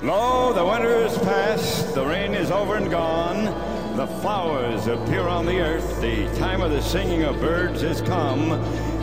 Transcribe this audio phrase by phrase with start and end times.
[0.00, 3.46] Lo, the winter is past, the rain is over and gone.
[3.96, 8.52] The flowers appear on the earth, the time of the singing of birds is come,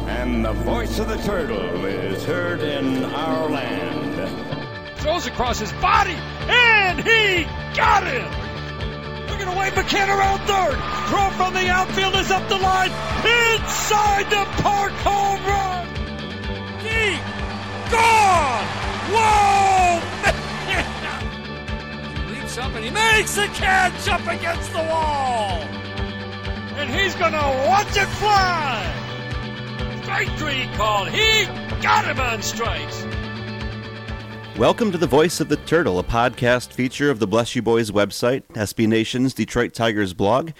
[0.07, 4.99] and the voice of the turtle is heard in our land.
[4.99, 6.15] Throws across his body,
[6.47, 7.43] and he
[7.75, 8.31] got him!
[9.27, 10.79] Looking away, McCann around third.
[11.09, 12.91] Throw from the outfield is up the line.
[13.19, 15.87] Inside the park home run.
[16.83, 17.19] Deep.
[17.91, 18.65] Gone.
[19.11, 19.54] Whoa,
[22.57, 25.59] up and he makes the catch up against the wall.
[26.77, 29.99] And he's to watch it fly.
[30.03, 31.09] Strike three called.
[31.09, 31.45] He
[31.81, 33.05] got him on strikes.
[34.57, 37.91] Welcome to The Voice of the Turtle, a podcast feature of the Bless You Boys
[37.91, 40.51] website, SB Nation's Detroit Tigers blog.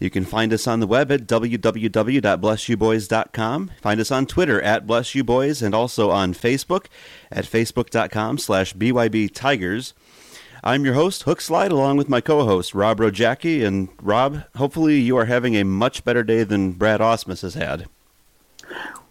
[0.00, 3.70] You can find us on the web at www.blessyouboys.com.
[3.80, 6.86] Find us on Twitter at Bless You Boys and also on Facebook
[7.30, 9.94] at facebook.com slash BYB Tigers.
[10.66, 13.62] I'm your host, Hook Slide, along with my co-host, Rob Rogacki.
[13.62, 17.84] And Rob, hopefully you are having a much better day than Brad Ausmus has had.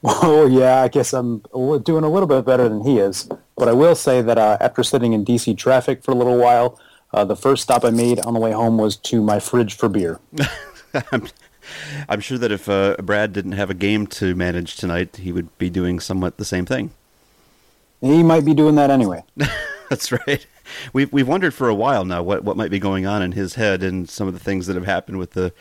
[0.03, 1.43] Oh yeah, I guess I'm
[1.83, 3.29] doing a little bit better than he is.
[3.55, 6.79] But I will say that uh, after sitting in DC traffic for a little while,
[7.13, 9.87] uh, the first stop I made on the way home was to my fridge for
[9.87, 10.19] beer.
[11.11, 11.27] I'm,
[12.09, 15.55] I'm, sure that if uh, Brad didn't have a game to manage tonight, he would
[15.59, 16.89] be doing somewhat the same thing.
[18.01, 19.23] He might be doing that anyway.
[19.89, 20.47] That's right.
[20.91, 23.55] We've we've wondered for a while now what, what might be going on in his
[23.55, 25.53] head and some of the things that have happened with the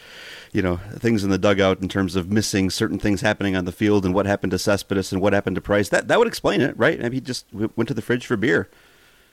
[0.52, 3.72] you know things in the dugout in terms of missing certain things happening on the
[3.72, 5.88] field and what happened to Cespedes and what happened to Price.
[5.88, 6.98] That that would explain it, right?
[6.98, 8.68] Maybe he just went to the fridge for beer.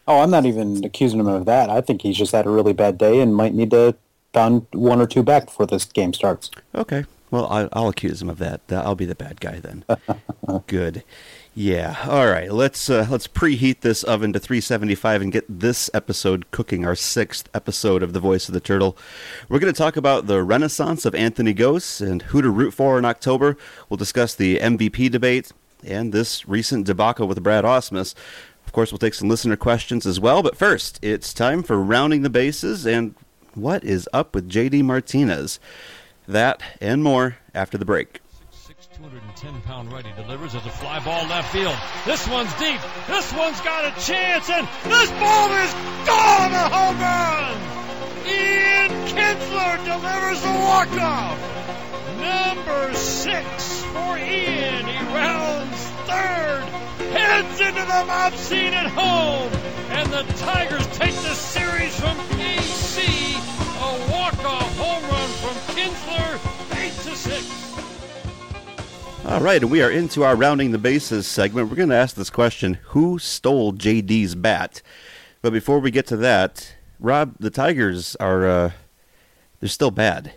[0.07, 1.69] Oh, I'm not even accusing him of that.
[1.69, 3.95] I think he's just had a really bad day and might need to
[4.33, 6.49] pound one or two back before this game starts.
[6.73, 7.05] Okay.
[7.31, 8.61] Well, I, I'll accuse him of that.
[8.71, 9.85] I'll be the bad guy then.
[10.67, 11.03] Good.
[11.59, 11.97] Yeah.
[12.07, 12.49] All right.
[12.49, 16.85] Let's uh, let's preheat this oven to 375 and get this episode cooking.
[16.85, 18.97] Our sixth episode of the Voice of the Turtle.
[19.49, 22.97] We're going to talk about the renaissance of Anthony Gose and who to root for
[22.97, 23.57] in October.
[23.89, 25.51] We'll discuss the MVP debate
[25.83, 28.15] and this recent debacle with Brad Ausmus.
[28.65, 30.41] Of course, we'll take some listener questions as well.
[30.41, 33.15] But first, it's time for rounding the bases and
[33.53, 35.59] what is up with JD Martinez.
[36.25, 38.21] That and more after the break.
[39.39, 41.75] 210 pound righty delivers as a fly ball left field.
[42.05, 42.81] This one's deep.
[43.07, 45.73] This one's got a chance, and this ball is
[46.03, 46.51] gone.
[46.51, 47.55] A home run.
[48.27, 51.39] Ian Kinsler delivers a walk off.
[52.19, 54.85] Number six for Ian.
[54.85, 56.63] He rounds third,
[57.15, 59.53] heads into the mop scene at home,
[59.91, 63.39] and the Tigers take the series from KC.
[63.79, 67.68] A walk off home run from Kinsler, eight to six.
[69.25, 71.69] All right, and we are into our rounding the bases segment.
[71.69, 74.81] We're going to ask this question Who stole JD's bat?
[75.41, 78.71] But before we get to that, Rob, the Tigers are, uh,
[79.59, 80.33] they're still bad.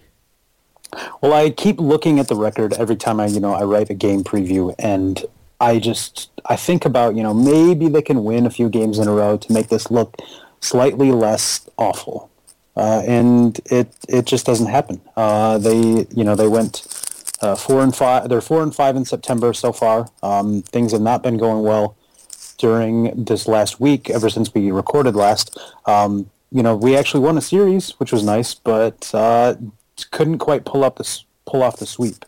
[1.22, 3.94] Well, I keep looking at the record every time I, you know, I write a
[3.94, 5.24] game preview, and
[5.60, 9.08] I just, I think about, you know, maybe they can win a few games in
[9.08, 10.16] a row to make this look
[10.60, 12.30] slightly less awful.
[12.76, 15.00] Uh, and it, it just doesn't happen.
[15.16, 16.76] Uh, they, you know, they went
[17.42, 18.28] uh, four and five.
[18.28, 20.08] They're four and five in September so far.
[20.22, 21.96] Um, things have not been going well
[22.58, 24.08] during this last week.
[24.08, 28.24] Ever since we recorded last, um, you know, we actually won a series, which was
[28.24, 29.56] nice, but uh,
[30.10, 32.24] couldn't quite pull up the pull off the sweep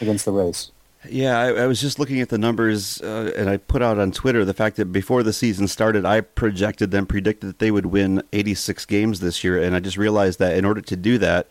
[0.00, 0.72] against the Rays.
[1.08, 4.10] Yeah, I, I, was just looking at the numbers, uh, and I put out on
[4.10, 7.86] Twitter the fact that before the season started, I projected them, predicted that they would
[7.86, 11.46] win 86 games this year, and I just realized that in order to do that,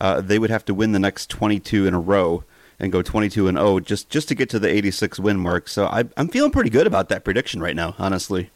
[0.00, 2.44] uh, they would have to win the next 22 in a row
[2.78, 5.68] and go 22 and 0 just just to get to the 86 win mark.
[5.68, 8.50] So I, am feeling pretty good about that prediction right now, honestly.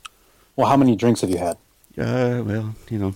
[0.56, 1.56] Well, how many drinks have you had?
[1.98, 3.14] Uh, well, you know,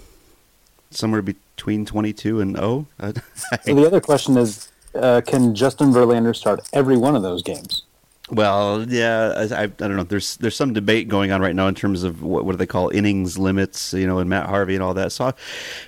[0.90, 2.86] somewhere between 22 and 0.
[3.00, 7.82] so the other question is, uh, can Justin Verlander start every one of those games?
[8.30, 10.02] Well, yeah, I, I, don't know.
[10.02, 12.66] There's there's some debate going on right now in terms of what, what do they
[12.66, 15.12] call innings limits, you know, and Matt Harvey and all that.
[15.12, 15.32] So,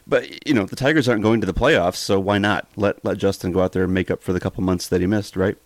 [0.07, 3.19] but you know, the Tigers aren't going to the playoffs, so why not let let
[3.19, 5.57] Justin go out there and make up for the couple months that he missed, right?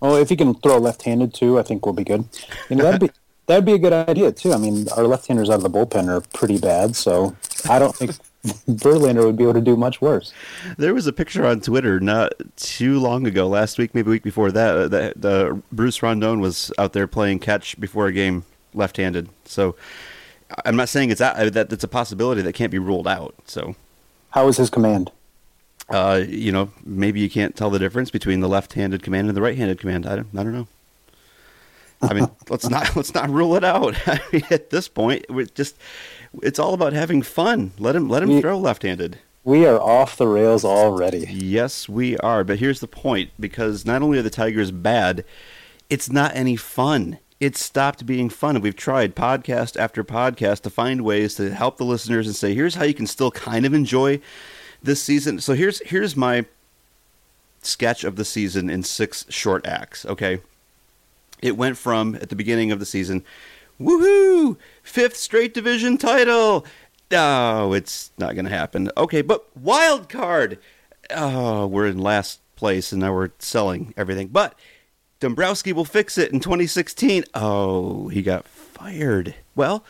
[0.00, 2.28] Well, if he can throw left-handed too, I think we'll be good.
[2.68, 3.10] You know, that'd be
[3.46, 4.52] that'd be a good idea too.
[4.52, 7.34] I mean, our left-handers out of the bullpen are pretty bad, so
[7.70, 8.10] I don't think
[8.68, 10.32] Verlander would be able to do much worse.
[10.76, 14.22] There was a picture on Twitter not too long ago, last week, maybe a week
[14.22, 18.44] before that, uh, that uh, Bruce Rondon was out there playing catch before a game
[18.74, 19.30] left-handed.
[19.46, 19.76] So
[20.64, 23.34] I'm not saying it's a, that it's a possibility that can't be ruled out.
[23.46, 23.76] So
[24.30, 25.10] how is his command?
[25.88, 29.42] Uh, you know, maybe you can't tell the difference between the left-handed command and the
[29.42, 30.06] right-handed command.
[30.06, 30.68] I don't, I don't know.
[32.02, 33.96] I mean, let's not let's not rule it out.
[34.06, 35.76] I mean, at this point, we just
[36.42, 37.72] it's all about having fun.
[37.78, 39.18] Let him let him We- throw left-handed.
[39.44, 41.26] We are off the rails already.
[41.30, 42.44] Yes, we are.
[42.44, 45.24] But here's the point: because not only are the Tigers bad,
[45.90, 47.18] it's not any fun.
[47.40, 48.56] It's stopped being fun.
[48.56, 52.54] And we've tried podcast after podcast to find ways to help the listeners and say,
[52.54, 54.20] here's how you can still kind of enjoy
[54.82, 55.40] this season.
[55.40, 56.46] So here's here's my
[57.60, 60.06] sketch of the season in six short acts.
[60.06, 60.40] Okay,
[61.42, 63.24] it went from at the beginning of the season,
[63.80, 66.64] woohoo, fifth straight division title.
[67.10, 68.90] Oh, it's not going to happen.
[68.96, 70.58] Okay, but wild card.
[71.10, 74.28] Oh, we're in last place and now we're selling everything.
[74.28, 74.54] But
[75.20, 77.24] Dombrowski will fix it in 2016.
[77.34, 79.34] Oh, he got fired.
[79.54, 79.84] Well,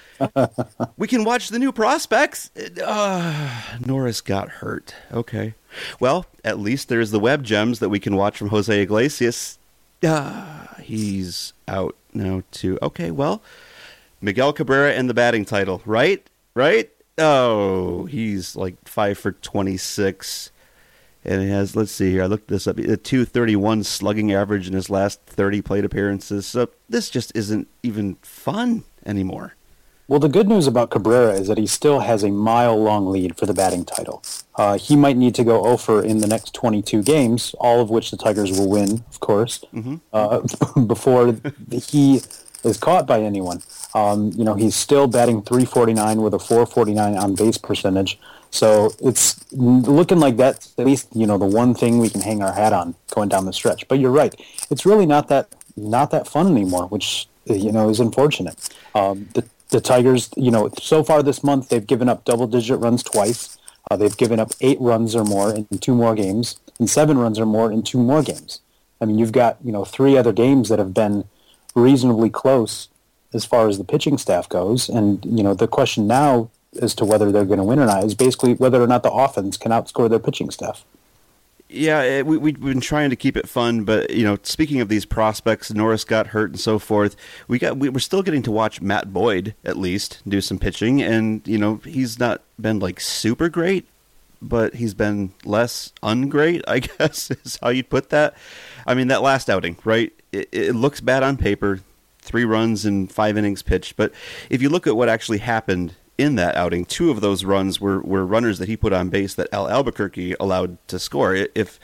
[0.96, 2.50] we can watch the new prospects.
[2.82, 4.94] Uh, Norris got hurt.
[5.12, 5.54] Okay.
[5.98, 9.58] Well, at least there's the web gems that we can watch from Jose Iglesias.
[10.04, 12.78] Ah, he's out now too.
[12.82, 13.42] Okay, well,
[14.24, 16.28] Miguel Cabrera and the batting title, right?
[16.54, 16.90] Right?
[17.18, 20.50] Oh, he's like five for 26.
[21.26, 24.72] And he has, let's see here, I looked this up, a 231 slugging average in
[24.72, 26.46] his last 30 plate appearances.
[26.46, 29.56] So this just isn't even fun anymore.
[30.08, 33.44] Well, the good news about Cabrera is that he still has a mile-long lead for
[33.46, 34.22] the batting title.
[34.54, 38.10] Uh, he might need to go over in the next 22 games, all of which
[38.10, 39.64] the Tigers will win, of course,
[40.12, 40.40] uh,
[40.86, 41.36] before
[41.70, 42.20] he
[42.64, 43.62] is caught by anyone.
[43.94, 48.18] Um, you know, he's still batting 349 with a 449 on base percentage.
[48.54, 52.40] So it's looking like that's at least you know the one thing we can hang
[52.40, 53.88] our hat on going down the stretch.
[53.88, 54.32] But you're right,
[54.70, 58.56] it's really not that not that fun anymore, which you know is unfortunate.
[58.94, 62.78] Um, the the Tigers, you know, so far this month they've given up double digit
[62.78, 63.58] runs twice.
[63.90, 67.40] Uh, they've given up eight runs or more in two more games, and seven runs
[67.40, 68.60] or more in two more games.
[69.00, 71.24] I mean, you've got you know three other games that have been
[71.74, 72.88] reasonably close
[73.34, 76.50] as far as the pitching staff goes, and you know the question now
[76.80, 79.12] as to whether they're going to win or not is basically whether or not the
[79.12, 80.84] offense can outscore their pitching staff.
[81.68, 84.88] Yeah, eh, we, we've been trying to keep it fun, but you know, speaking of
[84.88, 87.16] these prospects, Norris got hurt and so forth.
[87.48, 91.02] We got we, we're still getting to watch Matt Boyd at least do some pitching,
[91.02, 93.88] and you know, he's not been like super great,
[94.40, 98.34] but he's been less ungreat, I guess is how you'd put that.
[98.86, 100.12] I mean, that last outing, right?
[100.32, 101.80] It, it looks bad on paper,
[102.24, 104.12] three runs in five innings pitched, but
[104.50, 108.00] if you look at what actually happened in that outing, two of those runs were,
[108.00, 111.34] were runners that he put on base that Al Albuquerque allowed to score.
[111.34, 111.78] If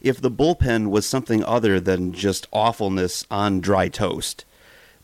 [0.00, 4.44] if the bullpen was something other than just awfulness on dry toast,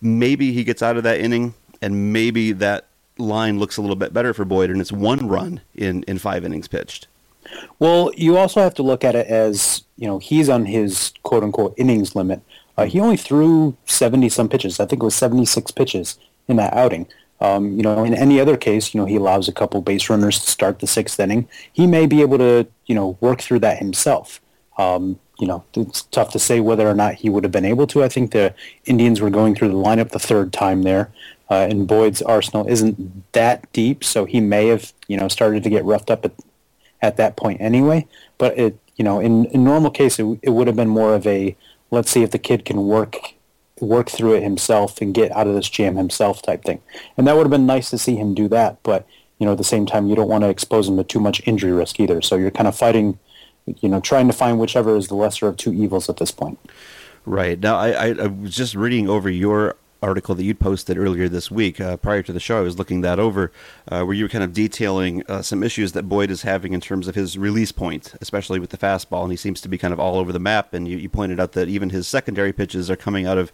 [0.00, 2.86] maybe he gets out of that inning, and maybe that
[3.16, 6.44] line looks a little bit better for Boyd, and it's one run in, in five
[6.44, 7.06] innings pitched.
[7.78, 11.42] Well, you also have to look at it as you know he's on his quote
[11.42, 12.42] unquote innings limit.
[12.78, 14.78] Uh, he only threw seventy some pitches.
[14.78, 16.16] I think it was seventy six pitches
[16.46, 17.08] in that outing.
[17.40, 20.38] Um, you know, in any other case, you know he allows a couple base runners
[20.38, 21.48] to start the sixth inning.
[21.72, 24.40] He may be able to you know work through that himself.
[24.78, 27.88] Um, you know, it's tough to say whether or not he would have been able
[27.88, 28.04] to.
[28.04, 28.54] I think the
[28.84, 31.10] Indians were going through the lineup the third time there,
[31.50, 35.70] uh, and Boyd's arsenal isn't that deep, so he may have you know started to
[35.70, 36.32] get roughed up at
[37.02, 38.06] at that point anyway.
[38.38, 41.26] But it, you know, in, in normal case, it, it would have been more of
[41.26, 41.56] a
[41.90, 43.16] let's see if the kid can work
[43.80, 46.80] work through it himself and get out of this jam himself type thing.
[47.16, 48.82] And that would have been nice to see him do that.
[48.82, 49.06] But
[49.38, 51.40] you know, at the same time, you don't want to expose him to too much
[51.46, 52.20] injury risk either.
[52.20, 53.18] So you're kind of fighting,
[53.66, 56.58] you know, trying to find whichever is the lesser of two evils at this point.
[57.24, 57.60] Right.
[57.60, 61.50] Now, I, I, I was just reading over your article that you'd posted earlier this
[61.50, 61.80] week.
[61.80, 63.50] Uh, prior to the show, I was looking that over,
[63.88, 66.80] uh, where you were kind of detailing uh, some issues that Boyd is having in
[66.80, 69.22] terms of his release point, especially with the fastball.
[69.22, 70.72] And he seems to be kind of all over the map.
[70.72, 73.52] And you, you pointed out that even his secondary pitches are coming out of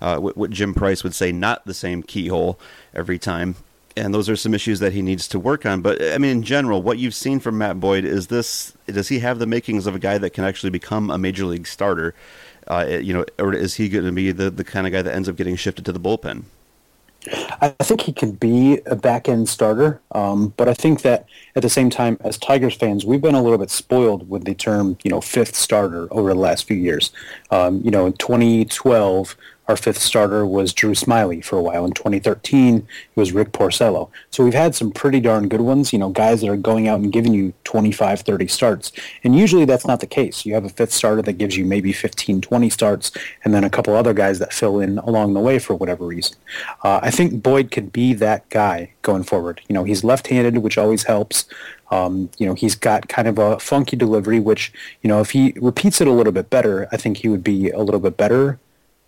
[0.00, 2.58] uh, what, what Jim Price would say not the same keyhole
[2.92, 3.56] every time.
[3.96, 5.80] And those are some issues that he needs to work on.
[5.80, 9.20] But I mean, in general, what you've seen from Matt Boyd is this: does he
[9.20, 12.12] have the makings of a guy that can actually become a major league starter?
[12.68, 15.14] Uh, you know, or is he going to be the, the kind of guy that
[15.14, 16.44] ends up getting shifted to the bullpen?
[17.60, 21.62] I think he could be a back end starter, um, but I think that at
[21.62, 24.98] the same time, as Tigers fans, we've been a little bit spoiled with the term,
[25.02, 27.12] you know, fifth starter over the last few years.
[27.50, 29.36] Um, you know, in 2012,
[29.68, 31.84] our fifth starter was Drew Smyly for a while.
[31.84, 34.10] In 2013, it was Rick Porcello.
[34.30, 37.00] So we've had some pretty darn good ones, you know, guys that are going out
[37.00, 38.92] and giving you 25, 30 starts.
[39.22, 40.44] And usually that's not the case.
[40.44, 43.10] You have a fifth starter that gives you maybe 15, 20 starts,
[43.44, 46.36] and then a couple other guys that fill in along the way for whatever reason.
[46.82, 49.62] Uh, I think Boyd could be that guy going forward.
[49.68, 51.46] You know, he's left-handed, which always helps.
[51.90, 55.54] Um, you know, he's got kind of a funky delivery, which, you know, if he
[55.56, 58.58] repeats it a little bit better, I think he would be a little bit better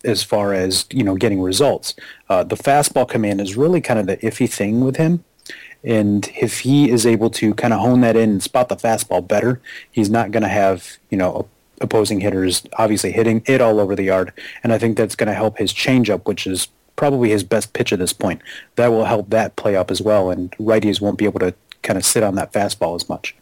[0.07, 1.95] as far as you know getting results.
[2.29, 5.25] Uh, the fastball command is really kind of the iffy thing with him.
[5.85, 9.27] And if he is able to kind of hone that in and spot the fastball
[9.27, 9.61] better,
[9.91, 11.49] he's not going to have you know
[11.81, 14.33] opposing hitters obviously hitting it all over the yard.
[14.63, 17.93] And I think that's going to help his changeup, which is probably his best pitch
[17.93, 18.41] at this point.
[18.77, 21.99] That will help that play up as well, and righties won't be able to kind
[21.99, 23.35] of sit on that fastball as much.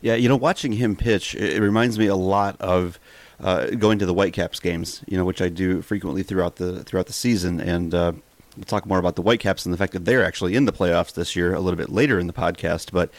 [0.00, 2.98] Yeah, you know, watching him pitch, it reminds me a lot of
[3.40, 7.06] uh, going to the Whitecaps games, you know, which I do frequently throughout the throughout
[7.06, 8.12] the season, and uh,
[8.56, 11.12] we'll talk more about the Whitecaps and the fact that they're actually in the playoffs
[11.12, 12.92] this year a little bit later in the podcast.
[12.92, 13.10] But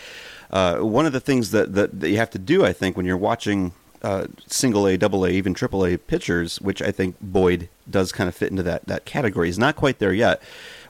[0.51, 3.05] uh, one of the things that, that, that you have to do, I think, when
[3.05, 7.69] you're watching uh, single A, double A, even triple A pitchers, which I think Boyd
[7.89, 9.47] does kind of fit into that that category.
[9.47, 10.41] He's not quite there yet.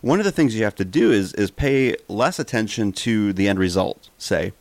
[0.01, 3.47] One of the things you have to do is is pay less attention to the
[3.47, 4.53] end result, say,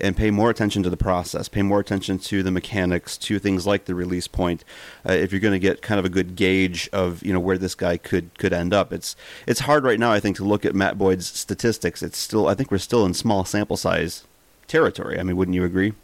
[0.00, 3.66] and pay more attention to the process, pay more attention to the mechanics, to things
[3.66, 4.64] like the release point.
[5.08, 7.58] Uh, if you're going to get kind of a good gauge of you know where
[7.58, 10.12] this guy could could end up, it's it's hard right now.
[10.12, 12.02] I think to look at Matt Boyd's statistics.
[12.02, 14.24] It's still I think we're still in small sample size
[14.66, 15.18] territory.
[15.18, 15.94] I mean, wouldn't you agree?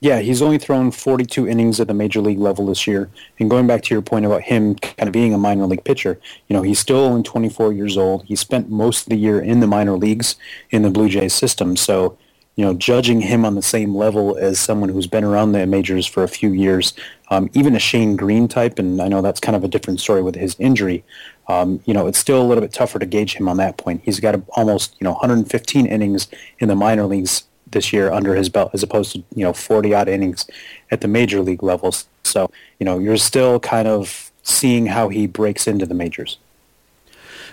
[0.00, 3.10] Yeah, he's only thrown 42 innings at the major league level this year.
[3.40, 6.20] And going back to your point about him kind of being a minor league pitcher,
[6.46, 8.24] you know, he's still only 24 years old.
[8.24, 10.36] He spent most of the year in the minor leagues
[10.70, 11.76] in the Blue Jays system.
[11.76, 12.16] So,
[12.58, 16.06] you know, judging him on the same level as someone who's been around the majors
[16.06, 16.92] for a few years,
[17.30, 20.22] um, even a Shane Greene type, and I know that's kind of a different story
[20.22, 21.04] with his injury.
[21.46, 24.02] Um, you know, it's still a little bit tougher to gauge him on that point.
[24.04, 26.26] He's got almost, you know, 115 innings
[26.58, 29.94] in the minor leagues this year under his belt as opposed to you know 40
[29.94, 30.46] odd innings
[30.90, 32.50] at the major league levels so
[32.80, 36.38] you know you're still kind of seeing how he breaks into the majors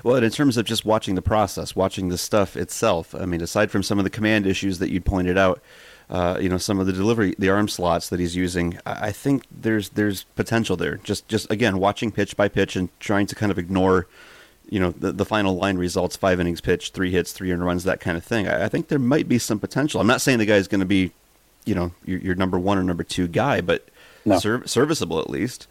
[0.06, 3.72] well, in terms of just watching the process, watching the stuff itself, I mean, aside
[3.72, 5.60] from some of the command issues that you pointed out,
[6.12, 9.46] uh, you know, some of the delivery, the arm slots that he's using, I think
[9.50, 10.98] there's there's potential there.
[10.98, 14.06] Just just again, watching pitch by pitch and trying to kind of ignore
[14.70, 17.84] you know the, the final line results five innings pitched three hits three earned runs
[17.84, 20.40] that kind of thing I, I think there might be some potential i'm not saying
[20.40, 21.12] the guy's going to be
[21.66, 23.88] you know your, your, number one or number two guy but
[24.26, 24.40] no.
[24.40, 25.68] serv- serviceable at least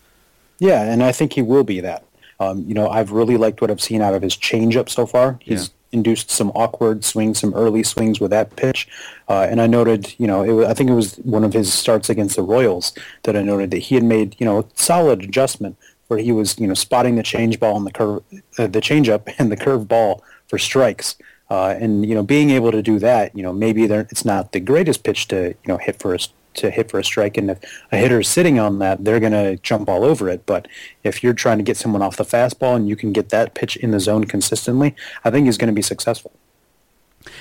[0.61, 2.05] yeah and i think he will be that
[2.41, 5.38] um, you know i've really liked what i've seen out of his changeup so far
[5.41, 5.99] he's yeah.
[5.99, 8.88] induced some awkward swings some early swings with that pitch
[9.29, 12.09] uh, and i noted you know was, i think it was one of his starts
[12.09, 15.76] against the royals that i noted that he had made you know solid adjustment
[16.09, 18.23] where he was, you know, spotting the change ball and the curve,
[18.59, 21.17] uh, the changeup and the curve ball for strikes.
[21.50, 24.61] Uh, and you know, being able to do that, you know, maybe it's not the
[24.61, 26.19] greatest pitch to you know hit for a
[26.54, 27.58] to hit for a strike, and if
[27.92, 30.46] a hitter is sitting on that, they're going to jump all over it.
[30.46, 30.68] But
[31.02, 33.76] if you're trying to get someone off the fastball and you can get that pitch
[33.76, 34.94] in the zone consistently,
[35.25, 36.32] I think he's going to be successful.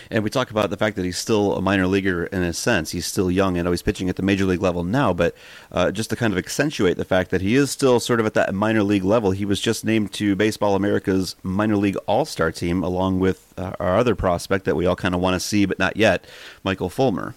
[0.09, 2.91] And we talk about the fact that he's still a minor leaguer in a sense.
[2.91, 5.13] He's still young and always pitching at the major league level now.
[5.13, 5.35] But
[5.71, 8.33] uh, just to kind of accentuate the fact that he is still sort of at
[8.35, 12.51] that minor league level, he was just named to Baseball America's minor league all star
[12.51, 15.65] team along with uh, our other prospect that we all kind of want to see,
[15.65, 16.25] but not yet,
[16.63, 17.35] Michael Fulmer.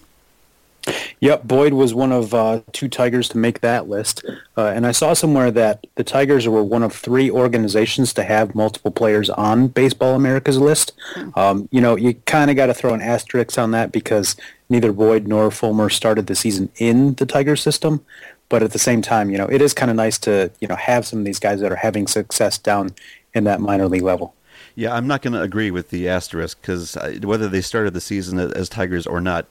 [1.19, 4.23] Yep, Boyd was one of uh, two Tigers to make that list.
[4.55, 8.53] Uh, and I saw somewhere that the Tigers were one of three organizations to have
[8.53, 10.93] multiple players on Baseball America's list.
[11.15, 11.29] Hmm.
[11.35, 14.35] Um, you know, you kind of got to throw an asterisk on that because
[14.69, 18.05] neither Boyd nor Fulmer started the season in the Tiger system.
[18.49, 20.75] But at the same time, you know, it is kind of nice to, you know,
[20.75, 22.91] have some of these guys that are having success down
[23.33, 24.35] in that minor league level.
[24.75, 28.01] Yeah, I'm not going to agree with the asterisk because uh, whether they started the
[28.01, 29.47] season as Tigers or not,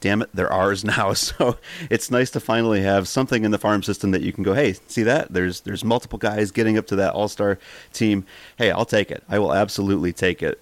[0.00, 1.12] damn it, they're ours now.
[1.12, 1.58] So
[1.90, 4.74] it's nice to finally have something in the farm system that you can go, hey,
[4.86, 5.32] see that?
[5.32, 7.58] There's there's multiple guys getting up to that all star
[7.92, 8.24] team.
[8.56, 9.22] Hey, I'll take it.
[9.28, 10.60] I will absolutely take it.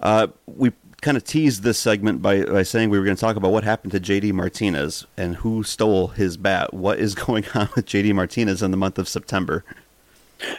[0.00, 0.72] Uh, we
[1.04, 3.62] kind of teased this segment by, by saying we were going to talk about what
[3.62, 6.72] happened to JD Martinez and who stole his bat.
[6.72, 9.64] What is going on with JD Martinez in the month of September?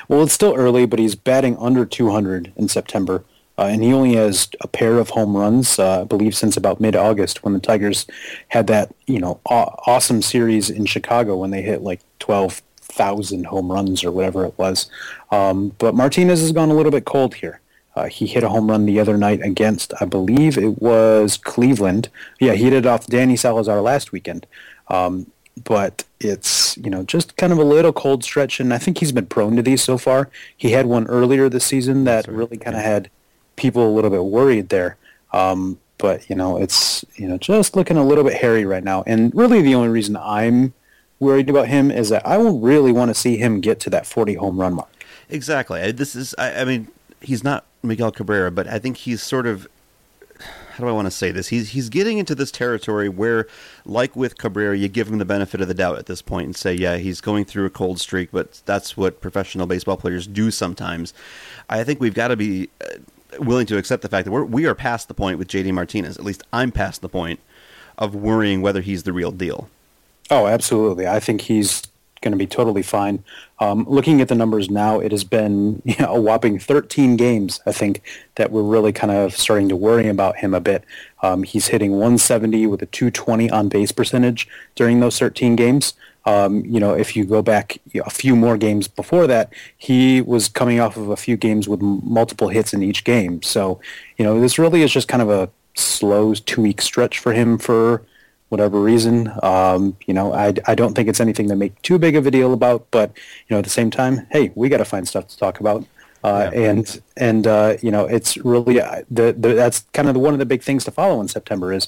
[0.07, 3.23] Well, it's still early, but he's batting under 200 in September.
[3.57, 6.81] Uh, and he only has a pair of home runs, uh, I believe, since about
[6.81, 8.05] mid-August when the Tigers
[8.49, 13.71] had that, you know, aw- awesome series in Chicago when they hit like 12,000 home
[13.71, 14.89] runs or whatever it was.
[15.31, 17.61] Um, but Martinez has gone a little bit cold here.
[17.95, 22.09] Uh, he hit a home run the other night against, I believe it was Cleveland.
[22.41, 24.45] Yeah, he hit it off Danny Salazar last weekend.
[24.89, 25.27] Um,
[25.63, 29.11] but it's you know just kind of a little cold stretch, and I think he's
[29.11, 30.29] been prone to these so far.
[30.55, 32.35] He had one earlier this season that right.
[32.35, 33.09] really kind of had
[33.55, 34.97] people a little bit worried there.
[35.33, 39.03] Um, but you know, it's you know just looking a little bit hairy right now.
[39.07, 40.73] And really, the only reason I'm
[41.19, 44.05] worried about him is that I will really want to see him get to that
[44.05, 44.89] 40 home run mark.
[45.29, 45.91] Exactly.
[45.91, 46.89] This is, I, I mean,
[47.21, 49.67] he's not Miguel Cabrera, but I think he's sort of
[50.39, 51.47] how do I want to say this?
[51.47, 53.47] He's he's getting into this territory where,
[53.85, 56.55] like with Cabrera, you give him the benefit of the doubt at this point and
[56.55, 60.51] say, yeah, he's going through a cold streak, but that's what professional baseball players do
[60.51, 61.13] sometimes.
[61.69, 62.97] I think we've got to be uh,
[63.39, 66.17] willing to accept the fact that we're we are past the point with JD Martinez.
[66.17, 67.39] At least I'm past the point
[67.97, 69.69] of worrying whether he's the real deal.
[70.29, 71.07] Oh, absolutely.
[71.07, 71.83] I think he's
[72.21, 73.23] going to be totally fine.
[73.59, 77.61] Um, looking at the numbers now, it has been you know, a whopping 13 games,
[77.65, 78.01] I think,
[78.35, 80.83] that we're really kind of starting to worry about him a bit.
[81.21, 85.93] Um, he's hitting 170 with a 220 on base percentage during those 13 games.
[86.25, 90.47] Um, you know, if you go back a few more games before that, he was
[90.47, 93.41] coming off of a few games with m- multiple hits in each game.
[93.43, 93.79] So,
[94.17, 98.01] you know, this really is just kind of a slow two-week stretch for him for
[98.49, 99.31] whatever reason.
[99.43, 102.31] Um, you know, I, I don't think it's anything to make too big of a
[102.31, 103.11] deal about, but
[103.47, 105.85] you know, at the same time, hey, we got to find stuff to talk about.
[106.23, 106.59] Uh, yeah.
[106.71, 110.33] And and uh, you know, it's really uh, the, the that's kind of the, one
[110.33, 111.87] of the big things to follow in September is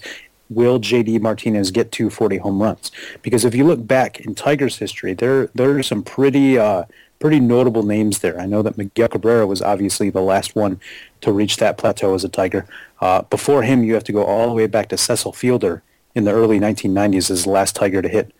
[0.50, 2.92] will JD Martinez get to 40 home runs?
[3.22, 6.84] Because if you look back in Tigers history, there there are some pretty uh,
[7.20, 8.40] pretty notable names there.
[8.40, 10.80] I know that Miguel Cabrera was obviously the last one
[11.22, 12.66] to reach that plateau as a Tiger.
[13.02, 15.82] Uh, before him, you have to go all the way back to Cecil Fielder
[16.16, 18.34] in the early 1990s as the last Tiger to hit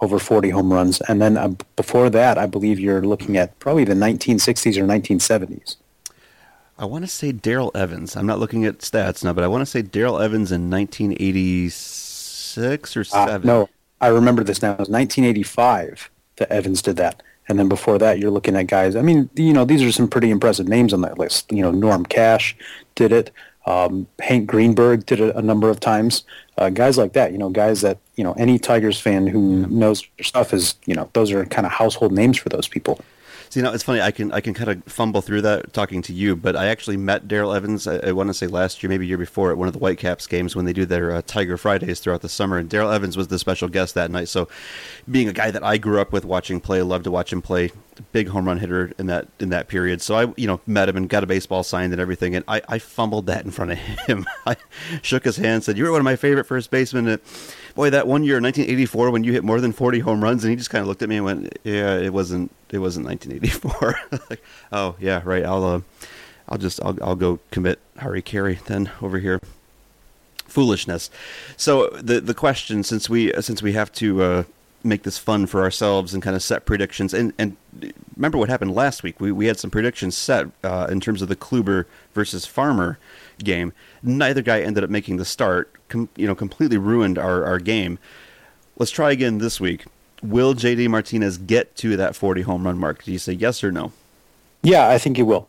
[0.00, 1.00] over 40 home runs.
[1.02, 5.76] And then uh, before that, I believe you're looking at probably the 1960s or 1970s.
[6.78, 8.16] I want to say Darrell Evans.
[8.16, 12.96] I'm not looking at stats now, but I want to say Darrell Evans in 1986
[12.96, 13.28] or uh, 7.
[13.28, 13.68] Uh, no,
[14.00, 14.72] I remember this now.
[14.72, 17.22] It was 1985 that Evans did that.
[17.48, 18.96] And then before that, you're looking at guys.
[18.96, 21.52] I mean, you know, these are some pretty impressive names on that list.
[21.52, 22.56] You know, Norm Cash
[22.94, 23.30] did it.
[23.66, 26.24] Um, Hank Greenberg did it a number of times.
[26.58, 29.66] Uh, guys like that, you know, guys that you know any Tigers fan who yeah.
[29.70, 33.00] knows their stuff is, you know, those are kind of household names for those people.
[33.54, 34.00] So, you know, it's funny.
[34.00, 36.96] I can I can kind of fumble through that talking to you, but I actually
[36.96, 37.86] met Darrell Evans.
[37.86, 40.26] I, I want to say last year, maybe year before, at one of the Whitecaps
[40.26, 42.58] games when they do their uh, Tiger Fridays throughout the summer.
[42.58, 44.28] And Darrell Evans was the special guest that night.
[44.28, 44.48] So,
[45.08, 47.70] being a guy that I grew up with watching play, loved to watch him play.
[48.10, 50.02] Big home run hitter in that in that period.
[50.02, 52.34] So I, you know, met him and got a baseball signed and everything.
[52.34, 54.26] And I, I fumbled that in front of him.
[54.44, 54.56] I
[55.00, 57.22] shook his hand, said, "You were one of my favorite first basemen." And,
[57.74, 60.56] boy, that one year, 1984, when you hit more than 40 home runs, and he
[60.56, 63.98] just kind of looked at me and went, "Yeah, it wasn't, it wasn't 1984."
[64.30, 65.44] like, oh yeah, right.
[65.44, 65.80] I'll, uh,
[66.48, 69.40] I'll just, I'll, I'll go commit Hari-Kari then over here.
[70.46, 71.10] Foolishness.
[71.56, 74.44] So the the question, since we since we have to uh,
[74.84, 77.56] make this fun for ourselves and kind of set predictions, and and
[78.16, 79.20] remember what happened last week?
[79.20, 82.98] We we had some predictions set uh, in terms of the Kluber versus Farmer
[83.42, 83.72] game.
[84.02, 85.70] Neither guy ended up making the start.
[85.88, 87.98] Com- you know, completely ruined our, our game.
[88.76, 89.84] Let's try again this week.
[90.22, 93.04] Will JD Martinez get to that 40 home run mark?
[93.04, 93.92] Do you say yes or no?
[94.62, 95.48] Yeah, I think he will.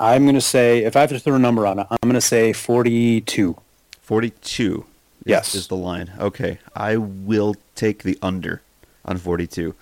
[0.00, 2.14] I'm going to say, if I have to throw a number on it, I'm going
[2.14, 3.56] to say 42.
[4.00, 4.86] 42
[5.24, 5.54] yes.
[5.54, 6.12] is the line.
[6.18, 6.58] Okay.
[6.74, 8.62] I will take the under
[9.04, 9.74] on 42.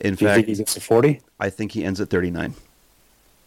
[0.00, 1.20] In Do fact, think he gets to 40?
[1.40, 2.54] I think he ends at 39.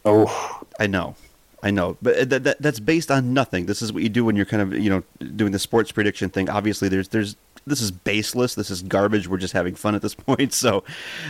[0.05, 0.61] Oh.
[0.79, 1.15] I know.
[1.63, 3.67] I know, but that, that, that's based on nothing.
[3.67, 5.03] This is what you do when you're kind of you know
[5.35, 6.49] doing the sports prediction thing.
[6.49, 7.35] Obviously, there's there's
[7.67, 8.55] this is baseless.
[8.55, 9.27] This is garbage.
[9.27, 10.53] We're just having fun at this point.
[10.53, 10.83] So,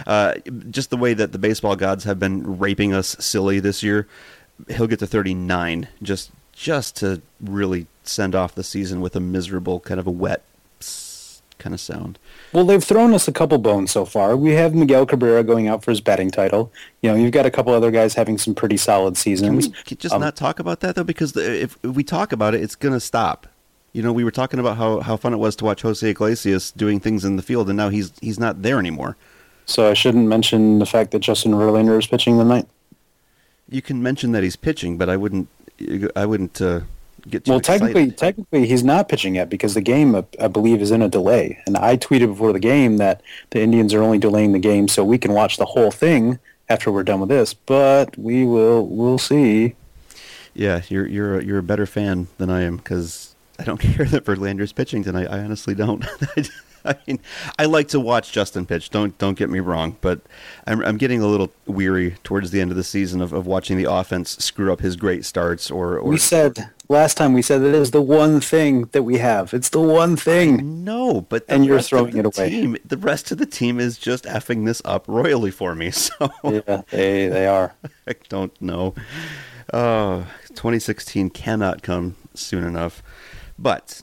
[0.07, 0.35] uh,
[0.69, 4.07] just the way that the baseball gods have been raping us silly this year,
[4.69, 9.81] he'll get to 39 just just to really send off the season with a miserable
[9.81, 10.43] kind of a wet
[11.61, 12.19] kind of sound.
[12.51, 14.35] Well, they've thrown us a couple bones so far.
[14.35, 16.73] We have Miguel Cabrera going out for his batting title.
[17.01, 19.67] You know, you've got a couple other guys having some pretty solid seasons.
[19.67, 21.03] Can we just um, not talk about that though?
[21.03, 23.47] Because if, we talk about it, it's going to stop.
[23.93, 26.71] You know, we were talking about how, how fun it was to watch Jose Iglesias
[26.71, 29.17] doing things in the field, and now he's he's not there anymore.
[29.65, 32.67] So I shouldn't mention the fact that Justin Verlander is pitching tonight.
[33.69, 35.47] You can mention that he's pitching, but I wouldn't.
[36.15, 36.61] I wouldn't.
[36.61, 36.81] Uh,
[37.29, 37.79] get well, excited.
[37.79, 41.09] technically, technically, he's not pitching yet because the game, I, I believe, is in a
[41.09, 41.61] delay.
[41.65, 45.03] And I tweeted before the game that the Indians are only delaying the game so
[45.03, 47.53] we can watch the whole thing after we're done with this.
[47.53, 49.75] But we will, we'll see.
[50.53, 54.05] Yeah, you're you're a, you're a better fan than I am because I don't care
[54.05, 55.27] that Verlander's pitching tonight.
[55.29, 56.05] I honestly don't.
[56.85, 57.19] I mean,
[57.59, 58.89] I like to watch Justin pitch.
[58.89, 60.21] Don't don't get me wrong, but
[60.65, 63.77] I'm I'm getting a little weary towards the end of the season of, of watching
[63.77, 65.69] the offense screw up his great starts.
[65.69, 69.03] Or, or we said last time we said that it is the one thing that
[69.03, 69.53] we have.
[69.53, 70.83] It's the one thing.
[70.83, 72.49] No, but and you're throwing it away.
[72.49, 75.91] Team, the rest of the team is just effing this up royally for me.
[76.01, 77.73] So yeah, they they are.
[78.07, 78.95] I don't know.
[79.73, 83.03] Oh, 2016 cannot come soon enough,
[83.57, 84.01] but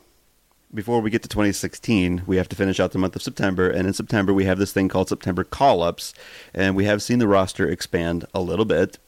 [0.72, 3.68] before we get to 2016, we have to finish out the month of September.
[3.68, 6.12] And in September, we have this thing called September call ups.
[6.54, 8.98] And we have seen the roster expand a little bit,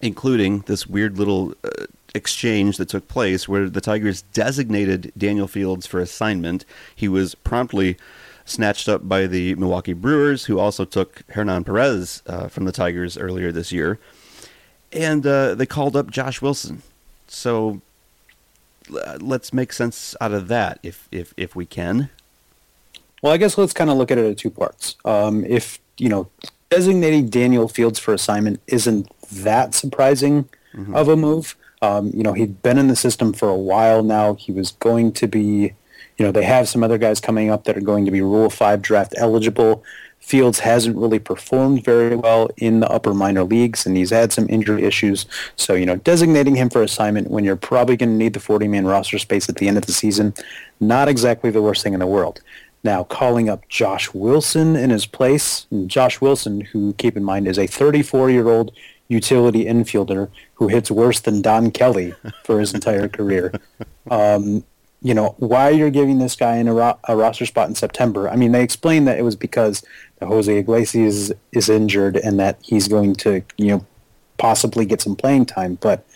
[0.00, 5.86] including this weird little uh, exchange that took place where the Tigers designated Daniel Fields
[5.86, 6.64] for assignment.
[6.94, 7.96] He was promptly
[8.44, 13.18] snatched up by the Milwaukee Brewers, who also took Hernan Perez uh, from the Tigers
[13.18, 13.98] earlier this year.
[14.92, 16.82] And uh, they called up Josh Wilson.
[17.26, 17.82] So
[18.88, 22.08] let's make sense out of that if, if, if we can.
[23.22, 24.96] Well, I guess let's kind of look at it in two parts.
[25.04, 26.30] Um, if, you know,
[26.70, 30.94] designating Daniel Fields for assignment isn't that surprising mm-hmm.
[30.94, 31.56] of a move.
[31.82, 34.34] Um, you know, he'd been in the system for a while now.
[34.34, 35.74] He was going to be,
[36.16, 38.50] you know, they have some other guys coming up that are going to be Rule
[38.50, 39.84] 5 draft eligible.
[40.18, 44.46] Fields hasn't really performed very well in the upper minor leagues, and he's had some
[44.50, 45.26] injury issues.
[45.56, 48.84] So, you know, designating him for assignment when you're probably going to need the 40-man
[48.84, 50.34] roster space at the end of the season,
[50.80, 52.42] not exactly the worst thing in the world.
[52.84, 57.58] Now, calling up Josh Wilson in his place, Josh Wilson, who, keep in mind, is
[57.58, 58.72] a 34-year-old
[59.08, 63.52] utility infielder who hits worse than Don Kelly for his entire career.
[64.10, 64.64] Um,
[65.02, 67.74] you know, why are you're giving this guy in a, ro- a, roster spot in
[67.74, 68.28] September.
[68.28, 69.84] I mean, they explained that it was because
[70.22, 73.86] Jose Iglesias is injured and that he's going to, you know,
[74.38, 75.74] possibly get some playing time.
[75.80, 76.06] But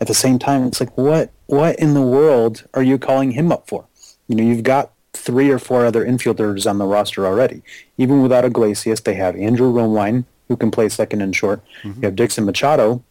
[0.00, 3.50] at the same time, it's like, what, what in the world are you calling him
[3.50, 3.86] up for?
[4.28, 7.62] You know, you've got three or four other infielders on the roster already.
[7.98, 11.62] Even without Iglesias, they have Andrew Romine, who can play second and short.
[11.84, 12.02] Mm-hmm.
[12.02, 13.04] You have Dixon Machado,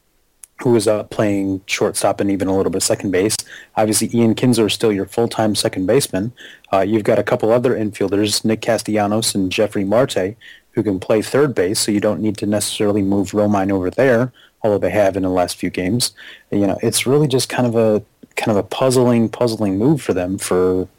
[0.62, 3.38] who is uh, playing shortstop and even a little bit second base.
[3.78, 6.34] Obviously, Ian Kinsler is still your full-time second baseman.
[6.74, 10.36] Uh, you've got a couple other infielders, Nick Castellanos and Jefry Marte,
[10.72, 14.34] who can play third base, so you don't need to necessarily move Romine over there,
[14.62, 16.12] although they have in the last few games.
[16.52, 18.04] You know, it's really just kind of a
[18.36, 20.90] kind of a puzzling, puzzling move for them for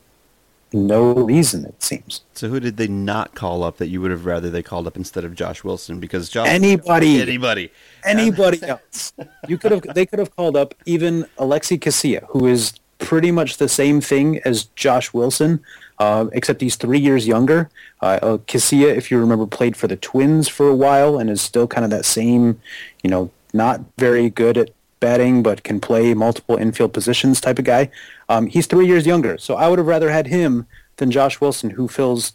[0.73, 2.23] no reason, it seems.
[2.35, 4.97] So who did they not call up that you would have rather they called up
[4.97, 6.01] instead of Josh Wilson?
[6.01, 7.73] Because Josh anybody, anybody,
[8.05, 9.13] anybody else.
[9.49, 9.83] You could have.
[9.95, 14.39] They could have called up even Alexi Casilla, who is pretty much the same thing
[14.45, 15.61] as Josh Wilson,
[15.99, 17.69] uh, except he's three years younger.
[18.01, 21.41] Uh, uh, Casilla, if you remember, played for the Twins for a while and is
[21.41, 22.61] still kind of that same,
[23.03, 27.65] you know, not very good at batting but can play multiple infield positions type of
[27.65, 27.91] guy.
[28.29, 31.71] Um, he's three years younger, so I would have rather had him than Josh Wilson,
[31.71, 32.35] who fills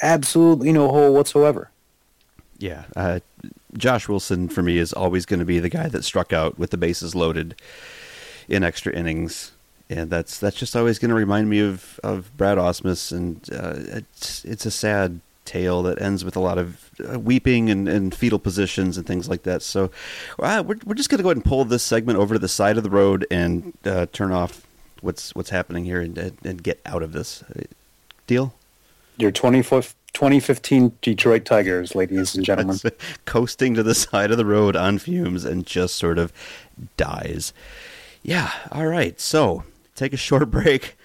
[0.00, 1.70] absolutely no hole whatsoever.
[2.58, 3.20] Yeah, uh,
[3.76, 6.70] Josh Wilson for me is always going to be the guy that struck out with
[6.70, 7.54] the bases loaded
[8.48, 9.52] in extra innings,
[9.88, 13.96] and that's that's just always going to remind me of, of Brad Ausmus, and uh,
[13.98, 18.14] it's it's a sad tale that ends with a lot of uh, weeping and, and,
[18.14, 19.62] fetal positions and things like that.
[19.62, 19.90] So
[20.38, 22.48] uh, we're, we're just going to go ahead and pull this segment over to the
[22.48, 24.66] side of the road and uh, turn off
[25.00, 27.42] what's what's happening here and, and get out of this.
[28.26, 28.54] Deal?
[29.16, 32.78] Your 2015 Detroit Tigers, ladies and gentlemen.
[33.24, 36.32] Coasting to the side of the road on fumes and just sort of
[36.96, 37.54] dies.
[38.22, 39.18] Yeah, all right.
[39.18, 40.97] So take a short break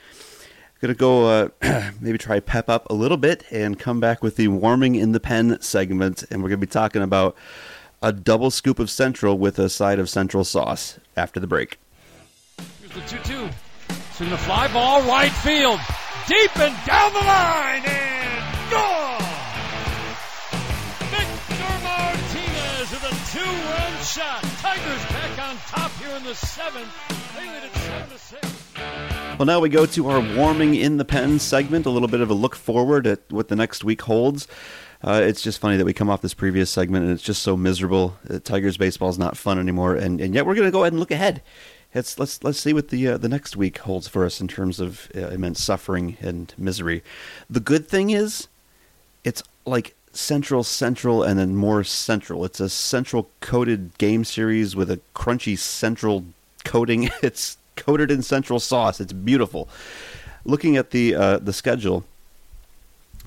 [0.84, 1.48] Gonna go uh,
[2.02, 5.20] maybe try pep up a little bit and come back with the warming in the
[5.22, 7.38] pen segment, and we're gonna be talking about
[8.02, 11.80] a double scoop of Central with a side of Central sauce after the break.
[12.82, 13.50] Here's the two-two.
[14.12, 15.80] Swing the fly ball right field,
[16.28, 19.22] deep and down the line, and gone.
[21.12, 24.44] Victor Martinez with a two-run shot.
[24.60, 26.92] Tigers back on top here in the seventh.
[27.38, 28.63] They lead it seven to six.
[28.76, 32.30] Well, now we go to our warming in the pen segment, a little bit of
[32.30, 34.48] a look forward at what the next week holds.
[35.04, 37.58] Uh, it's just funny that we come off this previous segment and it's just so
[37.58, 38.18] miserable.
[38.30, 40.94] Uh, Tigers baseball is not fun anymore, and, and yet we're going to go ahead
[40.94, 41.42] and look ahead.
[41.94, 44.80] Let's let's let's see what the uh, the next week holds for us in terms
[44.80, 47.04] of uh, immense suffering and misery.
[47.50, 48.48] The good thing is,
[49.24, 52.46] it's like central, central, and then more central.
[52.46, 56.26] It's a central coated game series with a crunchy central
[56.64, 57.10] coating.
[57.22, 59.00] It's coated in central sauce.
[59.00, 59.70] It's beautiful.
[60.46, 62.04] Looking at the uh, the schedule,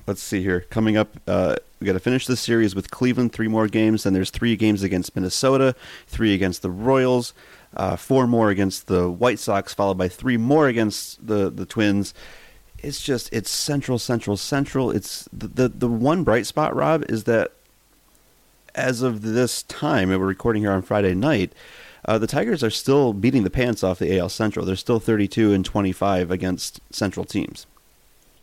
[0.05, 0.61] let's see here.
[0.69, 3.33] Coming up, uh, we got to finish this series with Cleveland.
[3.33, 4.03] Three more games.
[4.03, 5.75] Then there's three games against Minnesota,
[6.07, 7.33] three against the Royals,
[7.75, 12.13] uh, four more against the White Sox, followed by three more against the the Twins.
[12.79, 14.91] It's just it's central, central, central.
[14.91, 17.53] It's the the, the one bright spot, Rob, is that
[18.75, 21.51] as of this time, and we're recording here on Friday night
[22.07, 24.65] uh, the Tigers are still beating the pants off the AL Central.
[24.65, 27.65] They're still 32 and 25 against Central teams.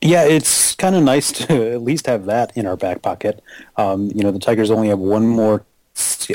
[0.01, 3.43] Yeah, it's kind of nice to at least have that in our back pocket.
[3.77, 5.65] Um, you know, the Tigers only have one more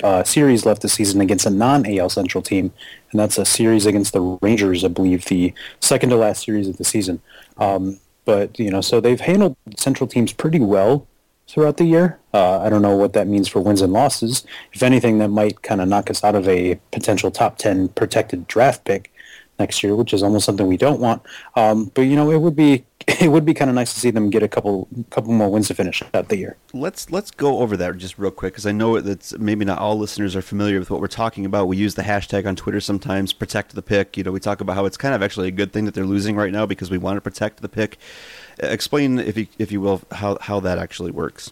[0.04, 2.74] uh, series left this season against a non-AL Central team,
[3.12, 6.78] and that's a series against the Rangers, I believe, the second to last series of
[6.78, 7.22] the season.
[7.58, 11.08] Um, but you know, so they've handled Central teams pretty well
[11.50, 12.20] throughout the year.
[12.34, 14.46] Uh, I don't know what that means for wins and losses.
[14.72, 18.48] If anything, that might kind of knock us out of a potential top 10 protected
[18.48, 19.12] draft pick
[19.58, 21.22] next year, which is almost something we don't want.
[21.56, 24.12] Um, but you know, it would be it would be kind of nice to see
[24.12, 26.58] them get a couple couple more wins to finish out the year.
[26.74, 29.98] Let's let's go over that just real quick because I know that maybe not all
[29.98, 31.68] listeners are familiar with what we're talking about.
[31.68, 34.18] We use the hashtag on Twitter sometimes, protect the pick.
[34.18, 36.06] You know, we talk about how it's kind of actually a good thing that they're
[36.06, 37.98] losing right now because we want to protect the pick.
[38.60, 41.52] Explain, if you if you will, how how that actually works.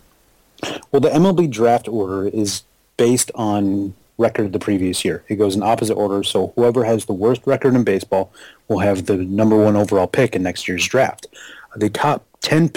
[0.91, 2.63] Well, the MLB draft order is
[2.97, 5.23] based on record the previous year.
[5.27, 8.31] It goes in opposite order, so whoever has the worst record in baseball
[8.67, 11.27] will have the number one overall pick in next year's draft.
[11.75, 12.71] The top ten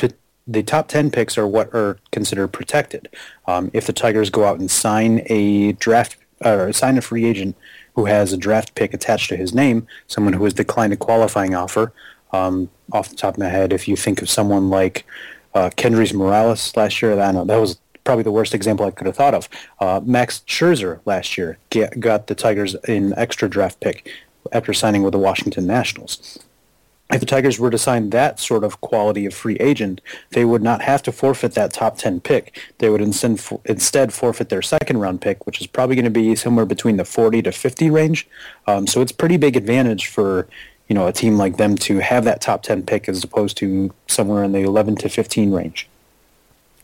[0.46, 3.08] the top ten picks are what are considered protected.
[3.46, 7.56] Um, if the Tigers go out and sign a draft or sign a free agent
[7.94, 11.54] who has a draft pick attached to his name, someone who has declined a qualifying
[11.54, 11.92] offer.
[12.32, 15.04] Um, off the top of my head, if you think of someone like
[15.54, 19.06] uh, Kendrys Morales last year, I know that was probably the worst example I could
[19.06, 19.48] have thought of.
[19.78, 24.10] Uh, Max Scherzer last year get, got the Tigers an extra draft pick
[24.52, 26.38] after signing with the Washington Nationals.
[27.12, 30.62] If the Tigers were to sign that sort of quality of free agent, they would
[30.62, 32.60] not have to forfeit that top 10 pick.
[32.78, 36.36] They would instead, instead forfeit their second round pick, which is probably going to be
[36.36, 38.28] somewhere between the 40 to 50 range.
[38.68, 40.46] Um, so it's pretty big advantage for
[40.90, 43.94] you know a team like them to have that top 10 pick as opposed to
[44.08, 45.88] somewhere in the 11 to 15 range.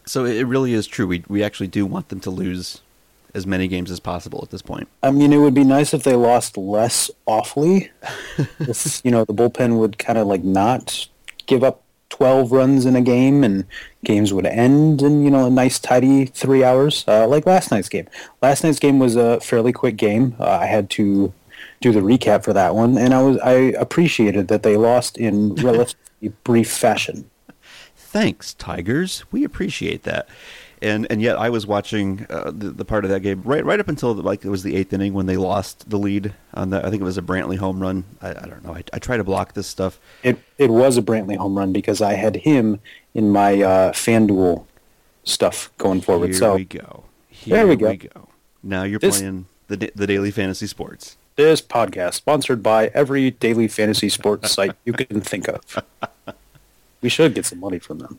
[0.06, 1.08] So it really is true.
[1.08, 2.80] We we actually do want them to lose
[3.34, 4.88] as many games as possible at this point.
[5.02, 7.90] I mean, it would be nice if they lost less awfully.
[8.60, 11.08] you know, the bullpen would kind of like not
[11.46, 13.66] give up 12 runs in a game and
[14.04, 17.88] games would end in, you know, a nice tidy three hours, uh, like last night's
[17.88, 18.06] game.
[18.40, 20.36] Last night's game was a fairly quick game.
[20.38, 21.32] Uh, I had to
[21.80, 25.54] do the recap for that one, and I was I appreciated that they lost in
[25.56, 27.30] relatively brief fashion
[28.16, 29.24] thanks, Tigers.
[29.30, 30.26] We appreciate that.
[30.80, 33.80] And and yet I was watching uh, the, the part of that game right right
[33.80, 36.68] up until the, like it was the eighth inning when they lost the lead on
[36.68, 38.04] the I think it was a Brantley home run.
[38.20, 38.74] I, I don't know.
[38.74, 39.98] I, I, try to block this stuff.
[40.22, 42.80] It it was a Brantley home run because I had him
[43.14, 44.66] in my uh, FanDuel
[45.24, 46.28] stuff going forward.
[46.28, 47.04] Here so we go.
[47.28, 47.88] Here there we go.
[47.88, 48.28] we go.
[48.62, 51.16] Now you're this, playing the the daily fantasy sports.
[51.36, 55.84] This podcast sponsored by every daily fantasy sports site you can think of.
[57.02, 58.18] We should get some money from them.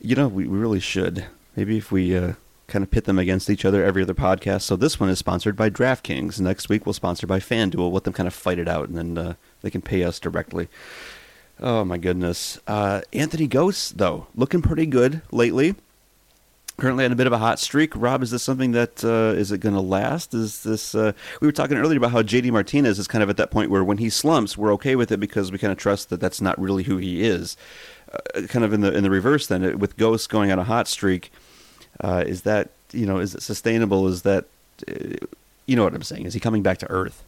[0.00, 1.26] You know, we, we really should.
[1.54, 2.32] Maybe if we uh,
[2.66, 4.62] kind of pit them against each other every other podcast.
[4.62, 6.40] So this one is sponsored by DraftKings.
[6.40, 7.92] Next week we'll sponsor by FanDuel.
[7.92, 10.68] Let them kind of fight it out, and then uh, they can pay us directly.
[11.60, 12.58] Oh my goodness.
[12.66, 15.76] Uh, Anthony Gose though, looking pretty good lately.
[16.76, 17.94] Currently on a bit of a hot streak.
[17.94, 20.34] Rob, is this something that uh, is it going to last?
[20.34, 20.92] Is this?
[20.92, 23.70] Uh, we were talking earlier about how JD Martinez is kind of at that point
[23.70, 26.40] where when he slumps, we're okay with it because we kind of trust that that's
[26.40, 27.56] not really who he is.
[28.12, 30.88] Uh, kind of in the in the reverse, then with Gose going on a hot
[30.88, 31.30] streak,
[32.00, 34.08] uh, is that you know is it sustainable?
[34.08, 34.46] Is that
[34.88, 35.16] uh,
[35.66, 36.26] you know what I'm saying?
[36.26, 37.22] Is he coming back to earth?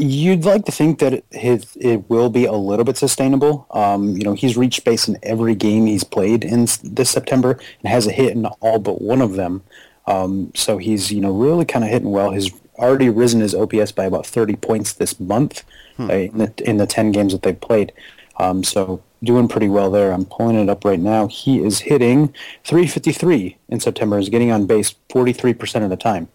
[0.00, 3.66] You'd like to think that his it will be a little bit sustainable.
[3.72, 7.90] Um, you know, he's reached base in every game he's played in this September and
[7.90, 9.62] has a hit in all but one of them.
[10.06, 12.30] Um, so he's you know really kind of hitting well.
[12.30, 15.64] He's already risen his OPS by about 30 points this month
[15.96, 16.10] hmm.
[16.10, 17.92] uh, in, the, in the 10 games that they've played.
[18.36, 20.12] Um, so doing pretty well there.
[20.12, 21.26] I'm pulling it up right now.
[21.26, 22.28] He is hitting
[22.64, 24.18] 353 in September.
[24.18, 26.28] Is getting on base 43% of the time.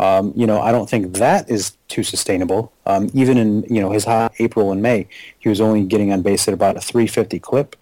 [0.00, 2.72] Um, you know, I don't think that is too sustainable.
[2.86, 5.06] Um, even in you know his hot April and May,
[5.38, 7.76] he was only getting on base at about a 350 clip.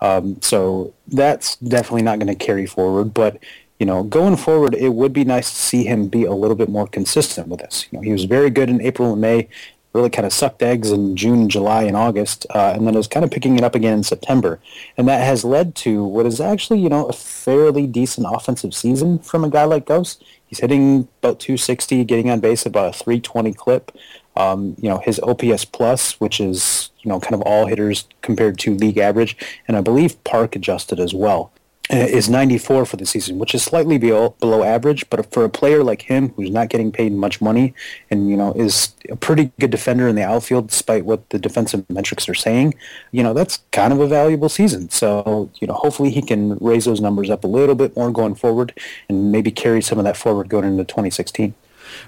[0.00, 3.14] Um, so that's definitely not going to carry forward.
[3.14, 3.38] But
[3.80, 6.68] you know, going forward, it would be nice to see him be a little bit
[6.68, 7.86] more consistent with this.
[7.90, 9.48] You know, he was very good in April and May,
[9.92, 13.06] really kind of sucked eggs in June, July, and August, uh, and then it was
[13.06, 14.58] kind of picking it up again in September.
[14.96, 19.18] And that has led to what is actually, you know, a fairly decent offensive season
[19.18, 20.18] from a guy like Gose.
[20.46, 23.92] He's hitting about 260, getting on base about a 320 clip.
[24.34, 28.58] Um, you know, his OPS plus, which is, you know, kind of all hitters compared
[28.60, 29.36] to league average,
[29.68, 31.52] and I believe park adjusted as well.
[31.92, 35.08] Uh, is 94 for the season, which is slightly below, below average.
[35.10, 37.74] But for a player like him, who's not getting paid much money,
[38.10, 41.84] and you know is a pretty good defender in the outfield, despite what the defensive
[41.90, 42.74] metrics are saying,
[43.10, 44.88] you know that's kind of a valuable season.
[44.88, 48.36] So you know, hopefully he can raise those numbers up a little bit more going
[48.36, 48.72] forward,
[49.10, 51.54] and maybe carry some of that forward going into 2016.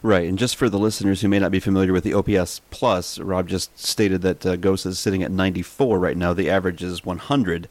[0.02, 3.18] Right, and just for the listeners who may not be familiar with the OPS plus,
[3.18, 6.32] Rob just stated that uh, Gose is sitting at 94 right now.
[6.32, 7.68] The average is 100.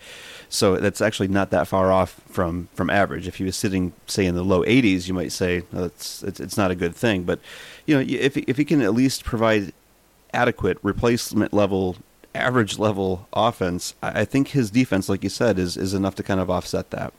[0.54, 3.28] So that's actually not that far off from, from average.
[3.28, 6.58] If he was sitting, say, in the low 80s, you might say it's, it's, it's
[6.58, 7.24] not a good thing.
[7.24, 7.40] But
[7.88, 9.74] you know, if if he can at least provide
[10.32, 11.98] adequate replacement level,
[12.36, 16.40] average level offense, I think his defense, like you said, is is enough to kind
[16.40, 17.14] of offset that.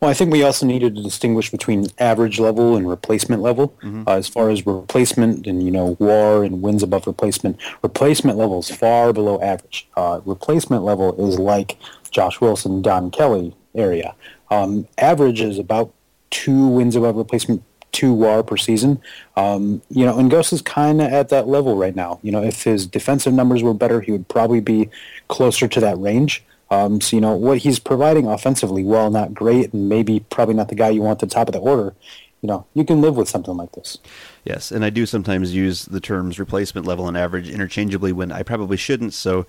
[0.00, 3.74] Well, I think we also needed to distinguish between average level and replacement level.
[3.82, 4.04] Mm-hmm.
[4.06, 8.60] Uh, as far as replacement and you know WAR and wins above replacement, replacement level
[8.60, 9.88] is far below average.
[9.96, 11.76] Uh, replacement level is like
[12.12, 14.14] Josh Wilson, Don Kelly area.
[14.50, 15.92] Um, average is about
[16.30, 19.00] two wins above replacement, two WAR per season.
[19.36, 22.20] Um, you know, and Gose is kind of at that level right now.
[22.22, 24.90] You know, if his defensive numbers were better, he would probably be
[25.28, 26.44] closer to that range.
[26.70, 30.68] Um, so you know what he's providing offensively, while not great, and maybe probably not
[30.68, 31.94] the guy you want at the top of the order.
[32.40, 33.98] You know, you can live with something like this.
[34.44, 38.42] Yes, and I do sometimes use the terms replacement level and average interchangeably when I
[38.42, 39.12] probably shouldn't.
[39.12, 39.46] So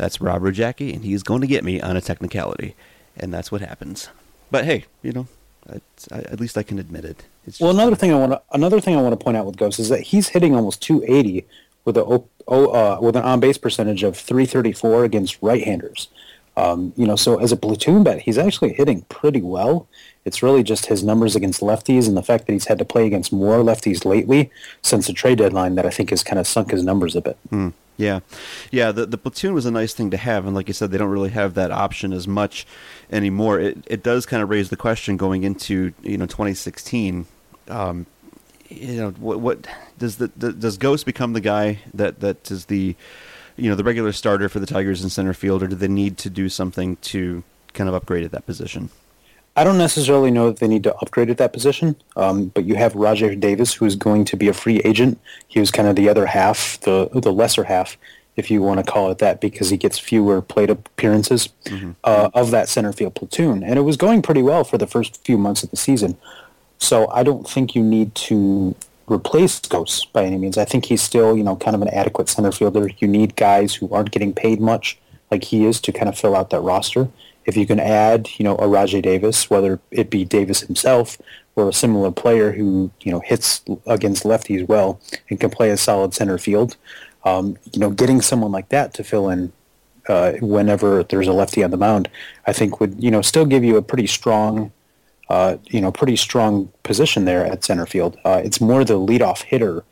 [0.00, 2.74] that's Rob Rogacki, and he's going to get me on a technicality,
[3.16, 4.08] and that's what happens.
[4.50, 5.26] But hey, you know,
[5.68, 7.24] I, at least I can admit it.
[7.60, 9.78] well, another thing I want to another thing I want to point out with Gose
[9.78, 11.46] is that he's hitting almost 280
[11.84, 16.08] with a uh, with an on base percentage of 334 against right-handers.
[16.56, 19.86] Um, you know, so as a platoon bet, he's actually hitting pretty well.
[20.24, 23.06] It's really just his numbers against lefties and the fact that he's had to play
[23.06, 24.50] against more lefties lately
[24.82, 27.38] since the trade deadline that I think has kind of sunk his numbers a bit.
[27.50, 27.68] Hmm.
[28.00, 28.20] Yeah,
[28.70, 28.92] yeah.
[28.92, 31.10] The the platoon was a nice thing to have, and like you said, they don't
[31.10, 32.66] really have that option as much
[33.12, 33.60] anymore.
[33.60, 37.26] It it does kind of raise the question going into you know 2016.
[37.68, 38.06] Um,
[38.70, 39.66] you know what what
[39.98, 42.96] does the, the does Gose become the guy that that is the
[43.56, 46.16] you know the regular starter for the Tigers in center field, or do they need
[46.18, 48.88] to do something to kind of upgrade at that position?
[49.56, 52.76] I don't necessarily know that they need to upgrade at that position, um, but you
[52.76, 55.20] have Rajai Davis, who is going to be a free agent.
[55.48, 57.96] He was kind of the other half, the the lesser half,
[58.36, 61.92] if you want to call it that, because he gets fewer plate appearances mm-hmm.
[62.04, 65.24] uh, of that center field platoon, and it was going pretty well for the first
[65.24, 66.16] few months of the season.
[66.78, 68.74] So I don't think you need to
[69.06, 70.56] replace Gose by any means.
[70.56, 72.88] I think he's still, you know, kind of an adequate center fielder.
[72.98, 74.98] You need guys who aren't getting paid much
[75.30, 77.08] like he is to kind of fill out that roster.
[77.44, 81.18] If you can add, you know, a Rajai Davis, whether it be Davis himself
[81.56, 85.76] or a similar player who, you know, hits against lefties well and can play a
[85.76, 86.76] solid center field,
[87.24, 89.52] um, you know, getting someone like that to fill in
[90.08, 92.08] uh, whenever there's a lefty on the mound,
[92.46, 94.72] I think would, you know, still give you a pretty strong
[95.30, 98.18] uh, you know, pretty strong position there at center field.
[98.24, 99.84] Uh, it's more the leadoff hitter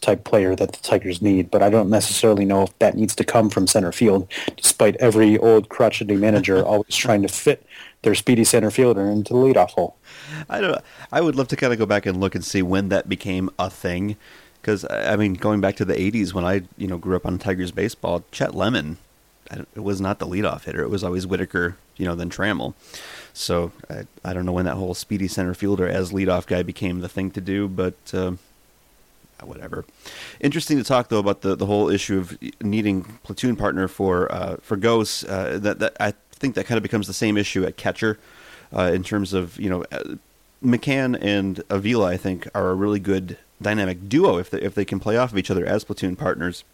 [0.00, 3.24] type player that the Tigers need, but I don't necessarily know if that needs to
[3.24, 7.66] come from center field, despite every old crotchety manager always trying to fit
[8.02, 9.96] their speedy center fielder into the leadoff hole.
[10.48, 10.80] I don't.
[11.10, 13.50] I would love to kind of go back and look and see when that became
[13.58, 14.16] a thing,
[14.60, 17.38] because I mean, going back to the '80s when I you know grew up on
[17.38, 18.98] Tigers baseball, Chet Lemon,
[19.50, 22.74] it was not the leadoff hitter; it was always Whitaker, you know, then Trammell.
[23.32, 27.00] So I, I don't know when that whole speedy center fielder as leadoff guy became
[27.00, 28.32] the thing to do, but uh,
[29.44, 29.84] whatever.
[30.40, 34.56] Interesting to talk though about the, the whole issue of needing platoon partner for uh,
[34.62, 35.28] for Gose.
[35.28, 38.18] Uh, that that I think that kind of becomes the same issue at catcher
[38.74, 40.16] uh, in terms of you know uh,
[40.62, 42.08] McCann and Avila.
[42.08, 45.32] I think are a really good dynamic duo if they, if they can play off
[45.32, 46.64] of each other as platoon partners.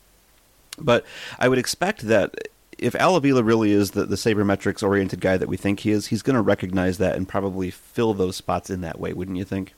[0.79, 1.05] But
[1.39, 2.35] I would expect that
[2.79, 6.09] if Al Avila really is the, the sabermetrics oriented guy that we think he is,
[6.09, 9.45] he's going to recognize that and probably fill those spots in that way, wouldn't you
[9.45, 9.75] think?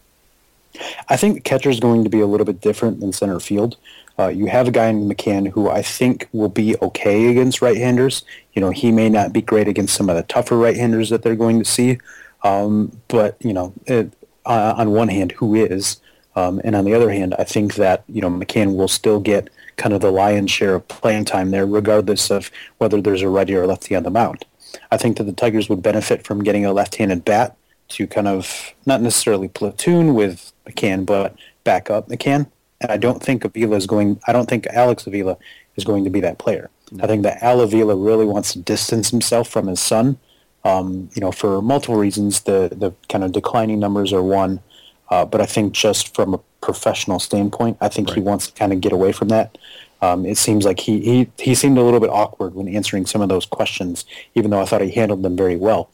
[1.09, 3.77] I think catcher is going to be a little bit different than center field.
[4.19, 8.25] Uh, you have a guy in McCann who I think will be okay against right-handers.
[8.53, 11.35] You know, he may not be great against some of the tougher right-handers that they're
[11.35, 11.99] going to see,
[12.43, 14.13] um, but you know, it,
[14.47, 16.01] uh, on one hand, who is,
[16.37, 19.49] um, and on the other hand, I think that you know McCann will still get
[19.77, 23.55] kind of the lion's share of playing time there, regardless of whether there's a righty
[23.55, 24.45] or lefty on the mound.
[24.91, 27.57] I think that the Tigers would benefit from getting a left-handed bat
[27.89, 32.51] to kind of not necessarily platoon with McCann, but back up McCann.
[32.81, 34.21] And I don't think Avila is going.
[34.27, 35.37] I don't think Alex Avila
[35.77, 36.71] is going to be that player.
[36.91, 37.05] No.
[37.05, 40.19] I think that Al Avila really wants to distance himself from his son.
[40.65, 42.41] Um, you know, for multiple reasons.
[42.43, 44.61] The the kind of declining numbers are one.
[45.11, 48.17] Uh, but I think just from a professional standpoint, I think right.
[48.17, 49.59] he wants to kind of get away from that.
[50.01, 53.23] Um, it seems like he, he, he seemed a little bit awkward when answering some
[53.23, 55.91] of those questions, even though I thought he handled them very well.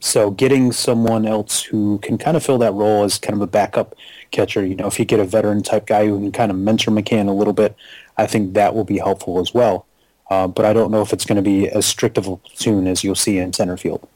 [0.00, 3.46] So getting someone else who can kind of fill that role as kind of a
[3.46, 3.94] backup
[4.30, 6.90] catcher, you know, if you get a veteran type guy who can kind of mentor
[6.90, 7.74] McCann a little bit,
[8.16, 9.86] I think that will be helpful as well.
[10.30, 12.86] Uh, but I don't know if it's going to be as strict of a platoon
[12.86, 14.08] as you'll see in center field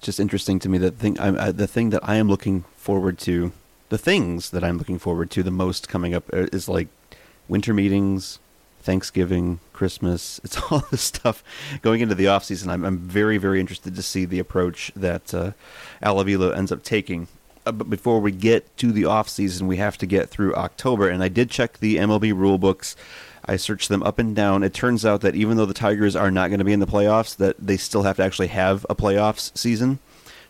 [0.00, 3.52] just interesting to me that thing uh, the thing that I am looking forward to,
[3.88, 6.88] the things that I'm looking forward to the most coming up uh, is like
[7.48, 8.38] winter meetings,
[8.86, 10.40] Thanksgiving, Christmas.
[10.44, 11.42] It's all this stuff
[11.82, 12.70] going into the off season.
[12.70, 15.52] I'm, I'm very very interested to see the approach that uh,
[16.00, 17.28] Al Avila ends up taking.
[17.66, 21.08] Uh, but before we get to the off season, we have to get through October,
[21.08, 22.94] and I did check the MLB rule books.
[23.44, 24.62] I searched them up and down.
[24.62, 26.86] It turns out that even though the Tigers are not going to be in the
[26.86, 29.98] playoffs, that they still have to actually have a playoffs season.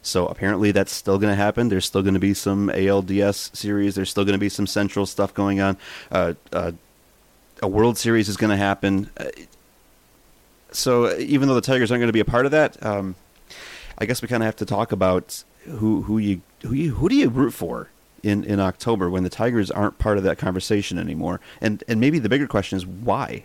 [0.03, 1.69] So apparently that's still going to happen.
[1.69, 3.97] There's still going to be some ALDS series.
[3.97, 5.77] There's still going to be some Central stuff going on.
[6.11, 6.73] Uh, uh,
[7.63, 9.11] a World Series is going to happen.
[9.17, 9.27] Uh,
[10.73, 13.15] so even though the Tigers aren't going to be a part of that, um,
[13.99, 17.09] I guess we kind of have to talk about who who you who you who
[17.09, 17.89] do you root for
[18.23, 22.19] in, in October when the Tigers aren't part of that conversation anymore, and and maybe
[22.19, 23.45] the bigger question is why.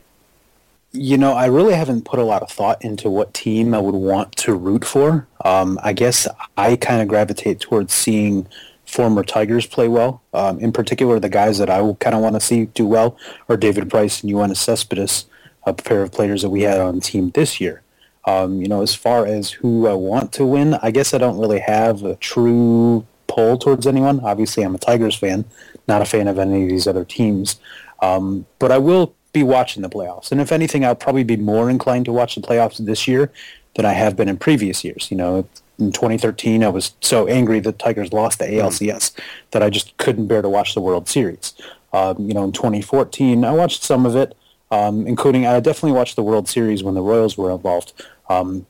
[0.93, 3.95] You know, I really haven't put a lot of thought into what team I would
[3.95, 5.25] want to root for.
[5.45, 8.45] Um, I guess I kind of gravitate towards seeing
[8.91, 10.21] former Tigers play well.
[10.33, 13.17] Um, in particular, the guys that I kind of want to see do well
[13.47, 15.25] are David Price and Yoenis Cespedes,
[15.65, 17.83] a pair of players that we had on team this year.
[18.25, 21.39] Um, you know, as far as who I want to win, I guess I don't
[21.39, 24.19] really have a true pull towards anyone.
[24.19, 25.45] Obviously, I'm a Tigers fan,
[25.87, 27.59] not a fan of any of these other teams.
[28.01, 30.33] Um, but I will be watching the playoffs.
[30.33, 33.31] And if anything, I'll probably be more inclined to watch the playoffs this year
[33.75, 35.07] than I have been in previous years.
[35.09, 35.47] You know,
[35.81, 39.11] in 2013, I was so angry that Tigers lost the ALCS
[39.51, 41.53] that I just couldn't bear to watch the World Series.
[41.91, 44.37] Um, you know, in 2014, I watched some of it,
[44.69, 47.93] um, including I definitely watched the World Series when the Royals were involved.
[48.29, 48.65] Um,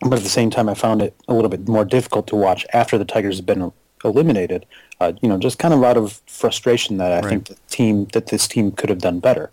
[0.00, 2.66] but at the same time, I found it a little bit more difficult to watch
[2.72, 3.72] after the Tigers had been
[4.04, 4.66] eliminated.
[5.00, 7.28] Uh, you know, just kind of out of frustration that I right.
[7.28, 9.50] think the team that this team could have done better.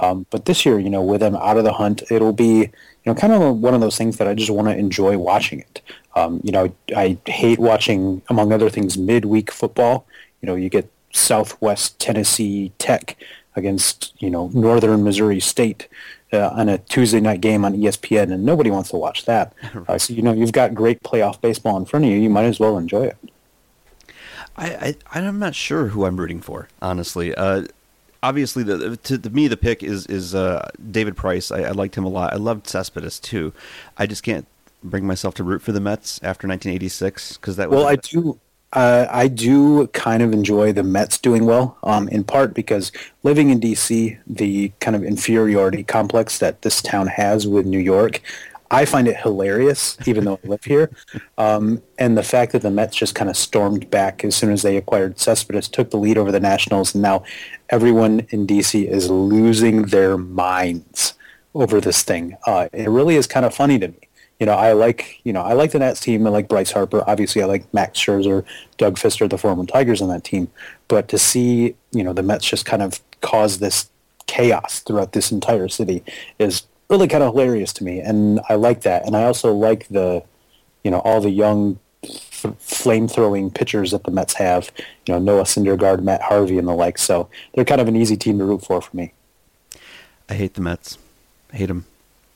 [0.00, 3.06] Um, but this year, you know, with them out of the hunt, it'll be you
[3.06, 5.82] know kind of one of those things that I just want to enjoy watching it.
[6.16, 10.04] Um, you know, I hate watching, among other things, midweek football.
[10.42, 13.16] You know, you get Southwest Tennessee Tech
[13.54, 15.86] against you know Northern Missouri State
[16.32, 19.52] uh, on a Tuesday night game on ESPN, and nobody wants to watch that.
[19.86, 22.18] Uh, so you know you've got great playoff baseball in front of you.
[22.18, 23.16] You might as well enjoy it.
[24.58, 27.34] I, I am not sure who I'm rooting for, honestly.
[27.34, 27.64] Uh,
[28.22, 31.50] obviously, the, to, to, me the pick is is uh, David Price.
[31.50, 32.32] I, I, liked him a lot.
[32.32, 33.52] I loved Cespedes too.
[33.96, 34.46] I just can't
[34.82, 37.70] bring myself to root for the Mets after 1986 because that.
[37.70, 38.38] Was well, I do.
[38.74, 42.92] Uh, I do kind of enjoy the Mets doing well, um, in part because
[43.22, 48.20] living in D.C., the kind of inferiority complex that this town has with New York,
[48.70, 50.90] I find it hilarious, even though I live here.
[51.38, 54.62] Um, and the fact that the Mets just kind of stormed back as soon as
[54.62, 57.24] they acquired Cespedes, took the lead over the Nationals, and now
[57.70, 61.14] everyone in DC is losing their minds
[61.54, 62.36] over this thing.
[62.46, 63.98] Uh, it really is kind of funny to me.
[64.38, 66.24] You know, I like you know I like the Nats team.
[66.26, 67.02] I like Bryce Harper.
[67.08, 68.44] Obviously, I like Max Scherzer,
[68.76, 70.48] Doug Fister, the former Tigers on that team.
[70.86, 73.90] But to see you know the Mets just kind of cause this
[74.28, 76.04] chaos throughout this entire city
[76.38, 79.06] is really kind of hilarious to me, and I like that.
[79.06, 80.22] And I also like the,
[80.84, 84.70] you know, all the young th- flame throwing pitchers that the Mets have.
[85.06, 86.98] You know, Noah Syndergaard, Matt Harvey, and the like.
[86.98, 89.12] So they're kind of an easy team to root for for me.
[90.28, 90.98] I hate the Mets.
[91.52, 91.86] I hate them.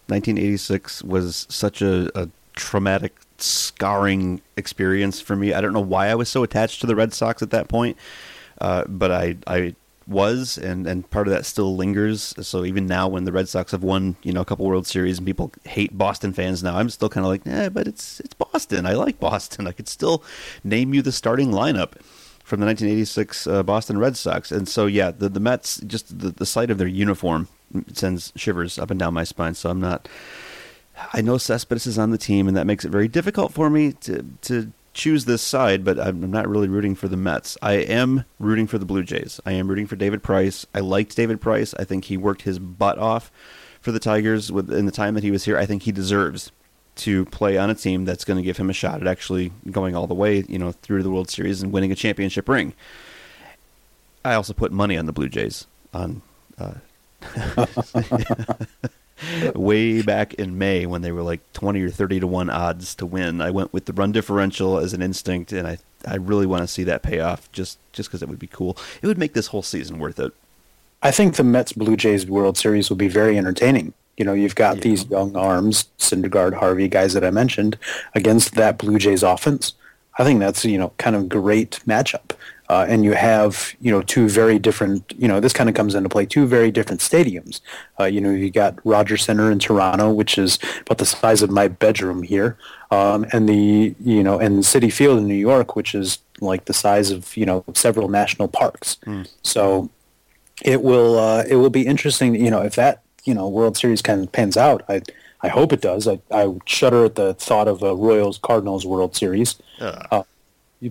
[0.09, 5.53] 1986 was such a, a traumatic, scarring experience for me.
[5.53, 7.97] I don't know why I was so attached to the Red Sox at that point,
[8.61, 9.75] uh, but I I
[10.07, 12.35] was, and, and part of that still lingers.
[12.41, 15.19] So even now, when the Red Sox have won, you know, a couple World Series,
[15.19, 18.35] and people hate Boston fans now, I'm still kind of like, "Yeah, but it's it's
[18.35, 18.87] Boston.
[18.87, 19.67] I like Boston.
[19.67, 20.23] I could still
[20.65, 21.93] name you the starting lineup
[22.45, 24.53] from the 1986 uh, Boston Red Sox.
[24.53, 27.49] And so, yeah, the the Mets, just the the sight of their uniform
[27.93, 29.55] sends shivers up and down my spine.
[29.55, 30.09] So I'm not.
[31.13, 33.93] I know Cespedes is on the team, and that makes it very difficult for me
[33.93, 37.57] to to choose this side, but I'm not really rooting for the Mets.
[37.63, 39.41] I am rooting for the Blue Jays.
[39.47, 40.67] I am rooting for David Price.
[40.75, 41.75] I liked David Price.
[41.75, 43.31] I think he worked his butt off
[43.81, 45.59] for the Tigers in the time that he was here.
[45.59, 46.53] I think he deserves
[46.95, 49.97] to play on a team that's going to give him a shot at actually going
[49.97, 52.75] all the way, you know, through to the World Series and winning a championship ring.
[54.25, 56.23] I also put money on the Blue Jays on
[56.59, 56.75] uh,
[59.55, 63.07] way back in May when they were like 20 or 30 to 1 odds to
[63.07, 63.41] win.
[63.41, 66.69] I went with the run differential as an instinct, and I, I really want to
[66.69, 68.77] see that pay off just just because it would be cool.
[69.01, 70.33] It would make this whole season worth it.
[71.03, 73.93] I think the Mets Blue Jays World Series will be very entertaining.
[74.17, 74.83] You know, you've got yeah.
[74.83, 77.77] these young arms, Syndergaard, Harvey, guys that I mentioned,
[78.15, 79.75] against that Blue Jays offense.
[80.19, 82.33] I think that's, you know, kind of great matchup.
[82.73, 85.95] Uh, and you have you know two very different you know this kind of comes
[85.95, 87.61] into play two very different stadiums.
[88.01, 91.51] Uh, you know you got Rogers Center in Toronto which is about the size of
[91.51, 92.57] my bedroom here
[92.91, 96.73] um, and the you know and Citi Field in New York which is like the
[96.73, 98.97] size of you know several national parks.
[99.07, 99.29] Mm.
[99.43, 99.91] so
[100.63, 104.01] it will uh, it will be interesting you know if that you know World Series
[104.01, 105.03] kind of pans out I
[105.43, 106.09] I hope it does.
[106.09, 109.57] I, I shudder at the thought of a Royals Cardinals World Series.
[110.11, 110.23] Uh,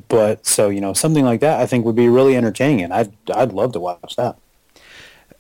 [0.08, 3.12] but so you know something like that I think would be really entertaining, and I'd
[3.34, 4.38] I'd love to watch that.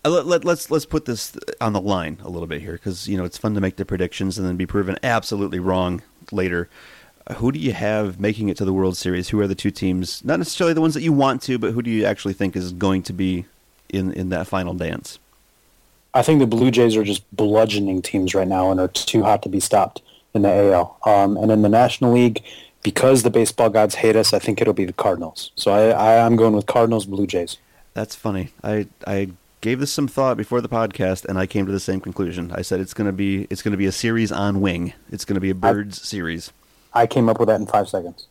[0.04, 3.08] Uh, let, let, let's let's put this on the line a little bit here because
[3.08, 6.70] you know it's fun to make the predictions and then be proven absolutely wrong later.
[7.38, 9.30] who do you have making it to the World Series?
[9.30, 10.24] Who are the two teams?
[10.26, 12.74] Not necessarily the ones that you want to, but who do you actually think is
[12.74, 13.46] going to be
[13.90, 15.20] in in that final dance?
[16.14, 19.44] I think the Blue Jays are just bludgeoning teams right now and are too hot
[19.44, 20.02] to be stopped
[20.34, 20.98] in the AL.
[21.06, 22.44] Um, and in the National League,
[22.84, 25.52] because the baseball gods hate us, I think it'll be the Cardinals.
[25.56, 27.58] So I, I, I'm going with Cardinals, Blue Jays.
[27.94, 28.50] That's funny.
[28.64, 32.00] I I gave this some thought before the podcast, and I came to the same
[32.00, 32.52] conclusion.
[32.52, 34.94] I said it's going to be it's going to be a series on wing.
[35.12, 36.52] It's going to be a birds I, series.
[36.94, 38.28] I came up with that in five seconds.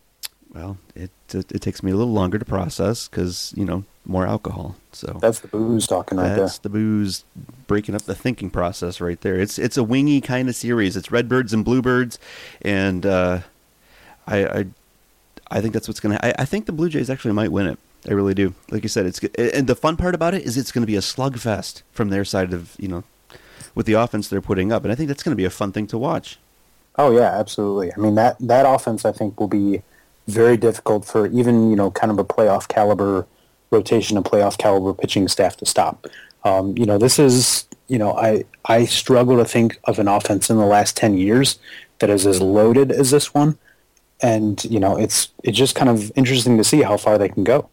[0.53, 4.26] Well, it it, it takes me a little longer to process because you know more
[4.26, 4.76] alcohol.
[4.92, 6.44] So that's the booze talking right that's there.
[6.46, 7.24] That's the booze
[7.66, 9.38] breaking up the thinking process right there.
[9.38, 10.96] It's it's a wingy kind of series.
[10.96, 12.18] It's redbirds and bluebirds,
[12.62, 13.40] and uh,
[14.26, 14.66] I, I
[15.50, 16.18] I think that's what's gonna.
[16.22, 17.78] I, I think the Blue Jays actually might win it.
[18.08, 18.54] I really do.
[18.70, 20.96] Like you said, it's and the fun part about it is it's going to be
[20.96, 23.04] a slugfest from their side of you know,
[23.74, 25.72] with the offense they're putting up, and I think that's going to be a fun
[25.72, 26.38] thing to watch.
[26.96, 27.92] Oh yeah, absolutely.
[27.92, 29.82] I mean that that offense I think will be
[30.28, 33.26] very difficult for even you know kind of a playoff caliber
[33.70, 36.06] rotation and playoff caliber pitching staff to stop.
[36.44, 40.48] Um, you know this is you know I I struggle to think of an offense
[40.48, 41.58] in the last ten years
[41.98, 43.58] that is as loaded as this one,
[44.22, 47.44] and you know it's it's just kind of interesting to see how far they can
[47.44, 47.68] go.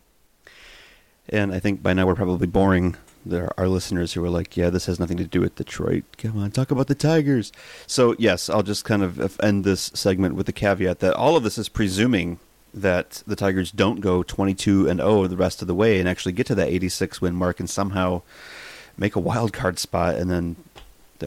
[1.30, 2.96] And I think by now we're probably boring
[3.30, 6.04] there our listeners who are like, yeah, this has nothing to do with Detroit.
[6.18, 7.52] Come on, talk about the Tigers.
[7.86, 11.44] So, yes, I'll just kind of end this segment with the caveat that all of
[11.44, 12.40] this is presuming
[12.74, 16.32] that the Tigers don't go 22 and 0 the rest of the way and actually
[16.32, 18.22] get to that 86 win mark and somehow
[18.98, 20.56] make a wild card spot and then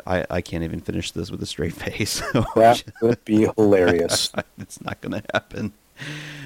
[0.06, 2.20] I, I can't even finish this with a straight face.
[2.20, 4.32] that would be hilarious.
[4.58, 5.72] it's not going to happen.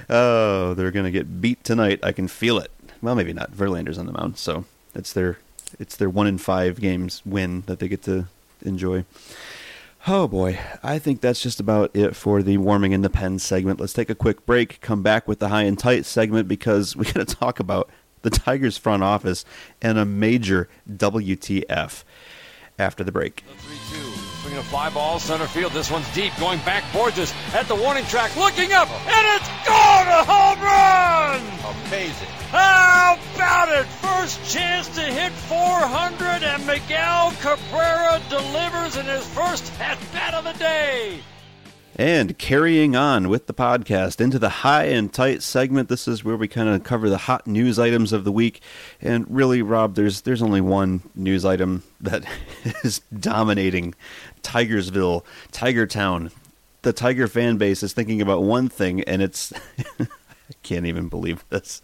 [0.09, 2.01] Oh, they're going to get beat tonight.
[2.03, 2.71] I can feel it.
[3.01, 3.53] Well, maybe not.
[3.53, 4.65] Verlander's on the mound, so
[4.95, 5.39] it's their
[5.79, 8.27] it's their one in five games win that they get to
[8.63, 9.05] enjoy.
[10.07, 13.81] Oh boy, I think that's just about it for the warming in the pen segment.
[13.81, 17.05] Let's take a quick break, come back with the high and tight segment because we
[17.13, 17.89] got to talk about
[18.21, 19.45] the Tigers front office
[19.81, 22.05] and a major WTF
[22.79, 23.45] after the break.
[24.43, 25.73] Swinging a fly ball center field.
[25.73, 30.07] This one's deep, going back Borges at the warning track, looking up, and it's gone!
[30.09, 31.41] A home run!
[31.87, 32.29] Amazing.
[32.51, 33.87] How about it?
[33.87, 40.45] First chance to hit 400, and Miguel Cabrera delivers in his first at bat of
[40.45, 41.21] the day.
[41.97, 46.37] And carrying on with the podcast into the high and tight segment, this is where
[46.37, 48.61] we kind of cover the hot news items of the week.
[49.01, 52.25] And really, Rob, there's there's only one news item that
[52.83, 53.95] is dominating
[54.43, 56.33] Tigersville, Tiger Town.
[56.83, 59.53] The Tiger fan base is thinking about one thing, and it's
[60.01, 60.07] I
[60.65, 61.81] can't even believe this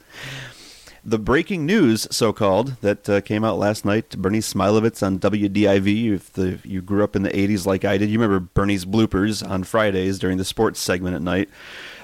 [1.04, 4.10] the breaking news, so called, that uh, came out last night.
[4.18, 6.12] Bernie Smilovitz on WDIV.
[6.12, 9.48] If the, you grew up in the 80s like I did, you remember Bernie's bloopers
[9.48, 11.48] on Fridays during the sports segment at night.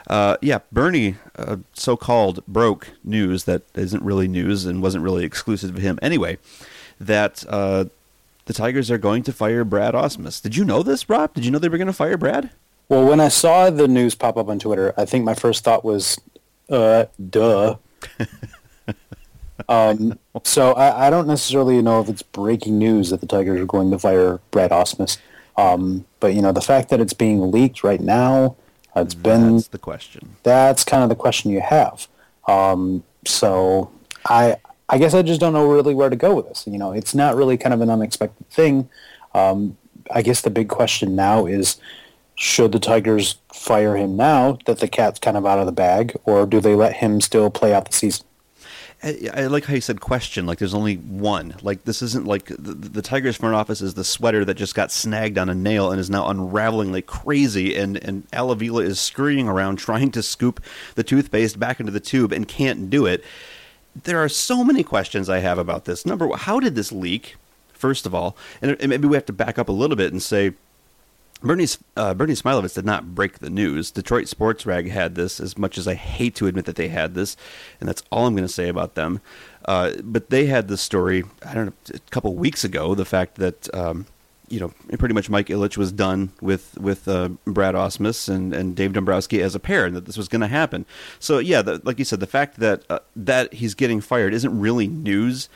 [0.07, 5.25] Uh, yeah, Bernie uh, so called broke news that isn't really news and wasn't really
[5.25, 6.39] exclusive to him anyway.
[7.01, 7.87] That uh,
[8.47, 10.41] the Tigers are going to fire Brad Ausmus.
[10.41, 11.35] Did you know this, Rob?
[11.35, 12.51] Did you know they were going to fire Brad?
[12.89, 15.85] Well, when I saw the news pop up on Twitter, I think my first thought
[15.85, 16.21] was,
[16.71, 17.77] uh, duh.
[19.69, 23.67] um, so I, I, don't necessarily know if it's breaking news that the Tigers are
[23.67, 25.19] going to fire Brad Ausmus.
[25.57, 28.57] Um, but you know, the fact that it's being leaked right now,
[28.95, 30.37] it's been that's the question.
[30.43, 32.07] That's kind of the question you have.
[32.47, 33.91] Um, so
[34.27, 34.57] I
[34.89, 36.67] I guess I just don't know really where to go with this.
[36.67, 38.89] You know, it's not really kind of an unexpected thing.
[39.35, 39.77] Um,
[40.11, 41.79] I guess the big question now is
[42.37, 46.15] should the Tigers fire him now that the cat's kind of out of the bag,
[46.25, 48.27] or do they let him still play out the season?
[49.03, 50.47] I, I, like how you said question.
[50.47, 51.55] Like there's only one.
[51.63, 54.91] Like this isn't like the, the, Tigers front office is the sweater that just got
[54.91, 57.77] snagged on a nail and is now unraveling like crazy.
[57.77, 60.63] And and Al Avila is scurrying around trying to scoop
[60.95, 63.23] the toothpaste back into the tube and can't do it.
[63.95, 66.07] There are so many questions I have about this.
[66.07, 67.37] Number one, how did this leak?
[67.73, 70.55] First of all, and maybe we have to back up a little bit and say
[71.43, 71.67] Bernie,
[71.97, 73.91] uh, Bernie Smilovitz did not break the news.
[73.91, 77.15] Detroit Sports Rag had this, as much as I hate to admit that they had
[77.15, 77.37] this,
[77.79, 79.21] and that's all I'm going to say about them.
[79.65, 83.35] Uh, but they had this story, I don't know, a couple weeks ago, the fact
[83.35, 84.07] that, um,
[84.49, 88.75] you know, pretty much Mike Ilitch was done with, with uh, Brad Ausmus and, and
[88.75, 90.87] Dave Dombrowski as a pair, and that this was going to happen.
[91.19, 94.59] So, yeah, the, like you said, the fact that, uh, that he's getting fired isn't
[94.59, 95.49] really news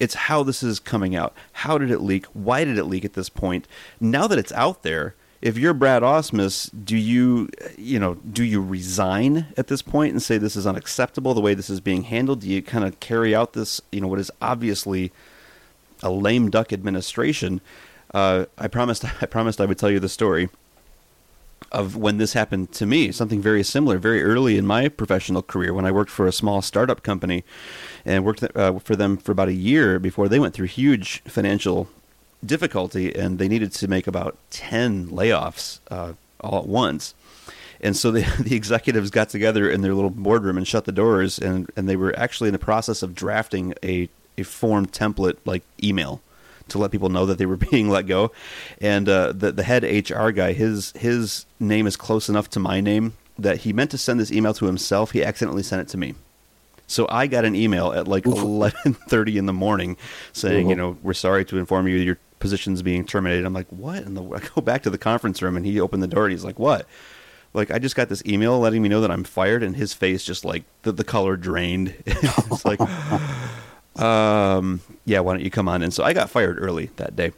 [0.00, 1.32] it's how this is coming out.
[1.52, 2.26] How did it leak?
[2.32, 3.68] Why did it leak at this point?
[4.00, 8.62] Now that it's out there, if you're Brad Ausmus, do you, you know, do you
[8.62, 12.40] resign at this point and say this is unacceptable the way this is being handled?
[12.40, 15.10] Do you kind of carry out this, you know, what is obviously
[16.02, 17.60] a lame duck administration?
[18.14, 20.48] Uh, I promised, I promised I would tell you the story.
[21.70, 23.10] of when this happened to me.
[23.12, 26.60] Something very similar, very early in my professional career when I worked for a small
[26.62, 27.44] startup company
[28.04, 31.88] and worked uh, for them for about a year before they went through huge financial
[32.44, 37.14] difficulty and they needed to make about 10 layoffs uh, all at once.
[37.80, 41.38] And so the, the executives got together in their little boardroom and shut the doors,
[41.38, 45.62] and, and they were actually in the process of drafting a, a form template like
[45.82, 46.22] email
[46.68, 48.32] to let people know that they were being let go.
[48.80, 52.80] And uh, the the head HR guy, his his name is close enough to my
[52.80, 55.12] name that he meant to send this email to himself.
[55.12, 56.14] He accidentally sent it to me.
[56.86, 59.96] So I got an email at like eleven thirty in the morning
[60.32, 63.46] saying, you know, we're sorry to inform you your position's being terminated.
[63.46, 64.02] I'm like, what?
[64.02, 66.44] And I go back to the conference room and he opened the door and he's
[66.44, 66.86] like, what?
[67.54, 70.24] Like I just got this email letting me know that I'm fired, and his face
[70.24, 71.94] just like the, the color drained.
[72.06, 72.80] it's like,
[74.00, 75.82] um, yeah, why don't you come on?
[75.82, 77.32] And so I got fired early that day.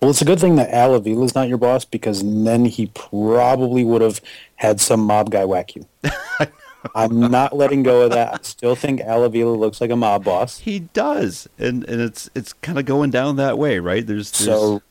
[0.00, 3.84] Well, it's a good thing that Al Avila's not your boss because then he probably
[3.84, 4.22] would have
[4.56, 5.86] had some mob guy whack you.
[6.94, 8.34] I'm not letting go of that.
[8.34, 10.58] I still think Al Avila looks like a mob boss.
[10.58, 14.06] He does, and and it's it's kind of going down that way, right?
[14.06, 14.46] There's, there's...
[14.46, 14.82] so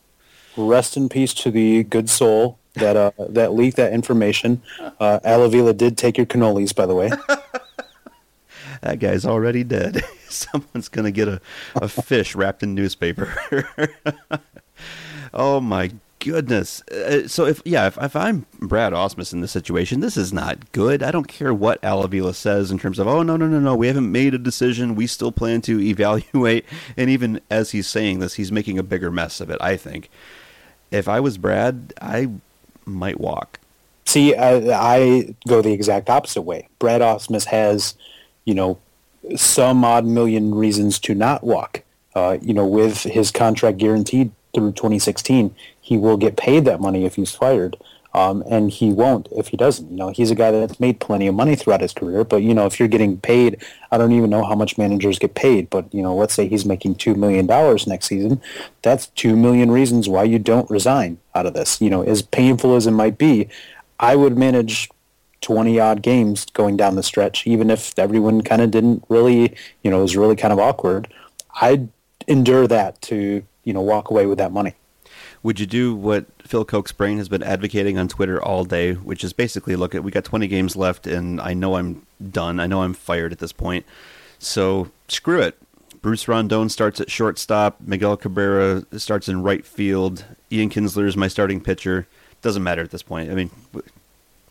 [0.58, 4.62] rest in peace to the good soul that uh, that leaked that information.
[5.00, 7.12] Uh, Al Avila did take your cannolis, by the way.
[8.82, 10.04] that guy's already dead.
[10.30, 11.42] Someone's gonna get a,
[11.76, 13.34] a fish wrapped in newspaper.
[15.34, 15.92] oh my
[16.24, 16.82] goodness.
[16.88, 20.72] Uh, so if yeah, if, if I'm Brad Ausmus in this situation, this is not
[20.72, 21.04] good.
[21.04, 23.76] I don't care what Al Avila says in terms of oh no no no no,
[23.76, 24.96] we haven't made a decision.
[24.96, 26.66] We still plan to evaluate.
[26.96, 29.62] And even as he's saying this, he's making a bigger mess of it.
[29.62, 30.10] I think.
[30.92, 32.30] If I was Brad, I
[32.86, 33.60] might walk.
[34.06, 34.58] See, I,
[35.00, 36.68] I go the exact opposite way.
[36.78, 37.96] Brad Ausmus has,
[38.46, 38.78] you know,
[39.36, 41.82] some odd million reasons to not walk.
[42.16, 47.06] Uh, you know, with his contract guaranteed through 2016, he will get paid that money
[47.06, 47.78] if he's fired.
[48.16, 49.90] Um, and he won't if he doesn't.
[49.90, 52.24] You know, he's a guy that's made plenty of money throughout his career.
[52.24, 55.34] But you know, if you're getting paid, I don't even know how much managers get
[55.34, 55.70] paid.
[55.72, 58.40] But you know, let's say he's making two million dollars next season.
[58.84, 61.82] That's two million reasons why you don't resign out of this.
[61.82, 63.50] You know, as painful as it might be,
[64.00, 64.92] I would manage
[65.42, 69.92] 20 odd games going down the stretch, even if everyone kind of didn't really, you
[69.92, 71.12] know, it was really kind of awkward.
[71.62, 71.90] I'd
[72.28, 74.76] endure that to, you know, walk away with that money.
[75.44, 79.24] Would you do what Phil Coke's Brain has been advocating on Twitter all day, which
[79.24, 82.62] is basically look at we got 20 games left and I know I'm done.
[82.62, 83.86] I know I'm fired at this point.
[84.40, 85.58] So screw it.
[86.02, 87.78] Bruce Rondon starts at shortstop.
[87.82, 90.26] Miguel Cabrera starts in right field.
[90.52, 92.08] Ian Kinsler is my starting pitcher.
[92.42, 93.30] Doesn't matter at this point.
[93.30, 93.52] I mean,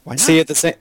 [0.04, 0.20] why not?
[0.20, 0.74] See, at the same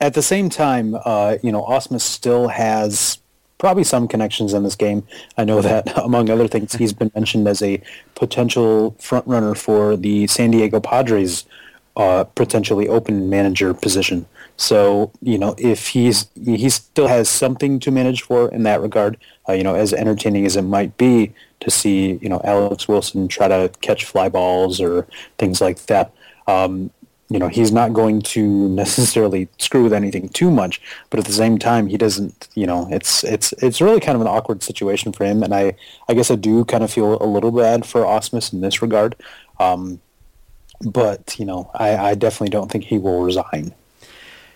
[0.00, 3.18] at the same time, uh, you know, Ausmus still has
[3.62, 5.06] probably some connections in this game.
[5.38, 7.80] I know that, among other things, he's been mentioned as a
[8.16, 11.44] potential front runner for the San Diego Padres
[11.96, 14.26] uh, potentially open manager position.
[14.56, 19.16] So you know, if he's he still has something to manage for in that regard,
[19.48, 23.28] uh, you know, as entertaining as it might be to see you know Alex Wilson
[23.28, 25.06] try to catch fly balls or
[25.38, 26.12] things like that.
[26.48, 26.90] Um,
[27.32, 30.80] you know he's not going to necessarily screw with anything too much
[31.10, 34.20] but at the same time he doesn't you know it's it's it's really kind of
[34.20, 35.42] an awkward situation for him.
[35.42, 35.74] And i
[36.08, 39.16] i guess i do kind of feel a little bad for ausmus in this regard.
[39.58, 40.00] Um,
[40.80, 43.74] but you know I, I definitely don't think he will resign.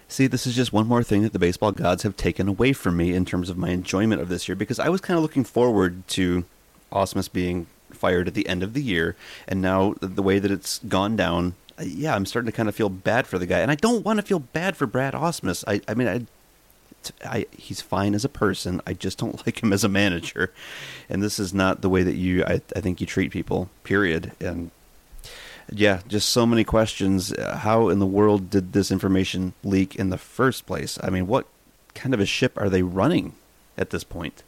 [0.09, 2.97] See, this is just one more thing that the baseball gods have taken away from
[2.97, 5.43] me in terms of my enjoyment of this year because I was kind of looking
[5.43, 6.45] forward to
[6.93, 9.17] Ausmus being fired at the end of the year,
[9.49, 12.89] and now the way that it's gone down yeah, I'm starting to kind of feel
[12.89, 15.65] bad for the guy, and I don't want to feel bad for Brad Ausmus.
[15.67, 16.27] I, I mean, I,
[17.25, 18.81] I, he's fine as a person.
[18.87, 20.53] I just don't like him as a manager,
[21.09, 23.69] and this is not the way that you, I, I think you treat people.
[23.85, 24.33] Period.
[24.41, 24.71] And
[25.71, 27.35] yeah, just so many questions.
[27.39, 30.99] How in the world did this information leak in the first place?
[31.03, 31.47] I mean, what
[31.95, 33.35] kind of a ship are they running
[33.77, 34.43] at this point?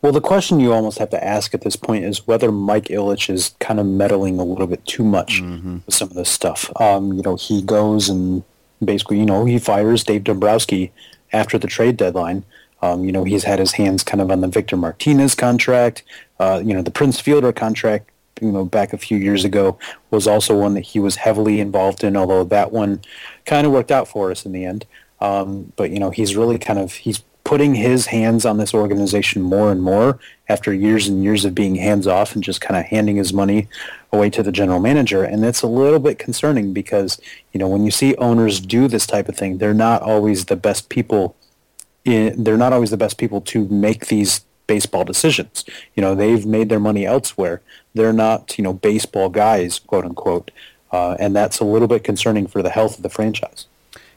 [0.00, 3.30] Well, the question you almost have to ask at this point is whether Mike Ilitch
[3.32, 5.78] is kind of meddling a little bit too much mm-hmm.
[5.86, 6.70] with some of this stuff.
[6.80, 8.42] Um, you know, he goes and
[8.84, 10.92] basically, you know, he fires Dave Dombrowski
[11.32, 12.44] after the trade deadline.
[12.82, 16.02] Um, you know, he's had his hands kind of on the Victor Martinez contract.
[16.40, 18.10] Uh, you know, the Prince Fielder contract,
[18.40, 19.78] you know, back a few years ago
[20.10, 23.00] was also one that he was heavily involved in, although that one
[23.46, 24.84] kind of worked out for us in the end.
[25.20, 29.42] Um, but, you know, he's really kind of, he's putting his hands on this organization
[29.42, 30.18] more and more
[30.48, 33.68] after years and years of being hands off and just kind of handing his money
[34.12, 35.24] away to the general manager.
[35.24, 37.20] And it's a little bit concerning because,
[37.52, 40.56] you know, when you see owners do this type of thing, they're not always the
[40.56, 41.34] best people.
[42.04, 45.64] In, they're not always the best people to make these baseball decisions.
[45.94, 47.60] You know, they've made their money elsewhere.
[47.94, 50.50] They're not, you know, baseball guys, quote unquote.
[50.92, 53.66] uh, and that's a little bit concerning for the health of the franchise.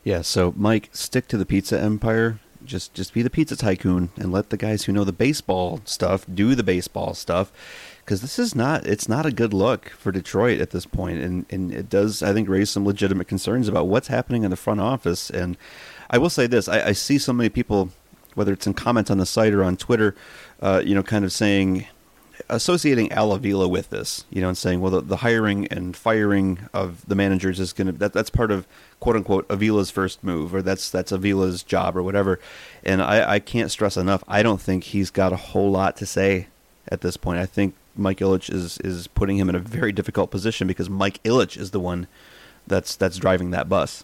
[0.04, 0.22] Yeah.
[0.22, 2.40] So, Mike, stick to the pizza empire.
[2.66, 6.26] Just, just be the pizza tycoon and let the guys who know the baseball stuff
[6.34, 7.52] do the baseball stuff.
[8.04, 11.46] Because this is not, it's not a good look for Detroit at this point, and
[11.50, 14.80] and it does, I think, raise some legitimate concerns about what's happening in the front
[14.80, 15.32] office.
[15.32, 15.58] And
[16.12, 17.90] I will say this: I, I see so many people,
[18.36, 20.14] whether it's in comments on the site or on Twitter,
[20.62, 21.88] uh, you know, kind of saying
[22.50, 26.70] associating Al Avila with this, you know, and saying, well, the, the hiring and firing
[26.74, 28.68] of the managers is going to that that's part of
[29.00, 32.40] quote unquote Avila's first move, or that's that's Avila's job, or whatever.
[32.84, 34.24] And I, I can't stress enough.
[34.28, 36.48] I don't think he's got a whole lot to say
[36.90, 37.40] at this point.
[37.40, 41.22] I think Mike Ilitch is is putting him in a very difficult position because Mike
[41.24, 42.08] Ilitch is the one
[42.68, 44.04] that's that's driving that bus.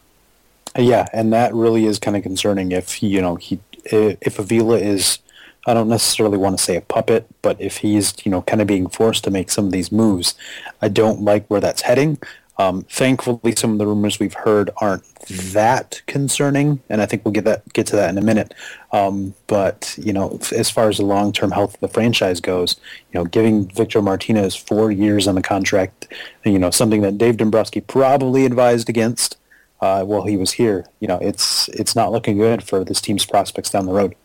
[0.78, 2.72] Yeah, and that really is kind of concerning.
[2.72, 5.20] If you know he if Avila is
[5.66, 8.68] I don't necessarily want to say a puppet, but if he's you know kind of
[8.68, 10.36] being forced to make some of these moves,
[10.82, 12.18] I don't like where that's heading.
[12.58, 17.32] Um, thankfully, some of the rumors we've heard aren't that concerning, and I think we'll
[17.32, 18.54] get that get to that in a minute.
[18.92, 22.80] Um, but you know, as far as the long term health of the franchise goes,
[23.12, 26.08] you know, giving Victor Martinez four years on the contract,
[26.44, 29.38] you know, something that Dave Dombrowski probably advised against
[29.80, 30.86] uh, while he was here.
[31.00, 34.16] You know, it's it's not looking good for this team's prospects down the road.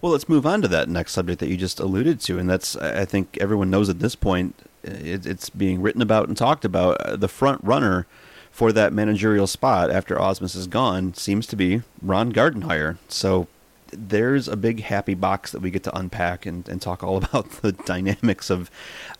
[0.00, 2.76] Well, let's move on to that next subject that you just alluded to, and that's
[2.76, 7.00] I think everyone knows at this point it, it's being written about and talked about.
[7.00, 8.06] Uh, the front runner
[8.50, 12.96] for that managerial spot after Ausmus is gone seems to be Ron Gardenhire.
[13.08, 13.48] So
[13.92, 17.50] there's a big happy box that we get to unpack and, and talk all about
[17.62, 18.70] the dynamics of.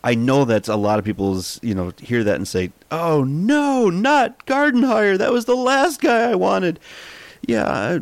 [0.03, 3.91] I know that a lot of people's you know hear that and say, "Oh no,
[3.91, 5.19] not Gardenhire!
[5.19, 6.81] That was the last guy I wanted."
[7.47, 8.01] Yeah, I,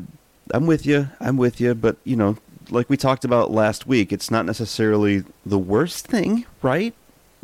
[0.53, 1.09] I'm with you.
[1.21, 2.37] I'm with you, but you know,
[2.71, 6.95] like we talked about last week, it's not necessarily the worst thing, right?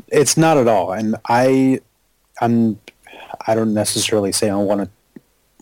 [0.09, 1.81] It's not at all, and I,
[2.41, 2.81] I'm,
[3.47, 4.91] I don't necessarily say I want to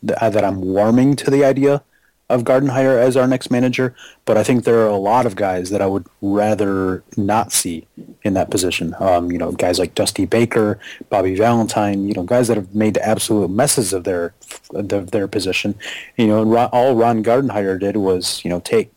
[0.02, 1.82] that I'm warming to the idea
[2.28, 3.94] of Gardenhire as our next manager,
[4.26, 7.86] but I think there are a lot of guys that I would rather not see
[8.22, 8.94] in that position.
[9.00, 10.78] Um, you know, guys like Dusty Baker,
[11.08, 14.34] Bobby Valentine, you know, guys that have made absolute messes of their
[14.74, 15.74] of their position.
[16.16, 18.92] You know, all Ron Gardenhire did was you know take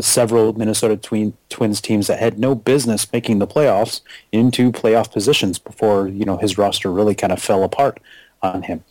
[0.00, 4.00] several Minnesota twin, Twins teams that had no business making the playoffs
[4.32, 8.00] into playoff positions before you know his roster really kind of fell apart
[8.42, 8.84] on him.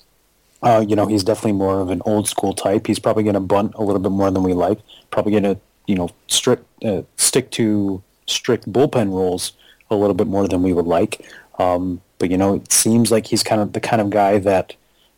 [0.62, 2.88] Uh, you know, he's definitely more of an old school type.
[2.88, 4.80] He's probably going to bunt a little bit more than we like.
[5.12, 9.54] Probably going to you know strict uh, stick to strict bullpen rules
[9.92, 11.26] a little bit more than we would like.
[11.60, 14.76] Um, but you know, it seems like he's kind of the kind of guy that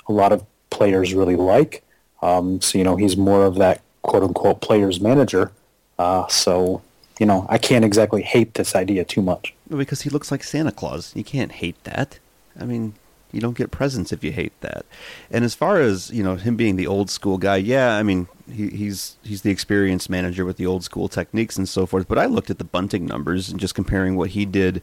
[0.08, 1.84] a lot of players really like.
[2.22, 5.52] Um, so you know, he's more of that quote unquote players manager
[5.98, 6.82] uh, so,
[7.20, 9.54] you know, I can't exactly hate this idea too much.
[9.70, 11.16] Because he looks like Santa Claus.
[11.16, 12.20] You can't hate that.
[12.60, 12.94] I mean,
[13.32, 14.86] you don't get presents if you hate that.
[15.30, 18.28] And as far as you know, him being the old school guy, yeah, I mean,
[18.52, 22.08] he, he's he's the experienced manager with the old school techniques and so forth.
[22.08, 24.82] But I looked at the bunting numbers and just comparing what he did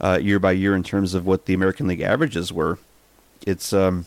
[0.00, 2.78] uh, year by year in terms of what the American League averages were.
[3.46, 4.06] It's um,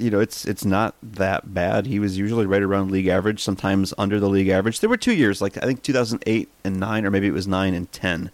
[0.00, 1.86] you know, it's it's not that bad.
[1.86, 4.80] He was usually right around league average, sometimes under the league average.
[4.80, 7.74] There were two years, like I think 2008 and nine, or maybe it was nine
[7.74, 8.30] and ten,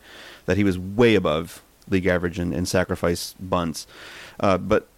[0.47, 3.87] that he was way above league average in, sacrifice bunts.
[4.41, 4.89] Uh, but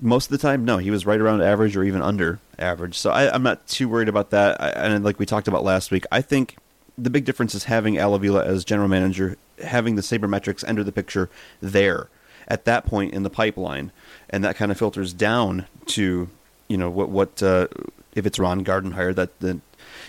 [0.00, 2.96] most of the time, no, he was right around average or even under average.
[2.96, 4.60] So I, am not too worried about that.
[4.60, 6.56] I, and like we talked about last week, I think
[6.98, 10.92] the big difference is having Al Avila as general manager, having the sabermetrics enter the
[10.92, 12.08] picture there
[12.48, 13.92] at that point in the pipeline
[14.34, 16.28] and that kind of filters down to
[16.66, 17.68] you know what what uh,
[18.14, 19.62] if it's Ron Gardenhire that then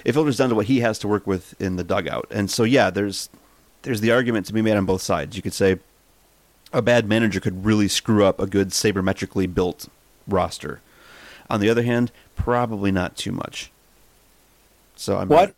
[0.04, 2.28] it filters down to what he has to work with in the dugout.
[2.32, 3.30] And so yeah, there's
[3.84, 5.36] there's the argument to be made on both sides.
[5.36, 5.78] You could say
[6.74, 9.88] a bad manager could really screw up a good sabermetrically built
[10.28, 10.82] roster.
[11.48, 13.72] On the other hand, probably not too much.
[14.96, 15.54] So I'm what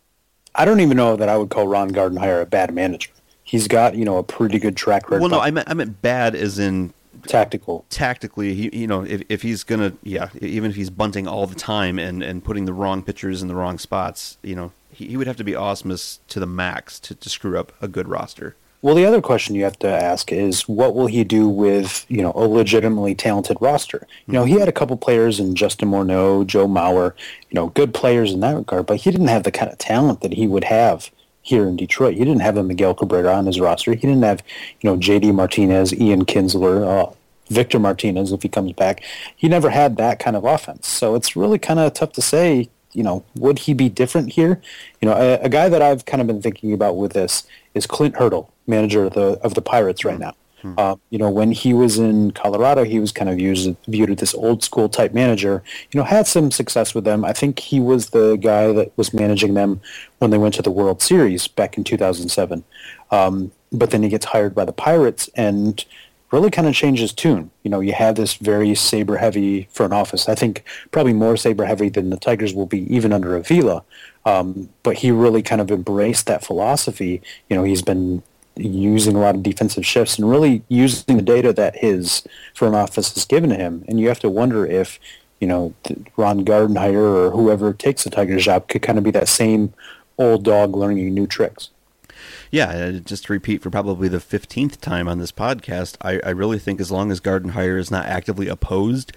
[0.54, 3.12] I don't even know that I would call Ron Gardenhire a bad manager.
[3.44, 5.22] He's got you know a pretty good track record.
[5.22, 6.92] Well, no, I meant I meant bad as in
[7.26, 7.84] tactical.
[7.90, 11.54] Tactically, he, you know, if, if he's gonna, yeah, even if he's bunting all the
[11.54, 15.16] time and, and putting the wrong pitchers in the wrong spots, you know, he, he
[15.16, 18.56] would have to be Ausmus to the max to, to screw up a good roster.
[18.80, 22.22] Well, the other question you have to ask is what will he do with you
[22.22, 24.06] know a legitimately talented roster?
[24.26, 27.14] You know, he had a couple players in Justin Morneau, Joe Mauer,
[27.50, 30.20] you know, good players in that regard, but he didn't have the kind of talent
[30.20, 31.10] that he would have
[31.48, 32.14] here in Detroit.
[32.14, 33.92] He didn't have a Miguel Cabrera on his roster.
[33.92, 34.42] He didn't have,
[34.80, 35.32] you know, J.D.
[35.32, 37.12] Martinez, Ian Kinsler, uh,
[37.48, 39.02] Victor Martinez if he comes back.
[39.34, 40.86] He never had that kind of offense.
[40.86, 44.60] So it's really kind of tough to say, you know, would he be different here?
[45.00, 47.86] You know, a, a, guy that I've kind of been thinking about with this is
[47.86, 50.34] Clint Hurdle, manager of the of the Pirates right now.
[50.64, 54.16] Uh, you know, when he was in Colorado, he was kind of used, viewed as
[54.16, 55.62] this old school type manager.
[55.92, 57.24] You know, had some success with them.
[57.24, 59.80] I think he was the guy that was managing them
[60.18, 62.64] when they went to the World Series back in 2007.
[63.10, 65.84] Um, but then he gets hired by the Pirates and
[66.30, 67.50] really kind of changes tune.
[67.62, 70.28] You know, you have this very saber heavy front office.
[70.28, 73.82] I think probably more saber heavy than the Tigers will be even under Avila.
[74.26, 77.22] Um, but he really kind of embraced that philosophy.
[77.48, 78.22] You know, he's been
[78.58, 82.22] using a lot of defensive shifts and really using the data that his
[82.54, 83.84] firm office has given to him.
[83.88, 84.98] And you have to wonder if,
[85.40, 85.74] you know,
[86.16, 89.72] Ron Gardenhire or whoever takes the Tigers job could kind of be that same
[90.18, 91.70] old dog learning new tricks.
[92.50, 96.30] Yeah, uh, just to repeat for probably the 15th time on this podcast, I, I
[96.30, 99.12] really think as long as Gardenhire is not actively opposed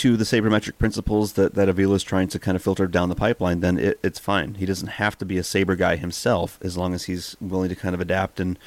[0.00, 3.14] to the sabermetric principles that, that Avila is trying to kind of filter down the
[3.14, 4.54] pipeline, then it, it's fine.
[4.54, 7.76] He doesn't have to be a saber guy himself as long as he's willing to
[7.76, 8.58] kind of adapt and,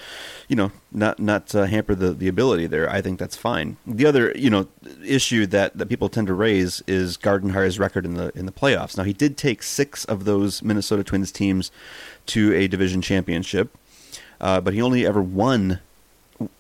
[0.48, 2.90] you know, not not uh, hamper the, the ability there.
[2.90, 3.78] I think that's fine.
[3.86, 4.68] The other, you know,
[5.06, 8.98] issue that, that people tend to raise is Gardenhire's record in the in the playoffs.
[8.98, 11.72] Now he did take six of those Minnesota Twins teams
[12.28, 13.76] to a division championship
[14.44, 15.80] uh, but he only ever won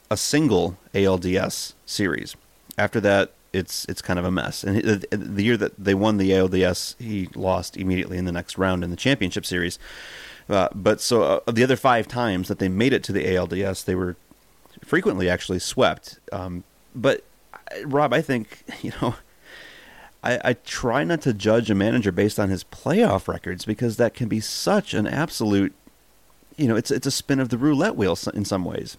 [0.10, 2.36] a single ALDS series.
[2.78, 4.64] After that, it's it's kind of a mess.
[4.64, 8.58] And the, the year that they won the ALDS, he lost immediately in the next
[8.58, 9.80] round in the championship series.
[10.50, 13.86] Uh, but so uh, the other five times that they made it to the ALDS,
[13.86, 14.18] they were
[14.84, 16.20] frequently actually swept.
[16.32, 17.24] Um, but
[17.86, 19.16] Rob, I think you know.
[20.26, 24.14] I, I try not to judge a manager based on his playoff records because that
[24.14, 25.74] can be such an absolute
[26.58, 28.98] you know, it's it's a spin of the roulette wheel in some ways.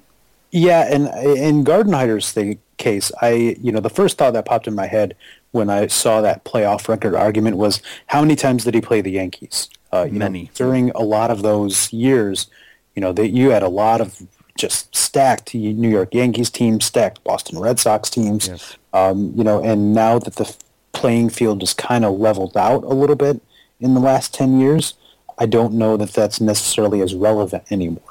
[0.54, 4.74] Yeah, and in Gardenhire's thing, case, I you know the first thought that popped in
[4.74, 5.16] my head
[5.50, 9.10] when I saw that playoff record argument was how many times did he play the
[9.10, 9.68] Yankees?
[9.90, 12.46] Uh, Many know, during a lot of those years.
[12.94, 14.22] You know that you had a lot of
[14.56, 18.46] just stacked New York Yankees teams, stacked Boston Red Sox teams.
[18.46, 18.76] Yes.
[18.92, 20.54] Um, you know, and now that the
[20.92, 23.42] playing field is kind of leveled out a little bit
[23.80, 24.94] in the last ten years,
[25.36, 28.03] I don't know that that's necessarily as relevant anymore.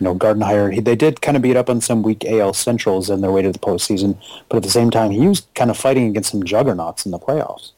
[0.00, 3.20] You know, Gardenhire, they did kind of beat up on some weak AL Centrals in
[3.20, 4.16] their way to the postseason,
[4.48, 7.18] but at the same time, he was kind of fighting against some juggernauts in the
[7.18, 7.72] playoffs.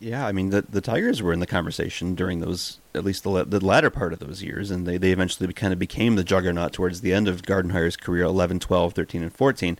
[0.00, 3.44] Yeah, I mean, the the Tigers were in the conversation during those, at least the,
[3.44, 6.74] the latter part of those years, and they, they eventually kind of became the juggernaut
[6.74, 9.78] towards the end of Gardenhire's career 11, 12, 13, and 14.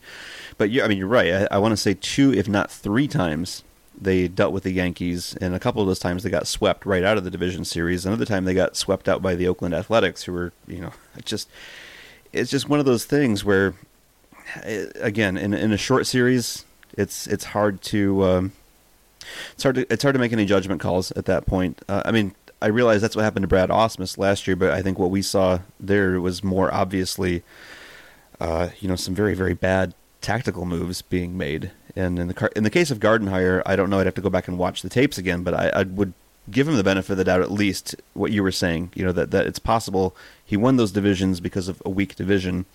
[0.57, 1.31] But, yeah, I mean, you're right.
[1.31, 3.63] I, I want to say two, if not three times
[3.99, 7.03] they dealt with the Yankees, and a couple of those times they got swept right
[7.03, 8.05] out of the division series.
[8.05, 10.91] Another time they got swept out by the Oakland Athletics, who were, you know,
[11.25, 11.49] just
[12.33, 13.73] it's just one of those things where,
[14.63, 16.65] eh, again, in in a short series,
[16.97, 18.51] it's it's hard to um,
[19.53, 21.81] it's hard to it's hard to make any judgment calls at that point.
[21.87, 24.81] Uh, I mean, I realize that's what happened to Brad Ausmus last year, but I
[24.81, 27.43] think what we saw there was more obviously,
[28.39, 32.51] uh, you know, some very very bad tactical moves being made and in the car-
[32.55, 33.99] in the case of Gardenhire, I don't know.
[33.99, 36.13] I'd have to go back and watch the tapes again, but I, I would
[36.51, 38.91] give him the benefit of the doubt at least what you were saying.
[38.95, 42.65] You know that that it's possible he won those divisions because of a weak division,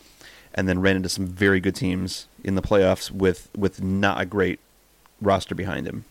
[0.55, 4.27] and then ran into some very good teams in the playoffs with with not a
[4.27, 4.61] great
[5.21, 6.05] roster behind him.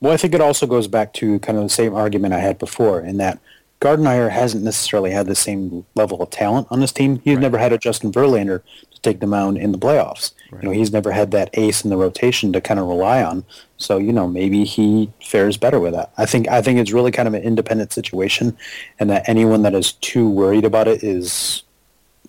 [0.00, 2.58] Well, I think it also goes back to kind of the same argument I had
[2.58, 3.38] before in that
[3.80, 7.20] Gardenhire hasn't necessarily had the same level of talent on his team.
[7.20, 7.42] He's right.
[7.42, 8.62] never had a Justin Verlander
[9.04, 10.32] take the mound in the playoffs.
[10.50, 10.62] Right.
[10.62, 13.44] You know, he's never had that ace in the rotation to kind of rely on.
[13.76, 16.12] So, you know, maybe he fares better with that.
[16.16, 18.56] I think I think it's really kind of an independent situation
[18.98, 21.62] and that anyone that is too worried about it is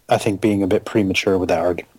[0.09, 1.94] I think being a bit premature with that argument.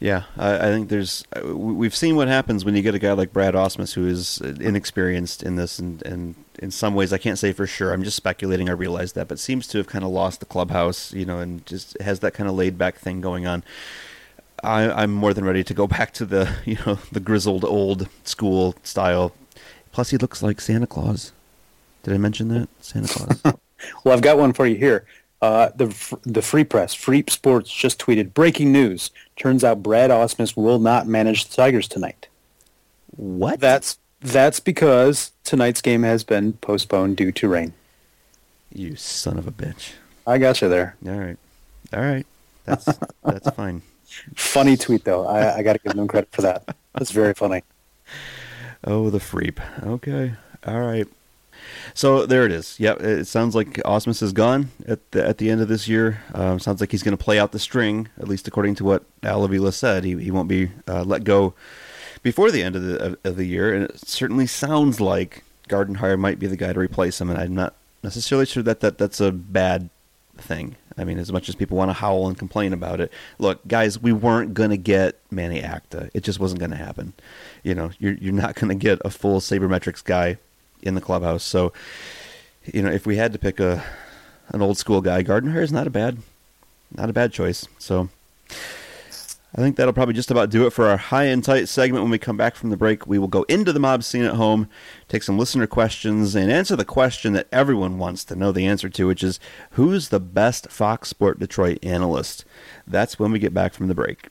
[0.00, 1.24] Yeah, I, I, think there's.
[1.34, 4.40] Uh, we've seen what happens when you get a guy like Brad Ausmus who is
[4.40, 7.92] inexperienced in this, and, and in some ways, I can't say for sure.
[7.92, 8.68] I'm just speculating.
[8.68, 11.66] I realize that, but seems to have kind of lost the clubhouse, you know, and
[11.66, 13.64] just has that kind of laid back thing going on.
[14.62, 18.08] I, am more than ready to go back to the, you know, the grizzled old
[18.22, 19.32] school style.
[19.90, 21.32] Plus, he looks like Santa Claus.
[22.04, 23.42] Did I mention that Santa Claus?
[24.04, 25.06] well, I've got one for you here.
[25.40, 29.10] Uh, the the Free Press, Free Sports just tweeted breaking news.
[29.36, 32.26] Turns out Brad Ausmus will not manage the Tigers tonight.
[33.16, 33.60] What?
[33.60, 37.72] That's that's because tonight's game has been postponed due to rain.
[38.72, 39.92] You son of a bitch.
[40.26, 40.96] I got you there.
[41.06, 41.38] All right.
[41.92, 42.26] All right.
[42.64, 42.84] That's
[43.24, 43.82] that's fine.
[44.34, 45.26] Funny tweet though.
[45.26, 46.76] I, I got to give them credit for that.
[46.94, 47.62] That's very funny.
[48.84, 49.58] Oh, the freep.
[49.84, 50.34] Okay.
[50.64, 51.08] All right.
[51.94, 52.78] So there it is.
[52.78, 56.22] Yep, it sounds like Ausmus is gone at the at the end of this year.
[56.34, 59.04] Um, sounds like he's going to play out the string, at least according to what
[59.22, 60.04] Al Avila said.
[60.04, 61.54] He he won't be uh, let go
[62.22, 66.18] before the end of the of, of, the year, and it certainly sounds like Gardenhire
[66.18, 67.30] might be the guy to replace him.
[67.30, 69.90] And I'm not necessarily sure that, that that's a bad
[70.36, 70.76] thing.
[70.96, 74.00] I mean, as much as people want to howl and complain about it, look, guys,
[74.00, 76.10] we weren't going to get Manny Acta.
[76.12, 77.12] It just wasn't going to happen.
[77.62, 80.38] You know, you're you're not going to get a full sabermetrics guy
[80.82, 81.44] in the clubhouse.
[81.44, 81.72] So,
[82.64, 83.84] you know, if we had to pick a
[84.50, 86.18] an old school guy, Gardenhire is not a bad
[86.94, 87.66] not a bad choice.
[87.78, 88.08] So,
[89.54, 92.02] I think that'll probably just about do it for our high and tight segment.
[92.02, 94.34] When we come back from the break, we will go into the mob scene at
[94.34, 94.68] home,
[95.08, 98.90] take some listener questions, and answer the question that everyone wants to know the answer
[98.90, 99.40] to, which is
[99.72, 102.44] who's the best Fox Sport Detroit analyst?
[102.86, 104.28] That's when we get back from the break.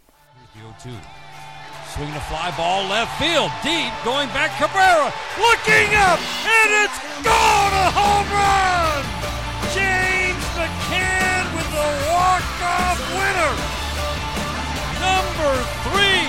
[1.93, 7.73] Swinging a fly ball left field, deep, going back Cabrera, looking up, and it's gone!
[7.73, 9.01] A home run!
[9.73, 13.77] James McCann with the walk-off winner!
[14.99, 15.53] number
[15.87, 16.25] three.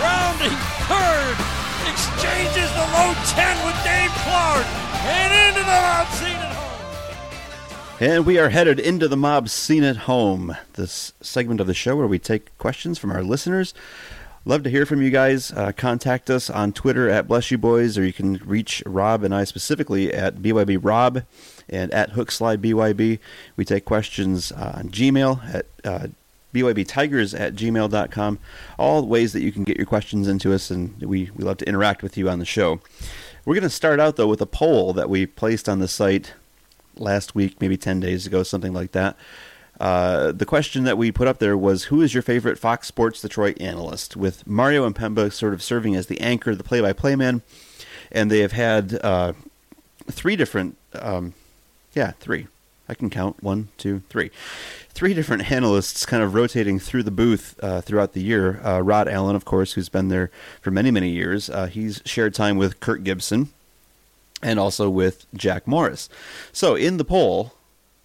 [0.00, 0.56] Rounding
[0.88, 1.36] third.
[1.90, 4.66] Exchanges the low 10 with Dave Clark.
[5.06, 6.55] And into the mob scene at home.
[7.98, 10.54] And we are headed into the mob scene at home.
[10.74, 13.72] This segment of the show where we take questions from our listeners.
[14.44, 15.50] Love to hear from you guys.
[15.50, 19.34] Uh, contact us on Twitter at Bless You Boys, or you can reach Rob and
[19.34, 21.22] I specifically at BYB Rob
[21.70, 23.18] and at Hookslide BYB.
[23.56, 26.08] We take questions uh, on Gmail at uh,
[26.52, 28.38] bybtigers at gmail.com.
[28.78, 31.68] All ways that you can get your questions into us, and we, we love to
[31.68, 32.80] interact with you on the show.
[33.46, 36.34] We're going to start out, though, with a poll that we placed on the site
[36.98, 39.16] last week, maybe 10 days ago, something like that.
[39.78, 43.20] Uh, the question that we put up there was Who is your favorite Fox Sports
[43.20, 44.16] Detroit analyst?
[44.16, 47.42] With Mario Impemba sort of serving as the anchor, the play by play man.
[48.10, 49.34] And they have had uh,
[50.10, 51.34] three different, um,
[51.92, 52.46] yeah, three.
[52.88, 54.30] I can count one, two, three
[54.96, 58.64] three different analysts kind of rotating through the booth uh, throughout the year.
[58.64, 60.30] Uh, Rod Allen, of course, who's been there
[60.62, 61.50] for many, many years.
[61.50, 63.50] Uh, he's shared time with Kirk Gibson
[64.42, 66.08] and also with Jack Morris.
[66.52, 67.52] So in the poll,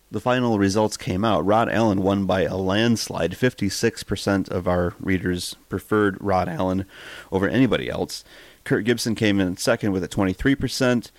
[0.09, 1.45] the final results came out.
[1.45, 3.32] Rod Allen won by a landslide.
[3.32, 6.86] 56% of our readers preferred Rod Allen
[7.32, 8.23] over anybody else.
[8.63, 11.11] Kirk Gibson came in second with a 23%.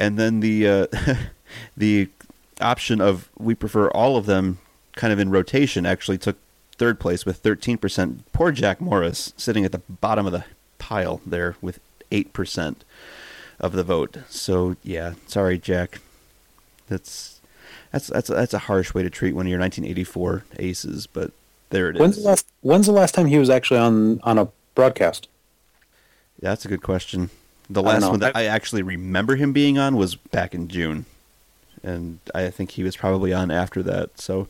[0.00, 0.86] And then the uh,
[1.76, 2.08] the
[2.60, 4.58] option of we prefer all of them
[4.94, 6.36] kind of in rotation, actually took
[6.76, 8.20] third place with 13%.
[8.32, 10.44] Poor Jack Morris sitting at the bottom of the
[10.78, 11.80] pile there with
[12.10, 12.76] 8%
[13.60, 14.18] of the vote.
[14.28, 16.00] So, yeah, sorry, Jack.
[16.88, 17.40] That's
[17.92, 21.32] that's that's that's a harsh way to treat one of your 1984 aces, but
[21.70, 22.22] there it when's is.
[22.22, 25.28] The last, when's the last time he was actually on on a broadcast?
[26.40, 27.30] Yeah, that's a good question.
[27.68, 31.04] The last one that I actually remember him being on was back in June,
[31.82, 34.18] and I think he was probably on after that.
[34.18, 34.48] So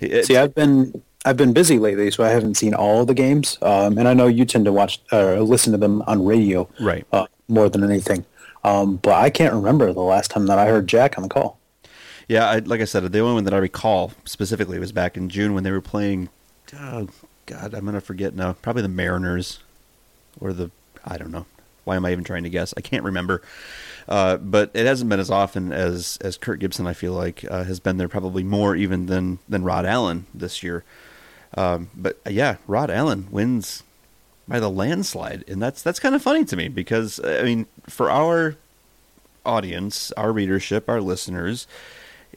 [0.00, 3.58] See, I've been I've been busy lately, so I haven't seen all the games.
[3.62, 6.68] Um, and I know you tend to watch or uh, listen to them on radio,
[6.80, 7.06] right?
[7.12, 8.24] Uh, more than anything.
[8.64, 11.58] Um, but I can't remember the last time that I heard Jack on the call.
[12.28, 15.30] Yeah, I, like I said, the only one that I recall specifically was back in
[15.30, 16.28] June when they were playing.
[16.78, 17.08] Oh
[17.46, 18.52] God, I'm gonna forget now.
[18.52, 19.60] Probably the Mariners,
[20.38, 20.70] or the
[21.04, 21.46] I don't know.
[21.84, 22.74] Why am I even trying to guess?
[22.76, 23.40] I can't remember.
[24.06, 26.86] Uh, but it hasn't been as often as as Kirk Gibson.
[26.86, 30.62] I feel like uh, has been there probably more even than than Rod Allen this
[30.62, 30.84] year.
[31.56, 33.84] Um, but uh, yeah, Rod Allen wins
[34.48, 38.10] by the landslide, and that's that's kind of funny to me because I mean, for
[38.10, 38.56] our
[39.44, 41.66] audience, our readership, our listeners,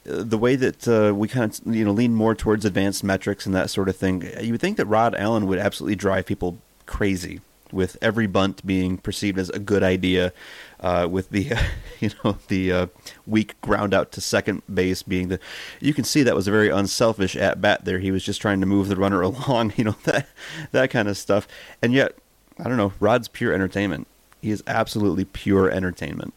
[0.08, 3.46] uh, the way that uh, we kind of you know lean more towards advanced metrics
[3.46, 6.58] and that sort of thing, you would think that Rod Allen would absolutely drive people
[6.86, 7.40] crazy
[7.72, 10.32] with every bunt being perceived as a good idea,
[10.80, 11.52] uh, with the
[12.00, 12.86] you know the uh,
[13.26, 15.40] weak ground out to second base being the
[15.80, 17.98] you can see that was a very unselfish at bat there.
[17.98, 20.28] He was just trying to move the runner along, you know that
[20.72, 21.48] that kind of stuff.
[21.80, 22.14] And yet,
[22.58, 24.06] I don't know, Rod's pure entertainment.
[24.40, 26.34] He is absolutely pure entertainment.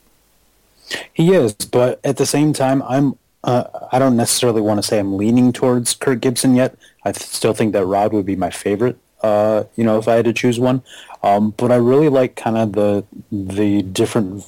[1.14, 5.00] He is, but at the same time, I'm uh, I don't necessarily want to say
[5.00, 6.76] I'm leaning towards Kirk Gibson yet.
[7.06, 8.98] I still think that Rod would be my favorite.
[9.22, 10.84] Uh, you know, if I had to choose one,
[11.26, 14.46] um, but I really like kind of the the different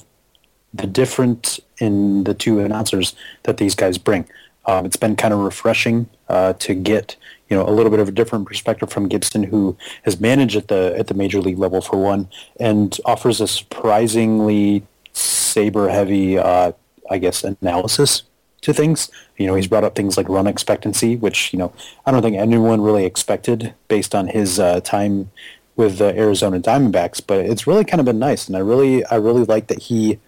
[0.72, 4.28] the different in the two announcers that these guys bring.
[4.64, 7.16] Um, it's been kind of refreshing uh, to get
[7.50, 10.68] you know a little bit of a different perspective from Gibson, who has managed at
[10.68, 12.28] the at the major league level for one,
[12.60, 16.72] and offers a surprisingly saber heavy, uh,
[17.10, 18.22] I guess, analysis
[18.60, 19.10] to things.
[19.36, 21.72] You know, he's brought up things like run expectancy, which you know
[22.06, 25.32] I don't think anyone really expected based on his uh, time
[25.78, 29.14] with the Arizona Diamondbacks, but it's really kind of been nice, and I really I
[29.14, 30.18] really like that he,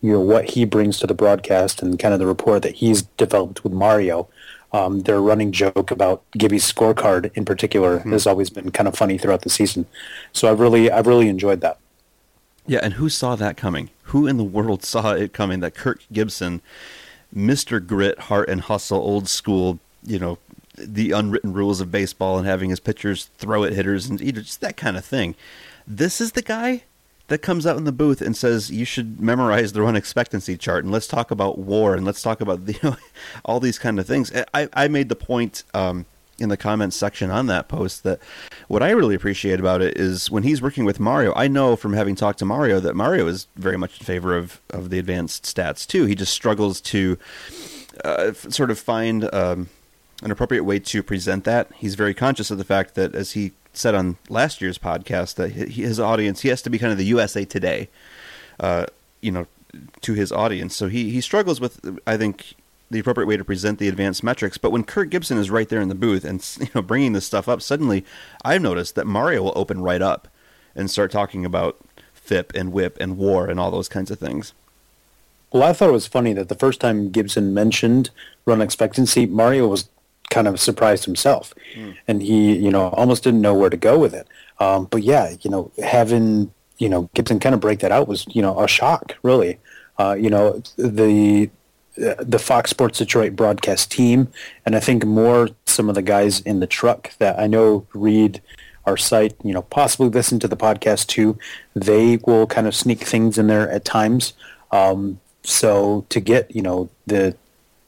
[0.00, 3.02] you know, what he brings to the broadcast and kind of the rapport that he's
[3.02, 4.28] developed with Mario.
[4.72, 8.12] Um, their running joke about Gibby's scorecard in particular mm-hmm.
[8.12, 9.86] has always been kind of funny throughout the season.
[10.32, 11.78] So I've really I've really enjoyed that.
[12.66, 13.90] Yeah, and who saw that coming?
[14.04, 16.62] Who in the world saw it coming that Kirk Gibson
[17.34, 17.84] Mr.
[17.84, 20.38] Grit, Heart, and Hustle, old school, you know,
[20.76, 24.76] the unwritten rules of baseball and having his pitchers throw at hitters and just that
[24.76, 25.34] kind of thing.
[25.86, 26.82] This is the guy
[27.28, 30.84] that comes out in the booth and says you should memorize the run expectancy chart
[30.84, 32.96] and let's talk about war and let's talk about the, you know,
[33.44, 34.32] all these kind of things.
[34.54, 36.06] I, I made the point um,
[36.38, 38.20] in the comments section on that post that
[38.68, 41.32] what I really appreciate about it is when he's working with Mario.
[41.34, 44.60] I know from having talked to Mario that Mario is very much in favor of
[44.70, 46.04] of the advanced stats too.
[46.04, 47.18] He just struggles to
[48.04, 49.68] uh, sort of find um,
[50.22, 51.70] an appropriate way to present that.
[51.74, 55.50] He's very conscious of the fact that, as he said on last year's podcast, that
[55.50, 57.88] his audience he has to be kind of the USA Today,
[58.58, 58.86] uh,
[59.20, 59.46] you know,
[60.00, 60.74] to his audience.
[60.74, 62.54] So he he struggles with I think
[62.90, 64.58] the appropriate way to present the advanced metrics.
[64.58, 67.26] But when Kirk Gibson is right there in the booth and you know bringing this
[67.26, 68.04] stuff up, suddenly
[68.44, 70.28] I've noticed that Mario will open right up
[70.74, 71.78] and start talking about
[72.14, 74.52] FIP and WHIP and WAR and all those kinds of things.
[75.52, 78.10] Well, I thought it was funny that the first time Gibson mentioned
[78.44, 79.88] run expectancy, Mario was
[80.30, 81.96] kind of surprised himself, mm.
[82.08, 84.26] and he you know almost didn't know where to go with it.
[84.58, 88.26] Um, but yeah, you know having you know Gibson kind of break that out was
[88.28, 89.58] you know a shock, really.
[89.98, 91.50] Uh, you know the
[91.96, 94.28] the Fox Sports Detroit broadcast team,
[94.64, 98.42] and I think more some of the guys in the truck that I know read
[98.84, 101.38] our site, you know, possibly listen to the podcast too.
[101.74, 104.34] They will kind of sneak things in there at times.
[104.70, 107.36] Um, so to get you know the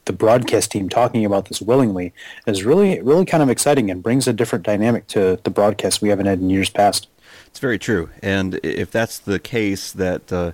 [0.09, 2.13] the broadcast team talking about this willingly
[2.47, 6.09] is really really kind of exciting and brings a different dynamic to the broadcast we
[6.09, 7.07] haven't had in years past.
[7.47, 10.53] It's very true, and if that's the case, that uh,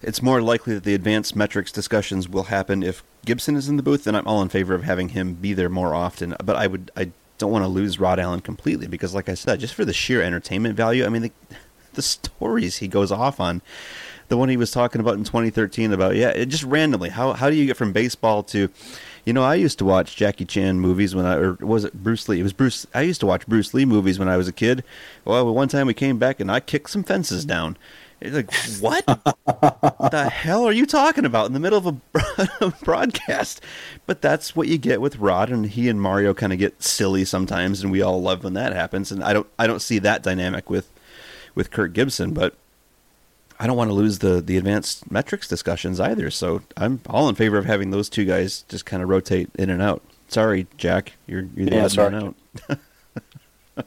[0.00, 3.82] it's more likely that the advanced metrics discussions will happen if Gibson is in the
[3.82, 6.36] booth, then I'm all in favor of having him be there more often.
[6.44, 9.60] But I would I don't want to lose Rod Allen completely because, like I said,
[9.60, 11.32] just for the sheer entertainment value, I mean the,
[11.94, 13.62] the stories he goes off on.
[14.28, 17.10] The one he was talking about in 2013 about yeah, it just randomly.
[17.10, 18.70] How how do you get from baseball to
[19.24, 22.28] you know, I used to watch Jackie Chan movies when I, or was it Bruce
[22.28, 22.40] Lee?
[22.40, 22.86] It was Bruce.
[22.94, 24.84] I used to watch Bruce Lee movies when I was a kid.
[25.24, 27.78] Well, one time we came back and I kicked some fences down.
[28.20, 29.04] It's like, what
[30.10, 32.00] the hell are you talking about in the middle of
[32.60, 33.62] a broadcast?
[34.06, 37.24] But that's what you get with Rod, and he and Mario kind of get silly
[37.24, 39.10] sometimes, and we all love when that happens.
[39.10, 40.90] And I don't, I don't see that dynamic with,
[41.54, 42.54] with Kirk Gibson, but
[43.58, 46.30] I don't want to lose the the advanced metrics discussions either.
[46.30, 49.70] So I'm all in favor of having those two guys just kind of rotate in
[49.70, 50.02] and out.
[50.28, 52.34] Sorry, Jack, you're you're the yeah, man
[52.68, 52.78] out.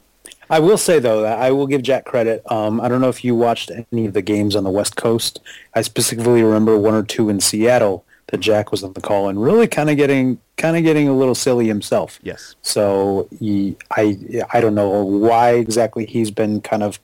[0.50, 2.42] I will say though that I will give Jack credit.
[2.50, 5.40] Um, I don't know if you watched any of the games on the West Coast.
[5.74, 9.42] I specifically remember one or two in Seattle that Jack was on the call and
[9.42, 12.18] really kind of getting kind of getting a little silly himself.
[12.22, 12.56] Yes.
[12.62, 14.18] So he, I
[14.52, 16.98] I don't know why exactly he's been kind of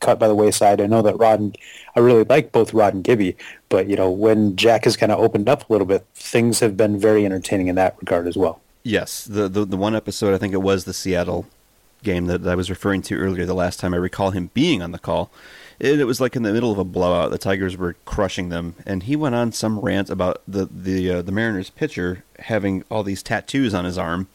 [0.00, 0.80] cut by the wayside.
[0.80, 1.58] I know that Rod and
[1.94, 3.36] I really like both Rod and Gibby,
[3.68, 6.76] but you know when Jack has kind of opened up a little bit, things have
[6.76, 8.60] been very entertaining in that regard as well.
[8.82, 11.46] Yes, the the, the one episode I think it was the Seattle
[12.02, 14.92] game that I was referring to earlier, the last time I recall him being on
[14.92, 15.30] the call.
[15.78, 17.30] It, it was like in the middle of a blowout.
[17.30, 21.22] The Tigers were crushing them, and he went on some rant about the the uh,
[21.22, 24.28] the Mariners pitcher having all these tattoos on his arm,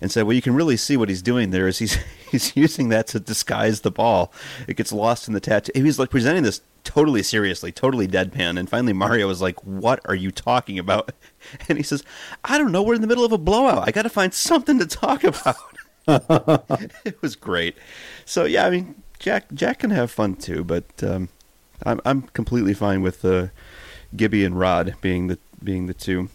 [0.00, 1.94] and said, "Well, you can really see what he's doing there is he's
[2.30, 4.32] he's using that to disguise the ball.
[4.66, 8.58] It gets lost in the tattoo." He was like presenting this totally seriously, totally deadpan.
[8.58, 11.12] And finally, Mario was like, "What are you talking about?"
[11.68, 12.02] And he says,
[12.44, 12.82] "I don't know.
[12.82, 13.86] We're in the middle of a blowout.
[13.86, 15.56] I got to find something to talk about."
[17.04, 17.76] it was great.
[18.24, 21.28] So yeah, I mean, Jack Jack can have fun too, but um,
[21.84, 23.48] I'm I'm completely fine with uh,
[24.14, 26.28] Gibby and Rod being the being the two.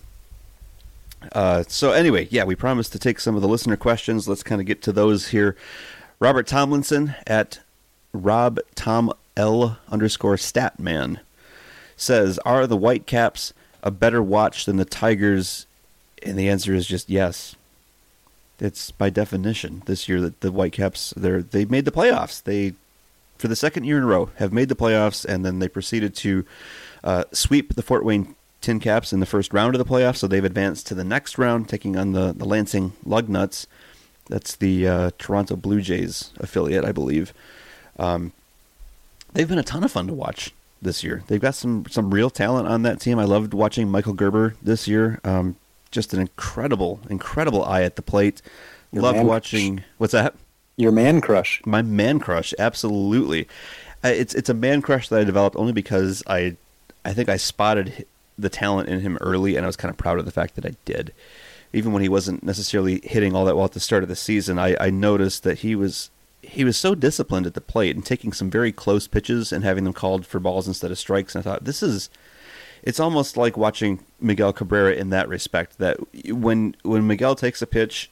[1.33, 4.27] Uh, so anyway, yeah, we promised to take some of the listener questions.
[4.27, 5.55] Let's kind of get to those here.
[6.19, 7.59] Robert Tomlinson at
[8.13, 11.19] Rob Tom L underscore Statman
[11.95, 13.53] says, "Are the Whitecaps
[13.83, 15.65] a better watch than the Tigers?"
[16.23, 17.55] And the answer is just yes
[18.61, 22.41] it's by definition this year that the Whitecaps they they made the playoffs.
[22.41, 22.75] They
[23.37, 26.15] for the second year in a row have made the playoffs, and then they proceeded
[26.17, 26.45] to
[27.03, 30.17] uh, sweep the Fort Wayne Tin Caps in the first round of the playoffs.
[30.17, 33.67] So they've advanced to the next round, taking on the the Lansing Lugnuts.
[34.27, 37.33] That's the uh, Toronto Blue Jays affiliate, I believe.
[37.99, 38.31] Um,
[39.33, 41.23] they've been a ton of fun to watch this year.
[41.27, 43.19] They've got some some real talent on that team.
[43.19, 45.19] I loved watching Michael Gerber this year.
[45.23, 45.55] Um,
[45.91, 48.41] just an incredible, incredible eye at the plate.
[48.91, 49.77] Your Loved watching.
[49.77, 49.87] Crush.
[49.97, 50.35] What's that?
[50.77, 51.61] Your man crush.
[51.65, 53.47] My man crush, absolutely.
[54.03, 56.55] Uh, it's it's a man crush that I developed only because I,
[57.05, 58.05] I think I spotted
[58.41, 60.65] the talent in him early, and I was kind of proud of the fact that
[60.65, 61.13] I did.
[61.73, 64.59] Even when he wasn't necessarily hitting all that well at the start of the season,
[64.59, 66.09] I, I noticed that he was
[66.41, 69.83] he was so disciplined at the plate and taking some very close pitches and having
[69.83, 71.35] them called for balls instead of strikes.
[71.35, 72.09] And I thought this is
[72.83, 75.77] it's almost like watching Miguel Cabrera in that respect.
[75.77, 75.97] That
[76.27, 78.09] when when Miguel takes a pitch,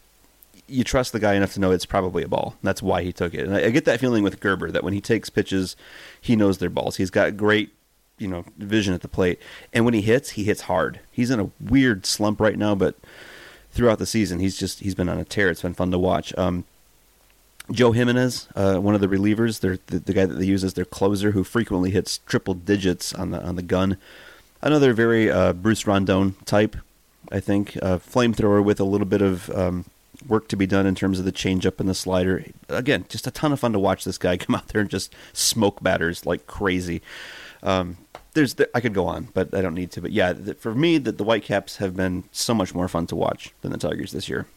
[0.68, 2.56] you trust the guy enough to know it's probably a ball.
[2.62, 3.46] That's why he took it.
[3.46, 5.76] And I, I get that feeling with Gerber that when he takes pitches,
[6.22, 6.98] he knows they're balls.
[6.98, 7.74] He's got great
[8.20, 9.40] you know vision at the plate,
[9.74, 11.00] and when he hits, he hits hard.
[11.12, 12.96] He's in a weird slump right now, but
[13.72, 15.50] throughout the season, he's just he's been on a tear.
[15.50, 16.38] It's been fun to watch.
[16.38, 16.66] Um,
[17.72, 20.86] Joe Jimenez, uh, one of the relievers, the, the guy that they use as their
[20.86, 23.98] closer, who frequently hits triple digits on the on the gun.
[24.62, 26.76] Another very uh, Bruce Rondon type,
[27.32, 29.86] I think, uh, flamethrower with a little bit of um,
[30.28, 32.44] work to be done in terms of the changeup and the slider.
[32.68, 35.14] Again, just a ton of fun to watch this guy come out there and just
[35.34, 37.02] smoke batters like crazy.
[37.64, 37.98] Um,
[38.34, 40.02] there's I could go on, but I don't need to.
[40.02, 43.54] But yeah, for me, the, the Whitecaps have been so much more fun to watch
[43.62, 44.48] than the Tigers this year.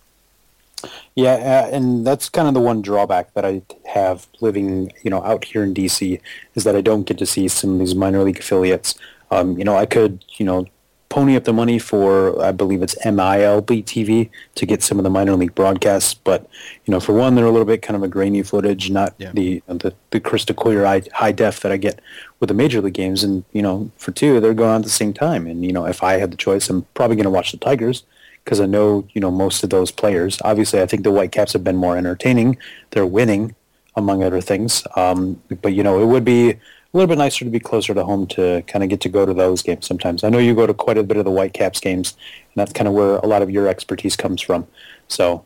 [1.14, 5.22] Yeah, uh, and that's kind of the one drawback that I have living, you know,
[5.22, 6.20] out here in DC
[6.54, 8.96] is that I don't get to see some of these minor league affiliates.
[9.30, 10.66] Um, you know, I could, you know,
[11.12, 15.10] pony up the money for I believe it's MILB TV to get some of the
[15.10, 16.48] minor league broadcasts, but
[16.86, 19.30] you know, for one, they're a little bit kind of a grainy footage, not yeah.
[19.34, 22.01] the, the the crystal clear high def that I get
[22.40, 24.90] with the major league games, and you know, for two, they're going on at the
[24.90, 27.52] same time, and you know, if I had the choice, I'm probably going to watch
[27.52, 28.05] the Tigers
[28.43, 30.40] because I know you know most of those players.
[30.47, 32.56] Obviously, I think the Whitecaps have been more entertaining.
[32.93, 33.55] They're winning,
[33.97, 34.82] among other things.
[34.97, 36.56] Um, but you know, it would be
[36.93, 39.24] a little bit nicer to be closer to home to kind of get to go
[39.24, 40.24] to those games sometimes.
[40.24, 42.86] I know you go to quite a bit of the Whitecaps games, and that's kind
[42.86, 44.66] of where a lot of your expertise comes from.
[45.09, 45.44] So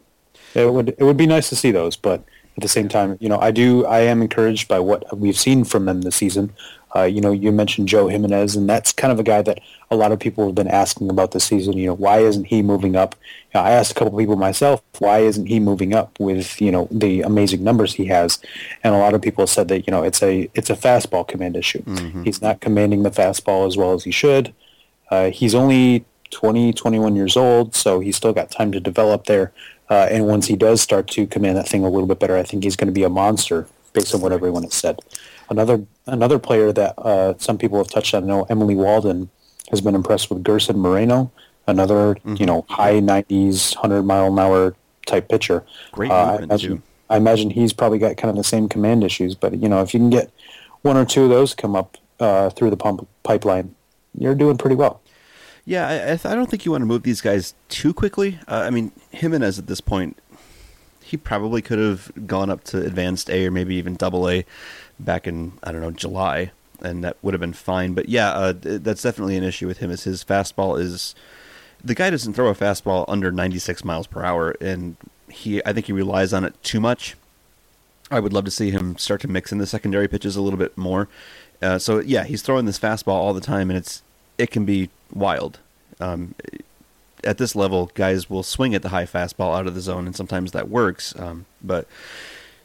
[0.55, 2.25] it would it would be nice to see those, but
[2.57, 5.65] at the same time, you know, I do I am encouraged by what we've seen
[5.65, 6.53] from them this season.
[6.97, 9.61] Uh, you know, you mentioned Joe Jimenez, and that's kind of a guy that
[9.91, 11.77] a lot of people have been asking about this season.
[11.77, 13.15] You know, why isn't he moving up?
[13.53, 16.61] You know, I asked a couple of people myself, why isn't he moving up with
[16.61, 18.39] you know the amazing numbers he has?
[18.83, 21.57] And a lot of people said that you know it's a it's a fastball command
[21.57, 21.83] issue.
[21.83, 22.23] Mm-hmm.
[22.23, 24.55] He's not commanding the fastball as well as he should.
[25.11, 29.53] Uh, he's only 20, 21 years old, so he's still got time to develop there.
[29.89, 32.43] Uh, and once he does start to command that thing a little bit better, I
[32.43, 35.01] think he's going to be a monster based on what everyone has said.
[35.49, 39.29] Another another player that uh, some people have touched on, I know Emily Waldon
[39.71, 41.31] has been impressed with Gerson Moreno,
[41.67, 42.37] another mm-hmm.
[42.37, 44.75] you know high 90s, 100 mile an hour
[45.07, 45.65] type pitcher.
[45.93, 46.83] Great uh, I imagine, too.
[47.09, 49.95] I imagine he's probably got kind of the same command issues, but you know if
[49.95, 50.31] you can get
[50.83, 53.75] one or two of those come up uh, through the pump pipeline,
[54.19, 55.01] you're doing pretty well.
[55.65, 55.89] Yeah,
[56.25, 58.39] I, I, don't think you want to move these guys too quickly.
[58.47, 60.17] Uh, I mean, Jimenez at this point,
[61.03, 64.45] he probably could have gone up to advanced A or maybe even double A
[64.99, 67.95] back in I don't know July, and that would have been fine.
[67.95, 69.91] But yeah, uh, that's definitely an issue with him.
[69.91, 71.15] Is his fastball is
[71.83, 74.97] the guy doesn't throw a fastball under 96 miles per hour, and
[75.29, 77.17] he I think he relies on it too much.
[78.11, 80.59] I would love to see him start to mix in the secondary pitches a little
[80.59, 81.09] bit more.
[81.61, 84.03] Uh, so yeah, he's throwing this fastball all the time, and it's
[84.39, 85.59] it can be wild.
[85.99, 86.35] Um,
[87.25, 90.15] at this level, guys will swing at the high fastball out of the zone, and
[90.15, 91.19] sometimes that works.
[91.19, 91.87] Um, but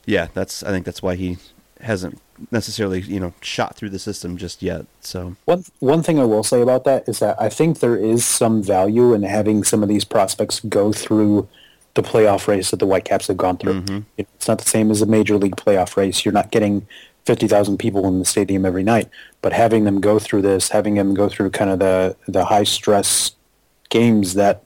[0.05, 1.37] yeah, that's I think that's why he
[1.83, 4.85] hasn't necessarily you know shot through the system just yet.
[5.01, 8.25] So one one thing I will say about that is that I think there is
[8.25, 11.47] some value in having some of these prospects go through
[11.93, 13.81] the playoff race that the Whitecaps have gone through.
[13.81, 13.99] Mm-hmm.
[14.17, 16.23] It's not the same as a major league playoff race.
[16.23, 16.87] You're not getting
[17.25, 19.09] fifty thousand people in the stadium every night,
[19.41, 22.63] but having them go through this, having them go through kind of the the high
[22.63, 23.31] stress
[23.89, 24.65] games that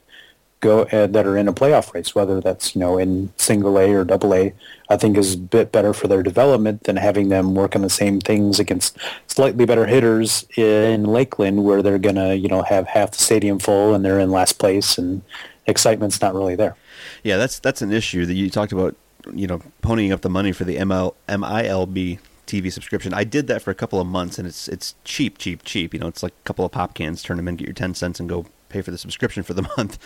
[0.66, 3.94] go uh, that are in a playoff race, whether that's you know in single A
[3.94, 4.54] or double A,
[4.90, 7.90] I think is a bit better for their development than having them work on the
[7.90, 8.98] same things against
[9.28, 13.94] slightly better hitters in Lakeland, where they're gonna you know have half the stadium full
[13.94, 15.22] and they're in last place and
[15.68, 16.76] excitement's not really there.
[17.24, 18.96] Yeah, that's that's an issue that you talked about.
[19.34, 23.12] You know, ponying up the money for the ML, MILB TV subscription.
[23.12, 25.94] I did that for a couple of months, and it's it's cheap, cheap, cheap.
[25.94, 27.24] You know, it's like a couple of pop cans.
[27.24, 29.62] Turn them in, get your ten cents, and go pay for the subscription for the
[29.78, 29.98] month.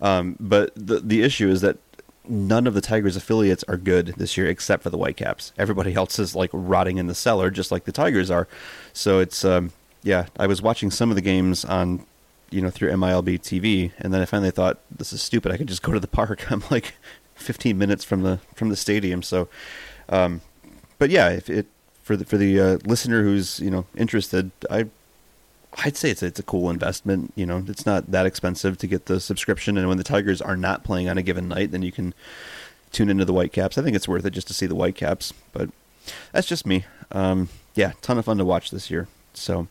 [0.00, 1.78] Um, but the the issue is that
[2.28, 5.52] none of the Tigers affiliates are good this year except for the Whitecaps.
[5.56, 8.48] Everybody else is like rotting in the cellar, just like the Tigers are.
[8.92, 9.72] So it's um,
[10.02, 10.26] yeah.
[10.38, 12.04] I was watching some of the games on
[12.50, 15.52] you know through MILB TV, and then I finally thought this is stupid.
[15.52, 16.50] I could just go to the park.
[16.52, 16.94] I'm like
[17.36, 19.22] 15 minutes from the from the stadium.
[19.22, 19.48] So,
[20.08, 20.40] um,
[20.98, 21.66] but yeah, if it
[22.02, 24.86] for the for the uh, listener who's you know interested, I
[25.74, 27.32] I'd say it's a, it's a cool investment.
[27.36, 30.56] You know, it's not that expensive to get the subscription, and when the Tigers are
[30.56, 32.14] not playing on a given night, then you can
[32.90, 33.78] tune into the Whitecaps.
[33.78, 35.70] I think it's worth it just to see the Whitecaps, but
[36.32, 36.84] that's just me.
[37.12, 39.08] Um, yeah, ton of fun to watch this year.
[39.34, 39.68] So,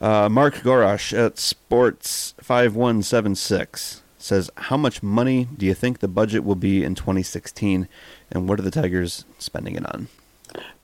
[0.00, 5.74] uh, Mark Gorosh at Sports five one seven six says, "How much money do you
[5.74, 7.88] think the budget will be in 2016,
[8.30, 10.08] and what are the Tigers spending it on?"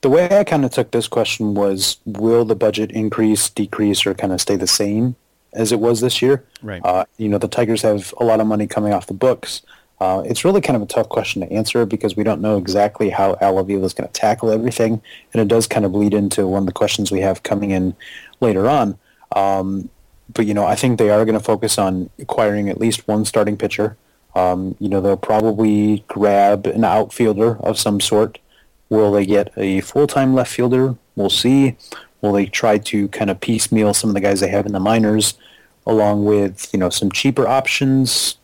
[0.00, 4.14] The way I kind of took this question was, will the budget increase, decrease, or
[4.14, 5.16] kind of stay the same
[5.52, 6.44] as it was this year?
[6.62, 6.80] Right.
[6.84, 9.62] Uh, you know, the Tigers have a lot of money coming off the books.
[10.00, 13.10] Uh, it's really kind of a tough question to answer because we don't know exactly
[13.10, 15.02] how Al Avila is going to tackle everything,
[15.32, 17.94] and it does kind of bleed into one of the questions we have coming in
[18.40, 18.98] later on.
[19.36, 19.90] Um,
[20.32, 23.26] but you know, I think they are going to focus on acquiring at least one
[23.26, 23.96] starting pitcher.
[24.34, 28.38] Um, you know, they'll probably grab an outfielder of some sort.
[28.90, 30.96] Will they get a full-time left fielder?
[31.14, 31.76] We'll see.
[32.20, 34.80] Will they try to kind of piecemeal some of the guys they have in the
[34.80, 35.34] minors,
[35.86, 38.36] along with you know some cheaper options?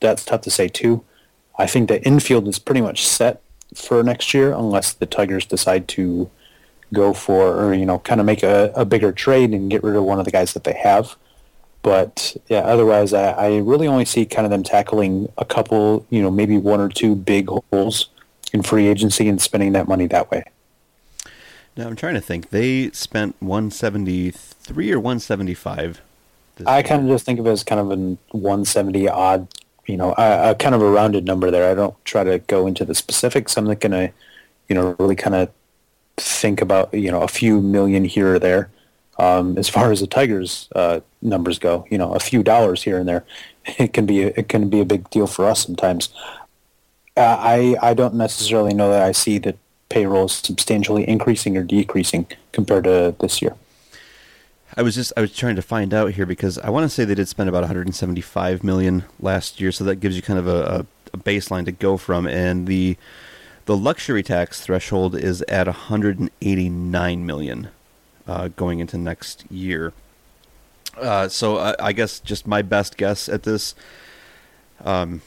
[0.00, 1.04] That's tough to say too.
[1.58, 3.42] I think the infield is pretty much set
[3.74, 6.30] for next year, unless the Tigers decide to
[6.92, 9.94] go for or you know kind of make a, a bigger trade and get rid
[9.94, 11.14] of one of the guys that they have.
[11.82, 16.20] But yeah, otherwise, I, I really only see kind of them tackling a couple, you
[16.20, 18.09] know, maybe one or two big holes
[18.52, 20.44] in free agency and spending that money that way.
[21.76, 22.50] Now I'm trying to think.
[22.50, 26.00] They spent 173 or 175.
[26.66, 29.48] I kind of just think of it as kind of an 170 odd,
[29.86, 31.70] you know, a, a kind of a rounded number there.
[31.70, 33.56] I don't try to go into the specifics.
[33.56, 34.12] I'm not going to,
[34.68, 35.50] you know, really kind of
[36.16, 38.70] think about, you know, a few million here or there.
[39.18, 42.98] Um, as far as the Tigers uh, numbers go, you know, a few dollars here
[42.98, 43.24] and there,
[43.78, 46.10] it can be a, it can be a big deal for us sometimes.
[47.16, 49.56] Uh, I I don't necessarily know that I see the
[49.88, 53.56] payroll substantially increasing or decreasing compared to this year.
[54.76, 57.04] I was just I was trying to find out here because I want to say
[57.04, 60.50] they did spend about 175 million last year, so that gives you kind of a,
[60.50, 62.96] a, a baseline to go from, and the
[63.66, 67.68] the luxury tax threshold is at 189 million
[68.26, 69.92] uh, going into next year.
[70.96, 73.74] Uh, so I, I guess just my best guess at this,
[74.84, 75.22] um,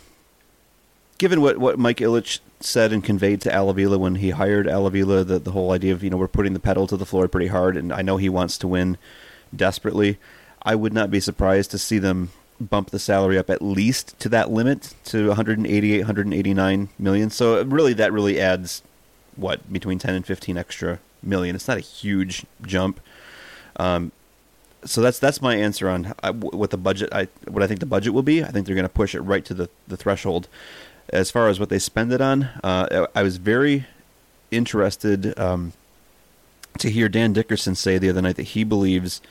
[1.23, 4.85] given what, what Mike Ilitch said and conveyed to Al Avila when he hired Al
[4.85, 7.29] Avila, the, the whole idea of, you know, we're putting the pedal to the floor
[7.29, 8.97] pretty hard, and I know he wants to win
[9.55, 10.17] desperately.
[10.63, 14.27] I would not be surprised to see them bump the salary up at least to
[14.29, 17.29] that limit to 188, 189 million.
[17.29, 18.83] So really, that really adds
[19.37, 21.55] what between 10 and 15 extra million.
[21.55, 22.99] It's not a huge jump.
[23.77, 24.11] Um,
[24.83, 27.07] so that's that's my answer on uh, what the budget.
[27.13, 28.43] I what I think the budget will be.
[28.43, 30.49] I think they're going to push it right to the the threshold.
[31.09, 33.85] As far as what they spend it on, uh, I was very
[34.51, 35.73] interested um,
[36.79, 39.21] to hear Dan Dickerson say the other night that he believes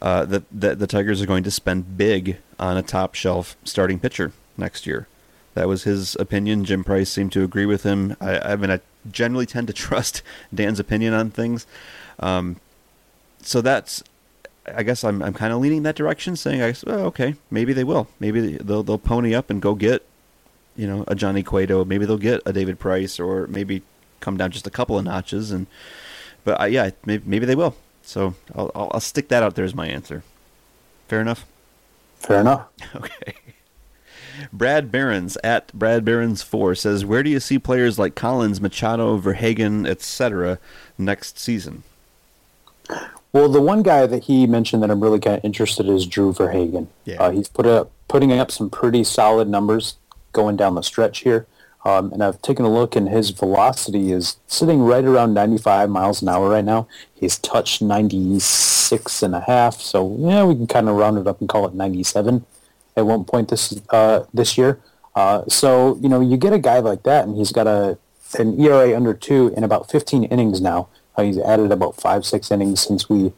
[0.00, 3.98] uh, that that the Tigers are going to spend big on a top shelf starting
[3.98, 5.06] pitcher next year.
[5.54, 6.64] That was his opinion.
[6.64, 8.16] Jim Price seemed to agree with him.
[8.20, 8.80] I, I mean, I
[9.10, 10.22] generally tend to trust
[10.52, 11.66] Dan's opinion on things.
[12.18, 12.56] Um,
[13.42, 14.02] so that's,
[14.66, 17.72] I guess I'm I'm kind of leaning that direction, saying, I guess, oh, okay, maybe
[17.72, 18.08] they will.
[18.18, 20.04] Maybe they'll they'll pony up and go get,
[20.76, 21.84] you know, a Johnny Cueto.
[21.84, 23.82] Maybe they'll get a David Price, or maybe
[24.20, 25.50] come down just a couple of notches.
[25.50, 25.66] And
[26.44, 27.76] but uh, yeah, maybe, maybe they will.
[28.02, 30.22] So I'll, I'll I'll stick that out there as my answer.
[31.08, 31.46] Fair enough.
[32.16, 32.66] Fair enough.
[32.94, 33.34] Okay.
[34.50, 39.18] Brad Barons at Brad Barons four says, "Where do you see players like Collins, Machado,
[39.18, 40.58] Verhagen, etc.
[40.96, 41.82] next season?"
[43.32, 46.06] Well, the one guy that he mentioned that I'm really kind of interested in is
[46.06, 46.88] Drew Verhagen.
[47.04, 47.22] Yeah.
[47.22, 49.96] Uh, he's put up putting up some pretty solid numbers
[50.32, 51.46] going down the stretch here.
[51.84, 56.22] Um, and I've taken a look, and his velocity is sitting right around 95 miles
[56.22, 56.86] an hour right now.
[57.12, 61.40] He's touched 96 and a half, so yeah, we can kind of round it up
[61.40, 62.44] and call it 97
[62.96, 64.80] at one point this uh, this year.
[65.14, 67.98] Uh, so you know, you get a guy like that, and he's got a
[68.38, 70.88] an ERA under two in about 15 innings now.
[71.16, 73.32] Uh, he's added about five six innings since we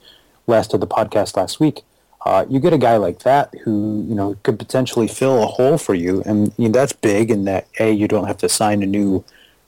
[0.47, 1.83] last did the podcast last week.
[2.25, 5.77] Uh, you get a guy like that who you know could potentially fill a hole
[5.77, 7.31] for you, and you know, that's big.
[7.31, 9.25] In that, a you don't have to sign a new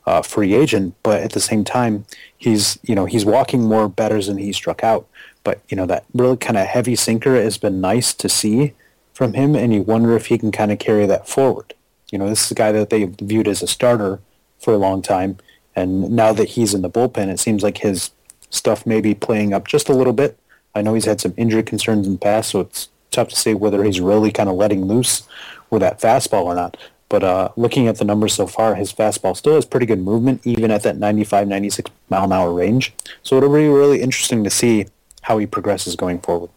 [0.07, 2.07] uh, free agent, but at the same time,
[2.37, 5.07] he's you know he's walking more batters than he struck out.
[5.45, 8.73] But you know that really kind of heavy sinker has been nice to see
[9.13, 11.75] from him, and you wonder if he can kind of carry that forward.
[12.11, 14.21] You know, this is a guy that they viewed as a starter
[14.59, 15.37] for a long time,
[15.75, 18.13] and now that he's in the bullpen, it seems like his
[18.49, 20.39] stuff may be playing up just a little bit.
[20.77, 23.55] I know he's had some injury concerns in the past, so it's tough to say
[23.55, 25.27] whether he's really kind of letting loose
[25.71, 26.77] with that fastball or not.
[27.09, 30.47] But uh, looking at the numbers so far, his fastball still has pretty good movement,
[30.47, 32.93] even at that 95, 96 mile an hour range.
[33.23, 34.87] So it'll be really interesting to see
[35.23, 36.51] how he progresses going forward.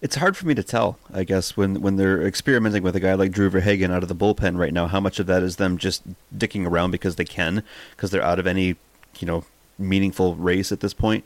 [0.00, 3.12] It's hard for me to tell, I guess, when, when they're experimenting with a guy
[3.12, 5.76] like Drew Verhagen out of the bullpen right now, how much of that is them
[5.76, 6.02] just
[6.34, 8.76] dicking around because they can, because they're out of any,
[9.18, 9.44] you know,
[9.78, 11.24] meaningful race at this point,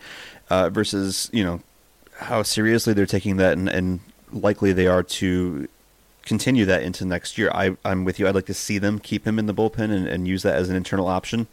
[0.51, 1.61] uh, versus, you know,
[2.17, 4.01] how seriously they're taking that and, and
[4.33, 5.69] likely they are to
[6.23, 7.51] continue that into next year.
[7.53, 8.27] I, I'm with you.
[8.27, 10.71] I'd like to see them keep him in the bullpen and, and use that as
[10.71, 11.47] an internal option.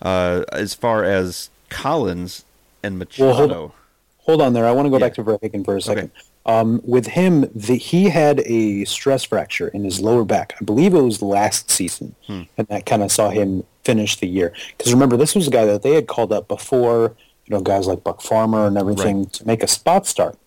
[0.00, 2.44] Uh, as far as Collins
[2.82, 3.26] and Machado.
[3.26, 3.72] Well, hold-
[4.20, 4.66] Hold on there.
[4.66, 5.06] I want to go Yeah.
[5.06, 6.10] back to Verhagen for a second.
[6.44, 10.54] Um, with him, the, he had a stress fracture in his lower back.
[10.60, 12.42] I believe it was last season, Hmm.
[12.58, 14.52] and that kind of saw him finish the year.
[14.76, 17.14] Because remember, this was a guy that they had called up before,
[17.48, 20.38] you know, guys like Buck Farmer and everything to make a spot start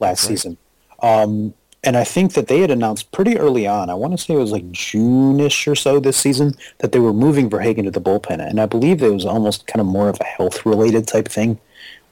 [0.00, 0.28] last right.
[0.28, 0.56] season.
[1.02, 1.54] Um,
[1.84, 4.38] and I think that they had announced pretty early on, I want to say it
[4.38, 8.44] was like June-ish or so this season, that they were moving Verhagen to the bullpen.
[8.44, 11.60] And I believe it was almost kind of more of a health-related type thing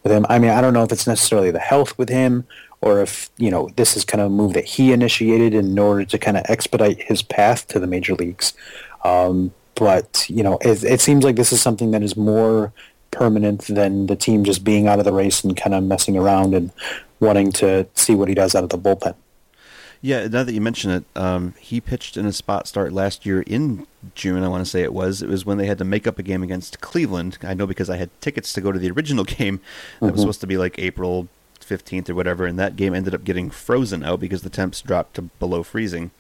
[0.05, 0.25] with him.
[0.29, 2.47] I mean, I don't know if it's necessarily the health with him
[2.81, 6.05] or if, you know, this is kind of a move that he initiated in order
[6.05, 8.53] to kind of expedite his path to the major leagues.
[9.03, 12.73] Um, but, you know, it, it seems like this is something that is more
[13.17, 16.55] permanent than the team just being out of the race and kind of messing around
[16.55, 16.71] and
[17.19, 19.15] wanting to see what he does out of the bullpen.
[20.03, 23.41] Yeah, now that you mention it, um, he pitched in a spot start last year
[23.41, 24.45] in June.
[24.45, 25.23] I want to say it was.
[25.23, 27.39] It was when they had to make up a game against Cleveland.
[27.43, 29.61] I know because I had tickets to go to the original game
[30.01, 31.29] that was supposed to be like April
[31.59, 35.15] fifteenth or whatever, and that game ended up getting frozen out because the temps dropped
[35.15, 36.11] to below freezing.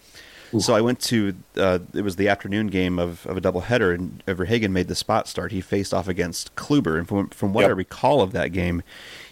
[0.59, 4.23] So I went to uh, it was the afternoon game of, of a doubleheader, and
[4.27, 5.52] Verhagen made the spot start.
[5.52, 7.70] He faced off against Kluber, and from from what Yep.
[7.70, 8.82] I recall of that game,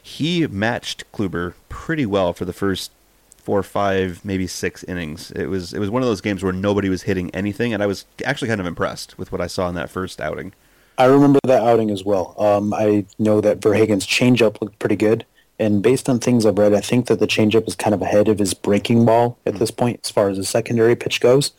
[0.03, 2.91] he matched Kluber pretty well for the first
[3.37, 5.31] four, five, maybe six innings.
[5.33, 7.87] It was it was one of those games where nobody was hitting anything, and I
[7.87, 10.53] was actually kind of impressed with what I saw in that first outing.
[10.97, 12.35] I remember that outing as well.
[12.39, 15.27] Um, I know that Verhagen's changeup looked pretty good,
[15.59, 18.29] and based on things I've read, I think that the changeup is kind of ahead
[18.29, 21.53] of his breaking ball at this point as far as his secondary pitch goes.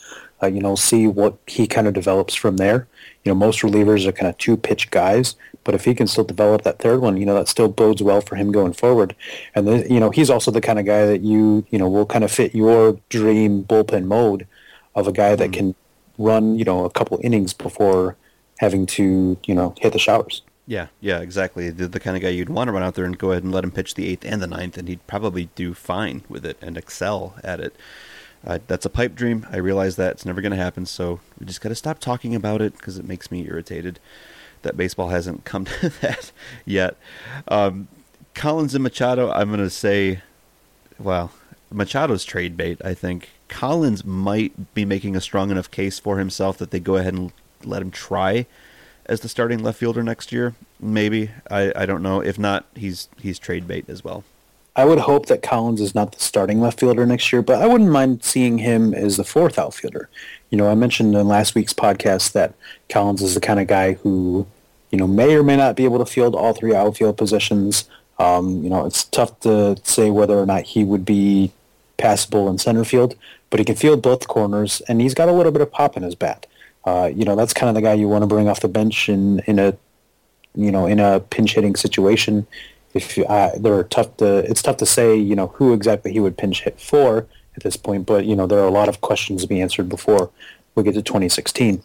[0.44, 2.88] Uh, you know, see what he kind of develops from there.
[3.24, 6.26] You know, most relievers are kind of two pitch guys, but if he can still
[6.26, 9.16] develop that third one, you know, that still bodes well for him going forward.
[9.56, 12.06] And then, you know, he's also the kind of guy that you, you know, will
[12.06, 14.46] kind of fit your dream bullpen mode
[14.94, 15.74] of a guy that can
[16.18, 18.18] run, you know, a couple innings before
[18.60, 20.42] having to, you know, hit the showers.
[20.68, 21.70] Yeah, yeah, exactly.
[21.70, 23.54] The, the kind of guy you'd want to run out there and go ahead and
[23.54, 26.58] let him pitch the eighth and the ninth, and he'd probably do fine with it
[26.62, 27.76] and excel at it.
[28.46, 29.46] Uh, that's a pipe dream.
[29.52, 32.34] I realize that it's never going to happen, so we just got to stop talking
[32.36, 34.00] about it because it makes me irritated
[34.64, 36.32] that baseball hasn't come to that
[36.66, 36.98] yet.
[37.48, 37.88] Um,
[38.34, 40.22] Collins and Machado, I'm going to say,
[41.00, 41.32] well,
[41.72, 42.82] Machado's trade bait.
[42.84, 46.96] I think Collins might be making a strong enough case for himself that they go
[46.96, 47.32] ahead and
[47.64, 48.46] let him try
[49.07, 50.56] as the starting left fielder next year.
[50.80, 52.22] Maybe I, I don't know.
[52.22, 54.23] If not, he's he's trade bait as well.
[54.77, 57.68] I would hope that Collins is not the starting left fielder next year, but I
[57.68, 60.10] wouldn't mind seeing him as the fourth outfielder.
[60.49, 62.53] You know, I mentioned in last week's podcast that
[62.90, 64.45] Collins is the kind of guy who,
[64.91, 67.88] you know, may or may not be able to field all three outfield positions.
[68.19, 71.53] Um, you know, it's tough to say whether or not he would be
[71.98, 73.15] passable in center field,
[73.49, 76.03] but he can field both corners, and he's got a little bit of pop in
[76.03, 76.48] his bat.
[76.86, 79.10] Uh, you know, that's kind of the guy you want to bring off the bench
[79.10, 79.76] in, in a
[80.56, 82.48] you know, in a pinch hitting situation,
[82.94, 86.38] if uh, they're tough to, it's tough to say, you know, who exactly he would
[86.38, 88.06] pinch hit for at this point.
[88.06, 90.32] But you know, there are a lot of questions to be answered before
[90.74, 91.84] we get to 2016.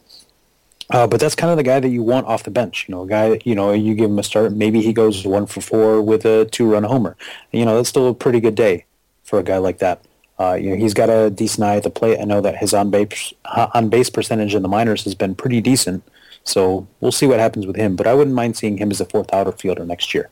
[0.90, 2.86] Uh, but that's kind of the guy that you want off the bench.
[2.88, 5.24] You know, a guy that you know you give him a start, maybe he goes
[5.24, 7.16] one for four with a two-run homer.
[7.52, 8.86] You know, that's still a pretty good day
[9.22, 10.04] for a guy like that.
[10.40, 12.18] Uh, you know, he's got a decent eye at the plate.
[12.20, 13.34] I know that his on base
[13.74, 16.02] on base percentage in the minors has been pretty decent.
[16.44, 17.96] So we'll see what happens with him.
[17.96, 20.30] But I wouldn't mind seeing him as a fourth outer fielder next year.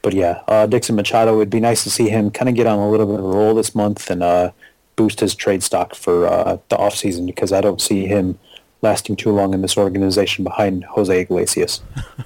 [0.00, 2.66] But yeah, uh, Dixon Machado, it would be nice to see him kind of get
[2.66, 4.52] on a little bit of a roll this month and uh,
[4.96, 8.38] boost his trade stock for uh, the offseason because I don't see him
[8.80, 11.82] lasting too long in this organization behind Jose Iglesias.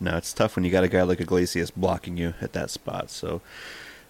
[0.00, 3.10] No, it's tough when you got a guy like Iglesias blocking you at that spot.
[3.10, 3.40] So,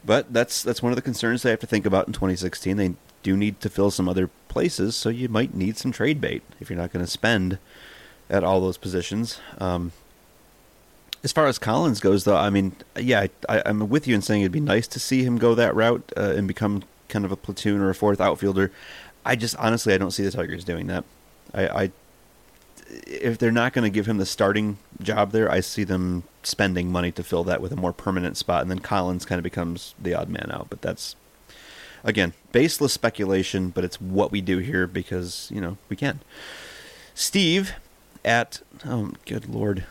[0.04, 2.76] but that's that's one of the concerns they have to think about in 2016.
[2.76, 6.42] They do need to fill some other places, so you might need some trade bait
[6.60, 7.58] if you're not going to spend
[8.28, 9.40] at all those positions.
[9.58, 9.92] Um,
[11.22, 14.42] as far as Collins goes, though, I mean, yeah, I, I'm with you in saying
[14.42, 17.36] it'd be nice to see him go that route uh, and become kind of a
[17.36, 18.70] platoon or a fourth outfielder.
[19.24, 21.04] I just honestly, I don't see the Tigers doing that.
[21.54, 21.92] I, I
[23.06, 26.90] if they're not going to give him the starting job there, I see them spending
[26.92, 29.94] money to fill that with a more permanent spot, and then Collins kind of becomes
[30.00, 30.68] the odd man out.
[30.70, 31.16] But that's
[32.02, 36.20] again baseless speculation, but it's what we do here because you know we can.
[37.14, 37.74] Steve
[38.24, 39.84] at oh good lord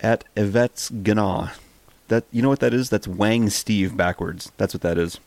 [0.00, 1.52] at Yvette's Gana.
[2.08, 2.90] That you know what that is?
[2.90, 4.52] That's Wang Steve backwards.
[4.56, 5.18] That's what that is.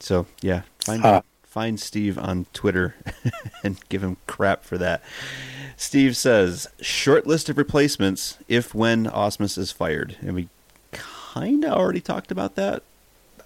[0.00, 1.22] So yeah, find Huh.
[1.42, 2.94] find Steve on Twitter
[3.64, 5.02] and give him crap for that.
[5.76, 10.48] Steve says short list of replacements if when Ausmus is fired, and we
[10.92, 12.82] kind of already talked about that.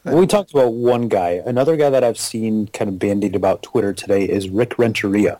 [0.05, 1.43] We talked about one guy.
[1.44, 5.39] Another guy that I've seen kind of bandied about Twitter today is Rick Renteria.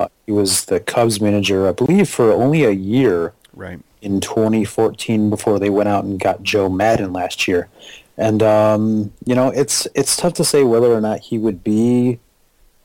[0.00, 3.34] Uh, he was the Cubs manager, I believe, for only a year.
[3.54, 3.80] Right.
[4.00, 7.68] in 2014 before they went out and got Joe Maddon last year.
[8.16, 12.18] And um, you know, it's it's tough to say whether or not he would be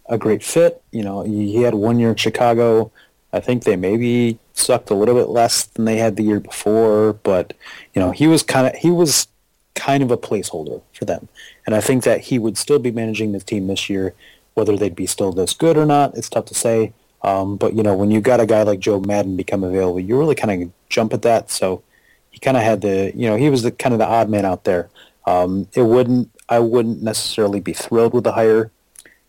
[0.07, 0.82] a great fit.
[0.91, 2.91] You know, he had one year in Chicago.
[3.36, 7.14] I think they maybe sucked a little bit less than they had the year before,
[7.14, 7.53] but
[7.94, 9.28] you know, he was kind of he was
[9.74, 11.28] kind of a placeholder for them.
[11.66, 14.14] And I think that he would still be managing the team this year.
[14.53, 16.94] Whether they'd be still this good or not, it's tough to say.
[17.24, 20.18] Um, but you know, when you got a guy like Joe Maddon become available, you
[20.18, 21.52] really kind of jump at that.
[21.52, 21.84] So
[22.32, 24.45] he kind of had the, you know, he was the kind of the odd man
[24.45, 24.90] out there.
[25.26, 28.72] Um, it wouldn't, I wouldn't necessarily be thrilled with the hire,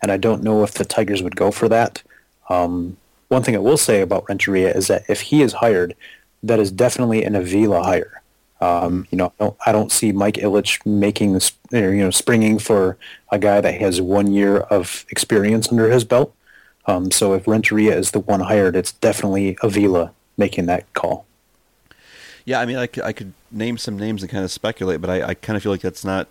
[0.03, 2.03] and I don't know if the Tigers would go for that.
[2.49, 5.97] Um, one thing I will say about Renteria is that if he is hired,
[6.43, 8.23] that is definitely an Avila hire.
[8.61, 12.59] Um, you know, I don't, I don't, see Mike Ilitch making this, you know, springing
[12.59, 12.97] for
[13.31, 16.35] a guy that has one year of experience under his belt.
[16.87, 21.27] Um, so if Renteria is the one hired, it's definitely Avila making that call.
[22.47, 25.31] Yeah, I mean, I I could name some names and kind of speculate, but I,
[25.31, 26.29] I kind of feel like that's not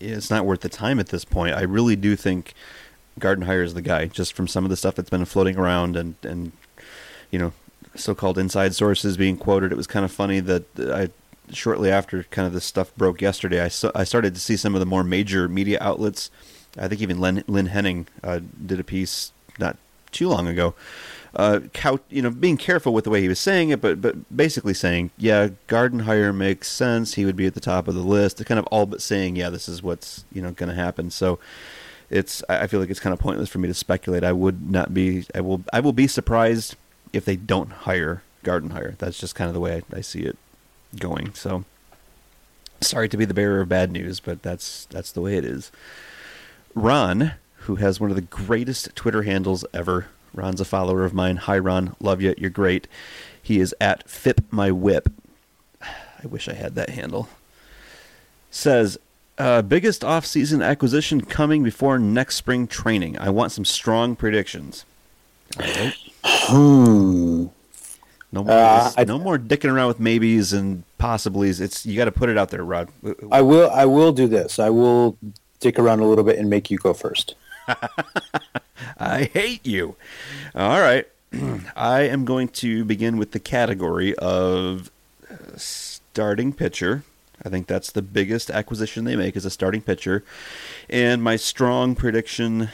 [0.00, 1.54] it's not worth the time at this point.
[1.54, 2.54] I really do think
[3.18, 6.14] Gardenhire is the guy, just from some of the stuff that's been floating around and
[6.22, 6.52] and
[7.30, 7.52] you know
[7.96, 9.72] so-called inside sources being quoted.
[9.72, 11.10] It was kind of funny that I
[11.52, 14.74] shortly after kind of this stuff broke yesterday, I saw, I started to see some
[14.74, 16.30] of the more major media outlets.
[16.78, 19.76] I think even Len, Lynn Henning uh, did a piece not
[20.12, 20.74] too long ago.
[21.34, 24.36] Uh, couch, you know, being careful with the way he was saying it, but but
[24.36, 27.14] basically saying, yeah, Gardenhire makes sense.
[27.14, 28.44] He would be at the top of the list.
[28.44, 31.10] Kind of all but saying, yeah, this is what's you know going to happen.
[31.10, 31.38] So
[32.10, 34.24] it's I feel like it's kind of pointless for me to speculate.
[34.24, 35.26] I would not be.
[35.34, 35.62] I will.
[35.72, 36.76] I will be surprised
[37.12, 38.98] if they don't hire Gardenhire.
[38.98, 40.36] That's just kind of the way I, I see it
[40.98, 41.34] going.
[41.34, 41.64] So
[42.80, 45.70] sorry to be the bearer of bad news, but that's that's the way it is.
[46.74, 47.32] Ron
[47.64, 50.06] who has one of the greatest Twitter handles ever.
[50.32, 51.36] Ron's a follower of mine.
[51.36, 51.94] Hi, Ron.
[52.00, 52.34] Love you.
[52.38, 52.88] You're great.
[53.42, 55.08] He is at Fip My Whip.
[55.82, 57.28] I wish I had that handle.
[58.50, 58.98] Says,
[59.40, 63.18] uh, biggest off-season acquisition coming before next spring training.
[63.18, 64.84] I want some strong predictions.
[66.24, 67.46] Hmm.
[68.32, 71.60] No more, uh, no more dicking around with maybes and possiblies.
[71.60, 72.88] It's you got to put it out there, Rod.
[73.32, 73.68] I will.
[73.70, 74.60] I will do this.
[74.60, 75.16] I will
[75.58, 77.34] dick around a little bit and make you go first.
[78.98, 79.96] I hate you.
[80.54, 81.08] All right.
[81.76, 84.90] I am going to begin with the category of
[85.56, 87.02] starting pitcher.
[87.44, 90.24] I think that's the biggest acquisition they make is a starting pitcher.
[90.88, 92.68] And my strong prediction,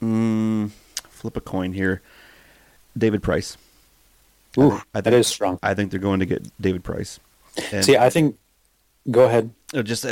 [0.00, 0.70] mm,
[1.08, 2.00] flip a coin here,
[2.96, 3.56] David Price.
[4.58, 5.58] Ooh, I think, I think, that is strong.
[5.62, 7.20] I think they're going to get David Price.
[7.70, 8.38] And See, I think.
[9.10, 9.50] Go ahead.
[9.82, 10.08] Just uh,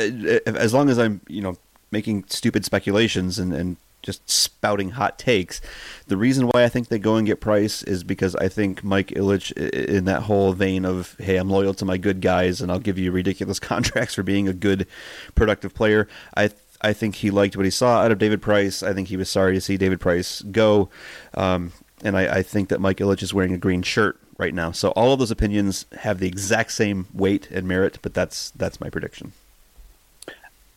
[0.46, 1.56] as long as I'm, you know,
[1.90, 5.60] making stupid speculations and, and just spouting hot takes.
[6.06, 9.08] The reason why I think they go and get Price is because I think Mike
[9.08, 12.78] Ilitch, in that whole vein of, hey, I'm loyal to my good guys and I'll
[12.78, 14.86] give you ridiculous contracts for being a good,
[15.34, 16.08] productive player.
[16.36, 16.50] I
[16.82, 18.82] I think he liked what he saw out of David Price.
[18.82, 20.88] I think he was sorry to see David Price go.
[21.34, 21.72] Um,
[22.02, 24.72] and I, I think that Mike Ilitch is wearing a green shirt right now.
[24.72, 28.80] So all of those opinions have the exact same weight and merit, but that's that's
[28.80, 29.32] my prediction.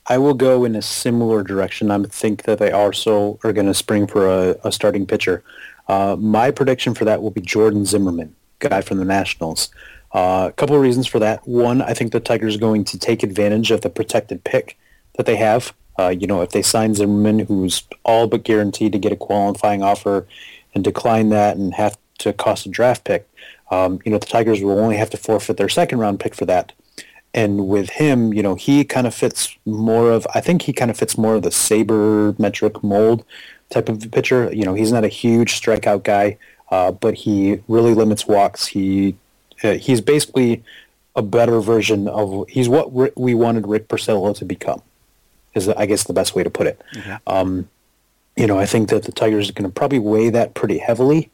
[0.08, 1.90] I will go in a similar direction.
[1.90, 5.44] I think that they also are going to spring for a, a starting pitcher.
[5.88, 9.70] Uh, my prediction for that will be Jordan Zimmermann, guy from the Nationals.
[10.14, 11.48] Uh, a couple of reasons for that.
[11.48, 14.78] One, I think the Tigers are going to take advantage of the protected pick
[15.16, 15.74] that they have.
[15.98, 19.84] Uh, you know, if they sign Zimmermann, who's all but guaranteed to get a qualifying
[19.84, 20.28] offer,
[20.76, 23.30] and decline that and have to cost a draft pick,
[23.72, 26.46] um, you know, the Tigers will only have to forfeit their second round pick for
[26.46, 26.74] that
[27.34, 30.92] and with him, you know, he kind of fits more of, I think he kind
[30.92, 33.26] of fits more of the saber metric mold
[33.70, 34.54] type of pitcher.
[34.54, 36.38] You know, he's not a huge strikeout guy,
[36.70, 38.68] uh, but he really limits walks.
[38.68, 39.16] He
[39.64, 40.64] uh, he's basically
[41.16, 44.82] a better version of he's what we wanted Rick Porcello to become.
[45.54, 46.82] Is I guess the best way to put it.
[46.96, 47.16] Mm-hmm.
[47.28, 47.70] Um,
[48.36, 51.30] you know, I think that the Tigers are going to probably weigh that pretty heavily.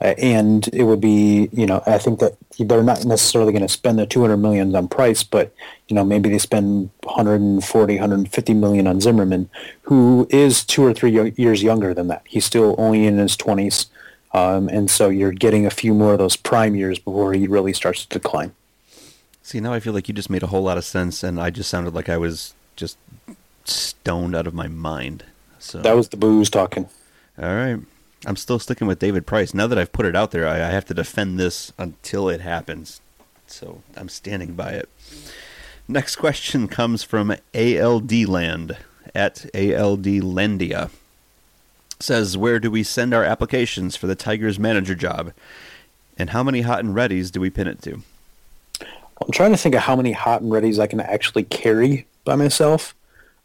[0.00, 3.68] Uh, and it would be, you know, I think that they're not necessarily going to
[3.68, 5.54] spend the 200 million on Price, but
[5.88, 9.48] you know, maybe they spend 140, 150 million on Zimmermann,
[9.82, 12.22] who is two or three years younger than that.
[12.26, 13.86] He's still only in his 20s,
[14.32, 17.72] um, and so you're getting a few more of those prime years before he really
[17.72, 18.54] starts to decline.
[19.42, 21.48] See, now I feel like you just made a whole lot of sense, and I
[21.50, 22.98] just sounded like I was just
[23.64, 25.24] stoned out of my mind.
[25.58, 26.88] So that was the booze talking.
[27.38, 27.78] All right.
[28.24, 29.52] I'm still sticking with David Price.
[29.52, 32.40] Now that I've put it out there, I, I have to defend this until it
[32.40, 33.00] happens.
[33.46, 34.88] So I'm standing by it.
[35.88, 38.76] Next question comes from ALD Land
[39.14, 40.90] at ALD Landia.
[42.00, 45.32] Says, where do we send our applications for the Tigers manager job?
[46.18, 48.02] And how many hot and readies do we pin it to?
[48.80, 52.36] I'm trying to think of how many hot and readies I can actually carry by
[52.36, 52.94] myself.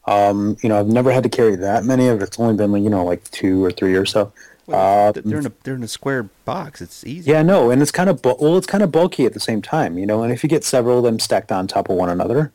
[0.06, 2.23] Um, you know, I've never had to carry that many of it.
[2.23, 4.34] It's only been, you know, like two or three or so.
[4.72, 6.81] Well, Uh, they're in a they're in a square box.
[6.81, 7.31] It's easy.
[7.31, 9.61] yeah, no, and it's kind of bu- well, it's kind of bulky at the same
[9.61, 10.23] time, you know.
[10.23, 12.52] And if you get several of them stacked on top of one another,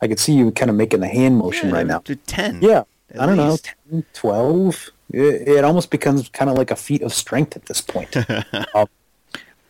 [0.00, 1.98] I could see you kind of making the hand motion Yeah, right now.
[2.00, 2.60] to Ten.
[2.62, 2.84] Yeah,
[3.18, 3.72] I don't least.
[3.90, 4.90] know, 10, 12.
[5.12, 8.14] It, it almost becomes kind of like a feat of strength at this point.
[8.74, 8.88] Um,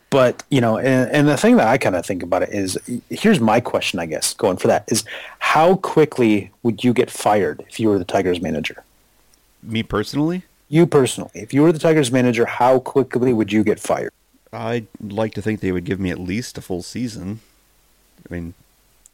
[0.09, 2.79] but you know, and, and the thing that I kind of think about it is,
[3.11, 5.05] here's my question, I guess, going for that is,
[5.41, 8.85] how quickly would you get fired if you were the Tigers manager?
[9.65, 13.79] Me personally, You personally, if you were the Tigers manager, how quickly would you get
[13.79, 14.13] fired?
[14.53, 17.41] I'd like to think they would give me at least a full season.
[18.29, 18.55] I mean,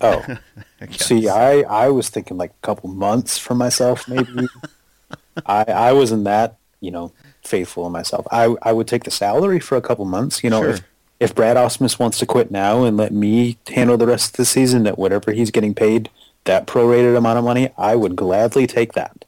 [0.01, 0.25] Oh,
[0.81, 4.49] I see, I, I was thinking like a couple months for myself, maybe.
[5.47, 7.13] I I wasn't that you know
[7.43, 8.27] faithful in myself.
[8.33, 10.43] I I would take the salary for a couple months.
[10.43, 10.71] You know, Sure.
[10.71, 10.81] if
[11.21, 14.45] if Brad Ausmus wants to quit now and let me handle the rest of the
[14.45, 16.11] season at whatever he's getting paid,
[16.45, 19.25] that prorated amount of money, I would gladly take that.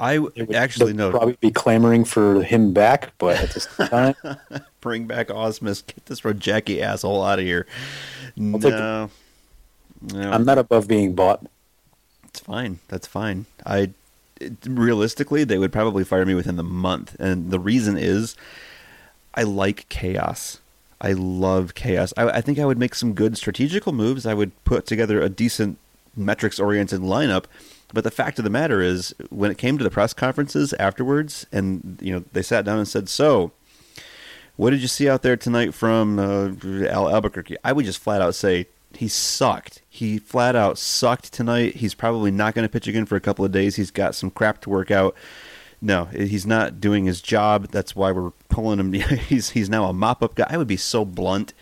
[0.00, 1.10] I would actually no.
[1.10, 4.14] probably be clamoring for him back, but at the same time,
[4.80, 5.84] Bring back Ausmus.
[5.84, 7.66] Get this Jackie asshole out of here.
[8.36, 9.10] the- No,
[10.12, 11.44] no, I'm not above being bought.
[12.28, 12.78] it's fine.
[12.88, 13.46] That's fine.
[13.66, 13.90] I
[14.40, 18.36] it, realistically, they would probably fire me within the month, and the reason is,
[19.34, 20.60] I like chaos.
[21.00, 22.12] I love chaos.
[22.16, 24.26] I, I think I would make some good strategical moves.
[24.26, 25.78] I would put together a decent
[26.16, 27.44] metrics-oriented lineup.
[27.92, 31.46] But the fact of the matter is, when it came to the press conferences afterwards,
[31.50, 33.52] and you know they sat down and said, "So,
[34.56, 38.20] what did you see out there tonight from uh, Al Albuquerque?" I would just flat
[38.20, 39.82] out say he sucked.
[39.88, 41.76] He flat out sucked tonight.
[41.76, 43.76] He's probably not going to pitch again for a couple of days.
[43.76, 45.14] He's got some crap to work out.
[45.80, 47.68] No, he's not doing his job.
[47.70, 48.92] That's why we're pulling him.
[49.28, 50.46] he's he's now a mop up guy.
[50.50, 51.54] I would be so blunt.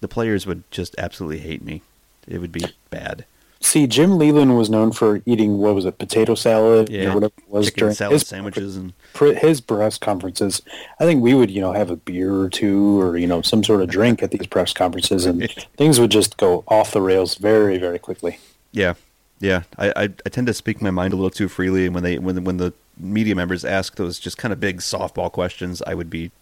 [0.00, 1.82] The players would just absolutely hate me.
[2.28, 3.24] It would be bad.
[3.64, 7.32] See, Jim Leyland was known for eating what was it, potato salad Yeah, or whatever
[7.38, 10.60] it was chicken during salad his sandwiches and his press conferences.
[11.00, 13.64] I think we would, you know, have a beer or two or you know some
[13.64, 17.36] sort of drink at these press conferences, and things would just go off the rails
[17.36, 18.38] very, very quickly.
[18.70, 18.94] Yeah,
[19.40, 19.62] yeah.
[19.78, 22.18] I, I I tend to speak my mind a little too freely, and when they
[22.18, 26.10] when when the media members ask those just kind of big softball questions, I would
[26.10, 26.32] be.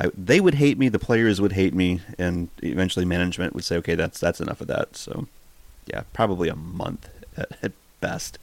[0.00, 0.88] I, they would hate me.
[0.88, 4.68] The players would hate me, and eventually management would say, "Okay, that's that's enough of
[4.68, 5.28] that." So,
[5.90, 8.38] yeah, probably a month at, at best.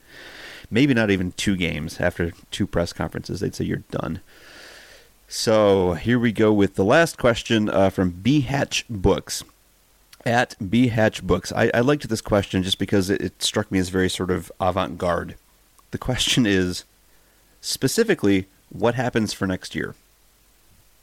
[0.69, 3.39] Maybe not even two games after two press conferences.
[3.39, 4.19] They'd say you're done.
[5.27, 9.43] So here we go with the last question uh, from B Hatch Books
[10.25, 11.51] at B Hatch Books.
[11.53, 14.51] I, I liked this question just because it, it struck me as very sort of
[14.59, 15.35] avant garde.
[15.91, 16.83] The question is
[17.61, 19.95] specifically what happens for next year?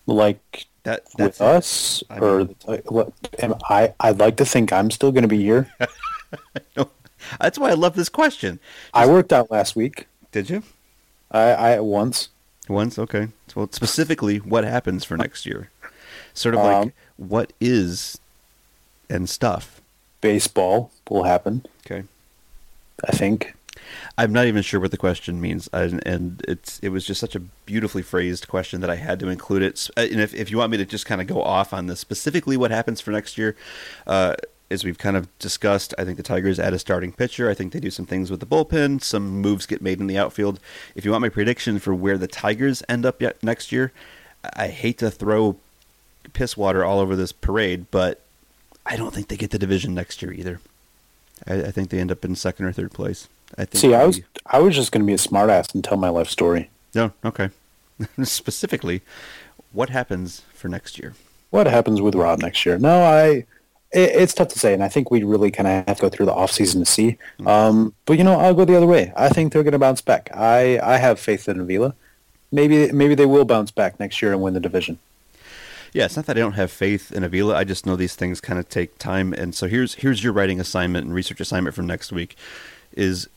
[0.06, 3.12] Like That with us, I or the, what?
[3.38, 3.94] Am I?
[4.00, 5.72] I'd like to think I'm still going to be here.
[7.40, 8.58] that's why I love this question.
[8.92, 10.06] I worked out last week.
[10.32, 10.62] Did you
[11.30, 12.28] I, I once.
[12.68, 12.98] once?
[12.98, 13.28] Okay.
[13.54, 15.70] Well, specifically, what happens for next year?
[16.32, 18.18] Sort of like Um, what is
[19.08, 19.80] and stuff.
[20.20, 21.64] Baseball will happen.
[21.86, 22.04] Okay.
[23.06, 23.54] I think.
[24.16, 27.34] I'm not even sure what the question means, and, and it's it was just such
[27.34, 29.90] a beautifully phrased question that I had to include it.
[29.96, 32.00] Uh, And if if you want me to just kind of go off on this
[32.00, 33.56] specifically, what happens for next year,
[34.06, 34.36] uh,
[34.74, 37.48] as we've kind of discussed, I think the Tigers add a starting pitcher.
[37.48, 39.02] I think they do some things with the bullpen.
[39.02, 40.60] Some moves get made in the outfield.
[40.94, 43.92] If you want my prediction for where the Tigers end up yet next year,
[44.54, 45.56] I hate to throw
[46.32, 48.20] piss water all over this parade, but
[48.84, 50.60] I don't think they get the division next year either.
[51.46, 53.28] I, I think they end up in second or third place.
[53.56, 53.80] I think.
[53.80, 56.28] See, I was I was just going to be a smartass and tell my life
[56.28, 56.70] story.
[56.94, 57.50] no, okay.
[58.22, 59.02] Specifically,
[59.72, 61.14] what happens for next year?
[61.50, 62.78] What happens with Rob next year?
[62.78, 63.46] No, I.
[63.94, 66.08] It, it's tough to say, and I think we really kind of have to go
[66.08, 67.16] through the offseason to see.
[67.46, 69.12] Um, but you know, I'll go the other way.
[69.16, 70.30] I think they're going to bounce back.
[70.34, 71.94] I I have faith in Avila.
[72.52, 74.98] Maybe maybe they will bounce back next year and win the division.
[75.92, 77.54] Yeah, it's not that I don't have faith in Avila.
[77.54, 79.32] I just know these things kind of take time.
[79.32, 82.36] And so here's here's your writing assignment and research assignment for next week:
[82.92, 83.28] is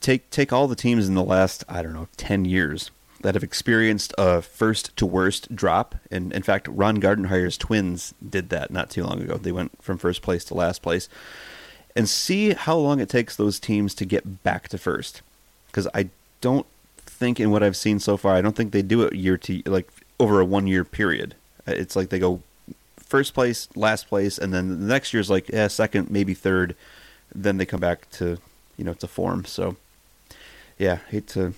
[0.00, 2.90] take take all the teams in the last I don't know ten years
[3.20, 5.96] that have experienced a first to worst drop.
[6.10, 9.36] And in fact, Ron Gardenhire's Twins did that not too long ago.
[9.36, 11.08] They went from first place to last place,
[11.96, 15.22] and see how long it takes those teams to get back to first.
[15.66, 16.66] Because I don't
[16.96, 19.62] think in what I've seen so far, I don't think they do it year to
[19.66, 19.88] like
[20.20, 21.34] over a one year period.
[21.66, 22.42] Uh, It's like they go
[22.96, 26.76] first place, last place, and then the next year's like yeah, second, maybe third.
[27.34, 28.38] Then they come back to
[28.76, 29.44] you know to form.
[29.44, 29.76] So
[30.78, 31.54] yeah, hate to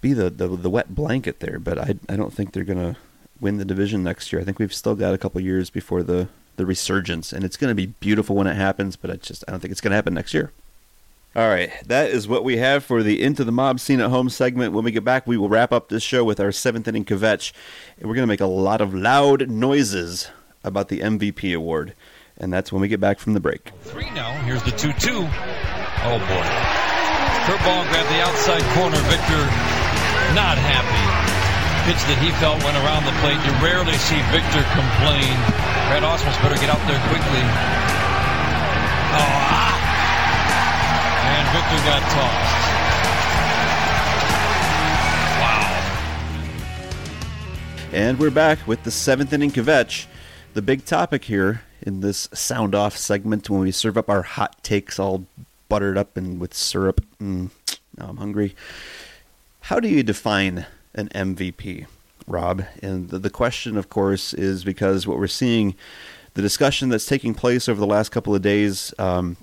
[0.00, 2.96] be the, the the wet blanket there, but I I don't think they're gonna
[3.40, 4.40] win the division next year.
[4.40, 7.70] I think we've still got a couple years before the the resurgence, and it's going
[7.70, 8.96] to be beautiful when it happens.
[8.96, 10.52] But I just I don't think it's going to happen next year.
[11.34, 14.28] All right, that is what we have for the Into the Mob Scene at Home
[14.28, 14.72] segment.
[14.72, 17.52] When we get back, we will wrap up this show with our seventh inning kvetch,
[17.98, 20.28] and we're going to make a lot of loud noises
[20.64, 21.94] about the MVP award,
[22.36, 23.70] and that's when we get back from the break.
[23.82, 24.32] Three now.
[24.42, 25.28] Here's the two-two.
[26.02, 26.46] Oh boy,
[27.46, 28.98] curveball grabbed the outside corner.
[29.08, 29.69] Victor
[30.34, 31.04] not happy.
[31.88, 33.40] Pitch that he felt went around the plate.
[33.42, 35.34] You rarely see Victor complain.
[35.88, 37.42] Brad Ausmus better get out there quickly.
[39.16, 39.50] Oh!
[41.24, 42.62] And Victor got tossed.
[45.40, 45.72] Wow.
[47.92, 50.06] And we're back with the seventh inning kvetch.
[50.54, 54.62] The big topic here in this sound off segment when we serve up our hot
[54.62, 55.24] takes all
[55.68, 57.00] buttered up and with syrup.
[57.20, 57.50] Mm,
[57.96, 58.54] now I'm hungry.
[59.70, 60.66] How do you define
[60.96, 61.86] an MVP,
[62.26, 62.64] Rob?
[62.82, 65.76] And the, the question, of course, is because what we're seeing,
[66.34, 69.36] the discussion that's taking place over the last couple of days, um,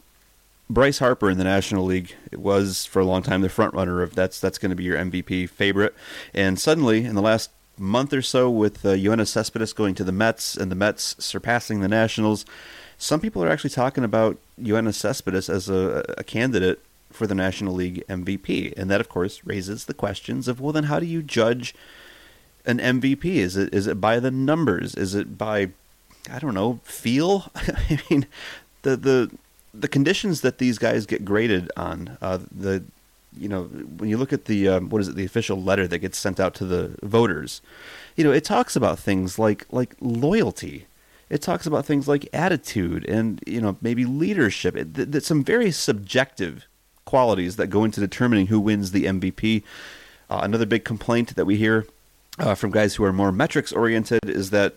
[0.70, 4.16] Bryce Harper in the National League was for a long time the front runner of
[4.16, 5.96] that's that's going to be your MVP favorite,
[6.34, 10.58] and suddenly in the last month or so with uh, Cespedes going to the Mets
[10.58, 12.46] and the Mets surpassing the Nationals,
[12.98, 16.82] some people are actually talking about Yoenis Cespedes as a, a candidate
[17.12, 20.86] for the National League MVP, and that of course raises the questions of well then
[20.86, 21.74] how do you judge
[22.66, 23.26] an MVP?
[23.26, 24.96] Is it is it by the numbers?
[24.96, 25.70] Is it by
[26.30, 27.52] I don't know feel?
[27.56, 28.28] I mean
[28.82, 29.32] the the
[29.74, 32.84] the conditions that these guys get graded on, uh, the
[33.38, 36.00] you know when you look at the um, what is it the official letter that
[36.00, 37.62] gets sent out to the voters,
[38.16, 40.88] you know it talks about things like like loyalty.
[41.30, 44.76] It talks about things like attitude and you know maybe leadership.
[44.76, 46.68] It, th- th- some very subjective
[47.08, 49.64] qualities that go into determining who wins the MVP.
[50.30, 51.88] Uh, another big complaint that we hear
[52.38, 54.76] uh, from guys who are more metrics oriented is that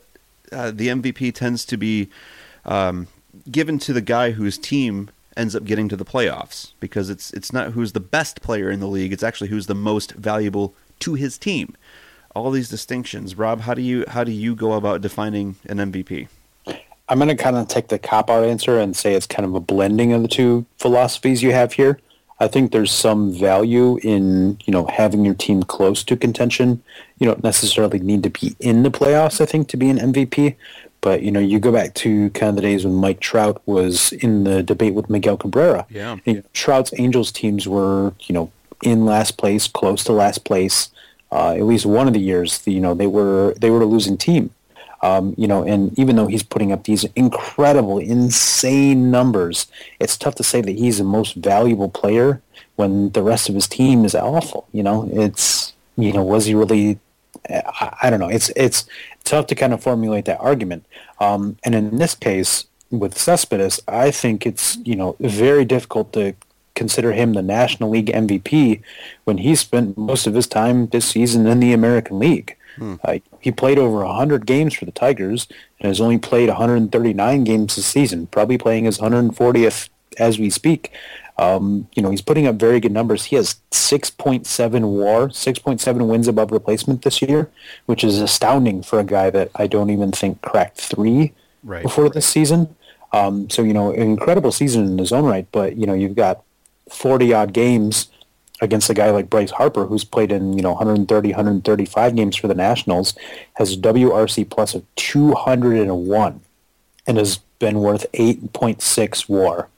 [0.50, 2.08] uh, the MVP tends to be
[2.64, 3.08] um,
[3.50, 7.52] given to the guy whose team ends up getting to the playoffs because it's it's
[7.52, 11.14] not who's the best player in the league it's actually who's the most valuable to
[11.14, 11.76] his team
[12.34, 16.26] all these distinctions rob how do you how do you go about defining an mvp
[17.10, 19.56] I'm going to kind of take the cop out answer and say it's kind of
[19.56, 21.98] a blending of the two philosophies you have here.
[22.40, 26.82] I think there's some value in, you know, having your team close to contention.
[27.18, 30.56] You don't necessarily need to be in the playoffs, I think, to be an MVP.
[31.02, 34.12] But, you know, you go back to kind of the days when Mike Trout was
[34.12, 35.86] in the debate with Miguel Cabrera.
[35.90, 36.16] Yeah.
[36.26, 38.50] And Trout's Angels teams were, you know,
[38.82, 40.90] in last place, close to last place.
[41.32, 44.16] Uh, at least one of the years, you know, they were they were a losing
[44.16, 44.50] team.
[45.02, 49.66] Um, you know, and even though he's putting up these incredible, insane numbers,
[49.98, 52.42] it's tough to say that he's the most valuable player
[52.76, 54.68] when the rest of his team is awful.
[54.72, 56.98] You know, it's you know, was he really?
[57.48, 58.28] I, I don't know.
[58.28, 58.86] It's it's
[59.24, 60.84] tough to kind of formulate that argument.
[61.18, 66.34] Um, and in this case, with Cespedes, I think it's you know very difficult to
[66.74, 68.80] consider him the National League MVP
[69.24, 72.56] when he spent most of his time this season in the American League.
[72.78, 75.46] Uh, he played over 100 games for the Tigers
[75.80, 79.88] and has only played 139 games this season, probably playing his 140th
[80.18, 80.92] as we speak.
[81.38, 83.24] Um, you know, he's putting up very good numbers.
[83.26, 87.50] He has 6.7 WAR, 6.7 wins above replacement this year,
[87.86, 91.32] which is astounding for a guy that I don't even think cracked three
[91.62, 91.82] Right.
[91.82, 92.74] before this season.
[93.12, 96.14] Um, so, you know, an incredible season in his own right, but, you know, you've
[96.14, 96.42] got
[96.90, 98.08] 40 odd games
[98.60, 102.48] against a guy like Bryce Harper, who's played in, you know, 130, 135 games for
[102.48, 103.14] the Nationals,
[103.54, 106.40] has WRC plus of 201
[107.06, 109.68] and has been worth 8.6 WAR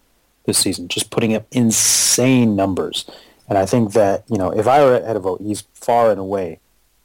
[0.44, 3.04] this season, just putting up insane numbers.
[3.48, 6.18] And I think that, you know, if I were at a vote, he's far and
[6.18, 6.58] away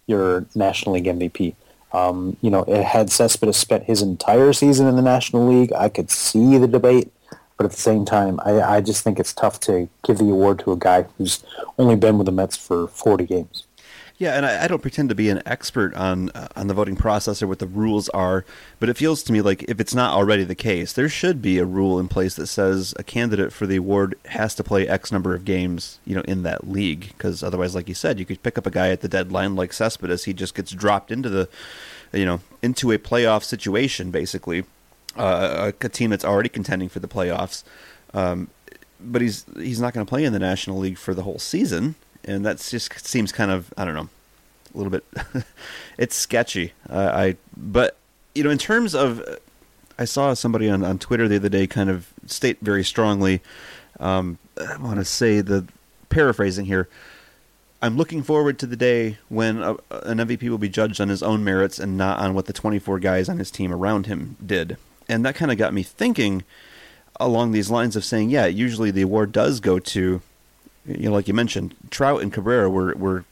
[0.07, 1.55] your National League MVP.
[1.93, 6.11] Um, you know, had Cespedes spent his entire season in the National League, I could
[6.11, 7.11] see the debate.
[7.57, 10.59] But at the same time, I, I just think it's tough to give the award
[10.59, 11.43] to a guy who's
[11.79, 13.63] only been with the Mets for 40 games.
[14.19, 16.95] Yeah, and I, I don't pretend to be an expert on uh, on the voting
[16.95, 18.45] process or what the rules are,
[18.79, 21.59] but it feels to me like if it's not already the case, there should be
[21.59, 25.11] a rule in place that says a candidate for the award has to play X
[25.11, 27.09] number of games, you know, in that league.
[27.09, 29.71] Because otherwise, like you said, you could pick up a guy at the deadline like
[29.71, 31.47] Cespedes, he just gets dropped into the,
[32.11, 34.63] you know, into a playoff situation basically,
[35.17, 37.63] uh, a, team that's already contending for the playoffs.
[38.13, 38.49] Um,
[38.99, 41.95] but he's he's not going to play in the National League for the whole season,
[42.25, 44.09] and that just seems kind of I don't know,
[44.73, 45.03] a little bit.
[45.97, 46.73] it's sketchy.
[46.89, 47.97] Uh, I but
[48.33, 49.23] you know in terms of,
[49.99, 53.41] I saw somebody on on Twitter the other day kind of state very strongly.
[53.99, 55.67] Um, I want to say the
[56.09, 56.87] paraphrasing here.
[57.79, 61.21] I'm looking forward to the day when a, an MVP will be judged on his
[61.21, 64.77] own merits and not on what the 24 guys on his team around him did.
[65.09, 66.43] And that kind of got me thinking
[67.19, 70.21] along these lines of saying, yeah, usually the award does go to,
[70.85, 73.25] you know, like you mentioned, Trout and Cabrera were were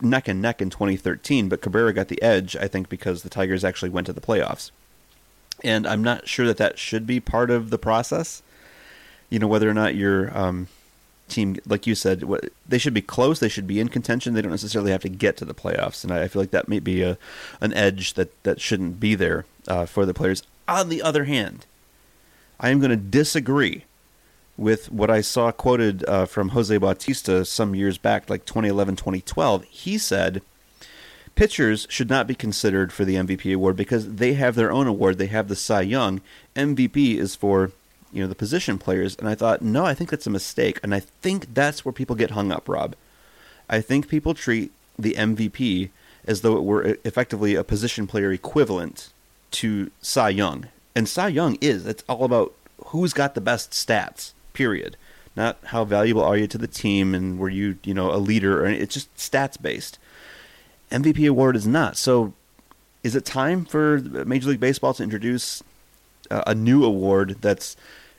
[0.00, 3.64] neck and neck in 2013, but Cabrera got the edge, I think, because the Tigers
[3.64, 4.70] actually went to the playoffs.
[5.64, 8.42] And I'm not sure that that should be part of the process.
[9.30, 10.68] You know, whether or not your um,
[11.28, 13.40] team, like you said, what, they should be close.
[13.40, 14.34] They should be in contention.
[14.34, 16.04] They don't necessarily have to get to the playoffs.
[16.04, 17.16] And I, I feel like that may be a
[17.60, 20.42] an edge that that shouldn't be there uh, for the players.
[20.68, 21.66] On the other hand,
[22.58, 23.84] I am going to disagree
[24.56, 29.64] with what I saw quoted uh, from Jose Bautista some years back, like 2011, 2012.
[29.64, 30.42] He said
[31.34, 35.18] pitchers should not be considered for the MVP award because they have their own award.
[35.18, 36.20] They have the Cy Young.
[36.56, 37.70] MVP is for
[38.12, 40.94] you know the position players, and I thought, no, I think that's a mistake, and
[40.94, 42.96] I think that's where people get hung up, Rob.
[43.68, 45.90] I think people treat the MVP
[46.24, 49.12] as though it were effectively a position player equivalent
[49.56, 51.86] to Cy Young, and Cy Young is.
[51.86, 52.54] It's all about
[52.86, 54.32] who's got the best stats.
[54.52, 54.96] Period.
[55.34, 58.64] Not how valuable are you to the team and were you you know a leader
[58.64, 59.98] or it's just stats based.
[60.90, 61.96] MVP award is not.
[61.96, 62.32] So,
[63.02, 65.62] is it time for Major League Baseball to introduce
[66.30, 67.76] a new award that's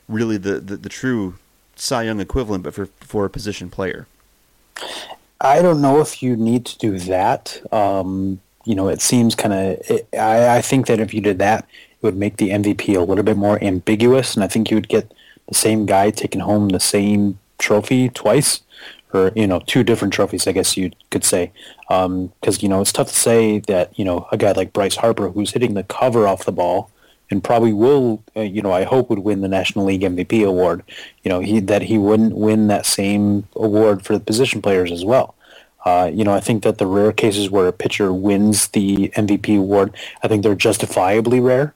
[0.08, 1.34] really the, the, the true
[1.76, 4.06] Cy Young equivalent, but for for a position player?
[5.40, 7.60] I don't know if you need to do that.
[7.72, 10.00] Um, you know, it seems kind of.
[10.12, 13.24] I, I think that if you did that, it would make the MVP a little
[13.24, 15.14] bit more ambiguous, and I think you would get
[15.48, 18.60] the same guy taking home the same trophy twice,
[19.14, 21.50] or you know, two different trophies, I guess you could say.
[21.88, 22.30] Because um,
[22.60, 25.52] you know, it's tough to say that you know a guy like Bryce Harper, who's
[25.52, 26.90] hitting the cover off the ball,
[27.30, 30.82] and probably will, uh, you know, I hope would win the National League MVP award.
[31.22, 35.06] You know, he that he wouldn't win that same award for the position players as
[35.06, 35.34] well.
[35.88, 39.58] Uh, you know, I think that the rare cases where a pitcher wins the MVP
[39.58, 41.74] award, I think they're justifiably rare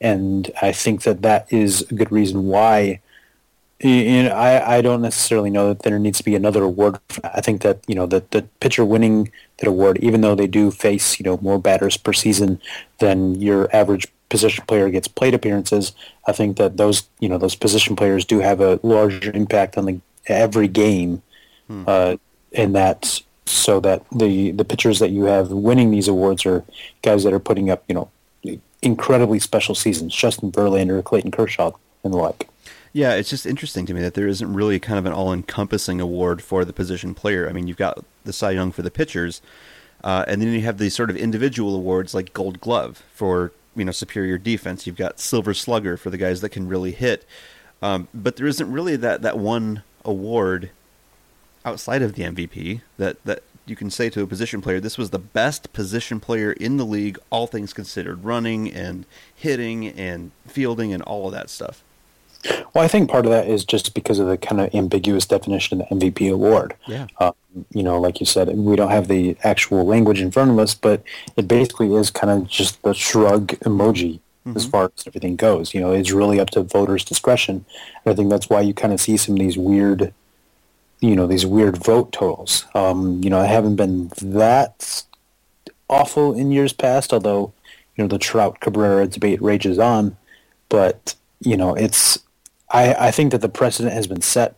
[0.00, 3.00] and I think that that is a good reason why.
[3.80, 6.98] You know, I, I don't necessarily know that there needs to be another award.
[7.22, 10.70] I think that you know the the pitcher winning that award, even though they do
[10.70, 12.60] face you know more batters per season
[12.98, 15.92] than your average position player gets plate appearances,
[16.26, 19.84] I think that those you know those position players do have a larger impact on
[19.84, 21.22] the every game,
[21.66, 21.84] hmm.
[21.86, 22.16] uh,
[22.54, 26.64] and that so that the the pitchers that you have winning these awards are
[27.02, 28.10] guys that are putting up you know
[28.82, 30.14] incredibly special seasons.
[30.14, 31.72] Justin Verlander, Clayton Kershaw,
[32.04, 32.48] and the like.
[32.92, 36.42] Yeah, it's just interesting to me that there isn't really kind of an all-encompassing award
[36.42, 37.46] for the position player.
[37.46, 39.42] I mean, you've got the Cy Young for the pitchers,
[40.02, 43.84] uh, and then you have these sort of individual awards like Gold Glove for you
[43.84, 44.86] know superior defense.
[44.86, 47.26] You've got Silver Slugger for the guys that can really hit,
[47.82, 50.70] um, but there isn't really that that one award
[51.66, 55.10] outside of the MVP that that you can say to a position player, this was
[55.10, 60.92] the best position player in the league, all things considered, running and hitting and fielding
[60.92, 61.82] and all of that stuff.
[62.72, 65.80] Well, I think part of that is just because of the kind of ambiguous definition
[65.80, 66.76] of the MVP award.
[66.86, 67.08] Yeah.
[67.18, 67.34] Um,
[67.72, 70.74] you know, like you said, we don't have the actual language in front of us,
[70.74, 71.02] but
[71.36, 74.56] it basically is kind of just the shrug emoji mm-hmm.
[74.56, 75.74] as far as everything goes.
[75.74, 77.64] You know, it's really up to voters' discretion.
[78.04, 80.12] And I think that's why you kind of see some of these weird
[81.00, 82.64] you know these weird vote totals.
[82.74, 85.04] Um, you know, I haven't been that
[85.88, 87.52] awful in years past, although
[87.96, 90.16] you know the Trout Cabrera debate rages on.
[90.68, 92.18] But you know, it's
[92.70, 94.56] I, I think that the precedent has been set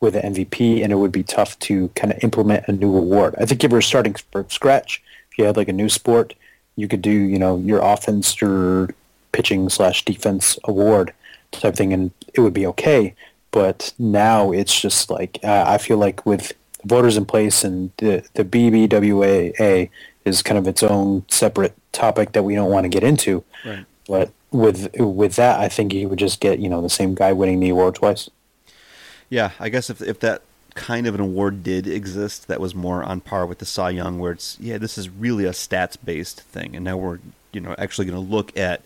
[0.00, 3.34] with the MVP, and it would be tough to kind of implement a new award.
[3.38, 6.34] I think if you're starting from scratch, if you had like a new sport,
[6.76, 8.90] you could do you know your offense, your
[9.32, 11.12] pitching slash defense award
[11.52, 13.14] type thing, and it would be okay.
[13.54, 16.52] But now it's just like uh, I feel like with
[16.84, 19.88] voters in place and the the BBWA
[20.24, 23.44] is kind of its own separate topic that we don't want to get into.
[23.64, 23.86] Right.
[24.08, 27.32] But with with that, I think you would just get you know the same guy
[27.32, 28.28] winning the award twice.
[29.30, 30.42] Yeah, I guess if if that
[30.74, 34.18] kind of an award did exist that was more on par with the Cy Young,
[34.18, 37.20] where it's yeah, this is really a stats based thing, and now we're
[37.52, 38.82] you know actually going to look at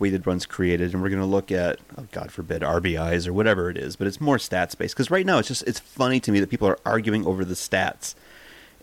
[0.00, 3.70] weighted runs created, and we're going to look at, oh, God forbid, RBIs or whatever
[3.70, 3.96] it is.
[3.96, 6.50] But it's more stats based because right now it's just it's funny to me that
[6.50, 8.14] people are arguing over the stats,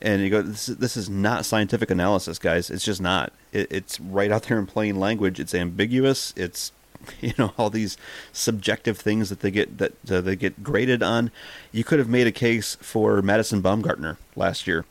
[0.02, 2.69] and you go, this is, this is not scientific analysis, guys.
[2.69, 3.34] It's just not.
[3.52, 5.39] It, it's right out there in plain language.
[5.39, 6.34] It's ambiguous.
[6.38, 6.72] It's
[7.22, 7.98] you know all these
[8.31, 11.31] subjective things that they get that uh, they get graded on.
[11.72, 14.85] You could have made a case for Madison Bumgarner last year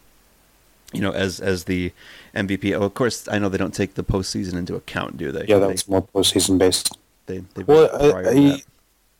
[0.96, 1.92] you know, as as the
[2.34, 2.74] MVP.
[2.74, 5.44] Oh, of course, I know they don't take the postseason into account, do they?
[5.46, 6.96] Yeah, that's they, more postseason based.
[7.26, 8.58] They, they well, uh,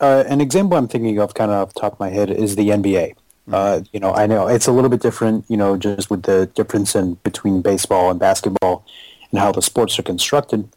[0.01, 2.57] uh, an example I'm thinking of, kind of off the top of my head, is
[2.57, 3.15] the NBA.
[3.15, 3.55] Mm-hmm.
[3.55, 5.45] Uh, you know, I know it's a little bit different.
[5.49, 8.85] You know, just with the difference in between baseball and basketball
[9.31, 10.69] and how the sports are constructed.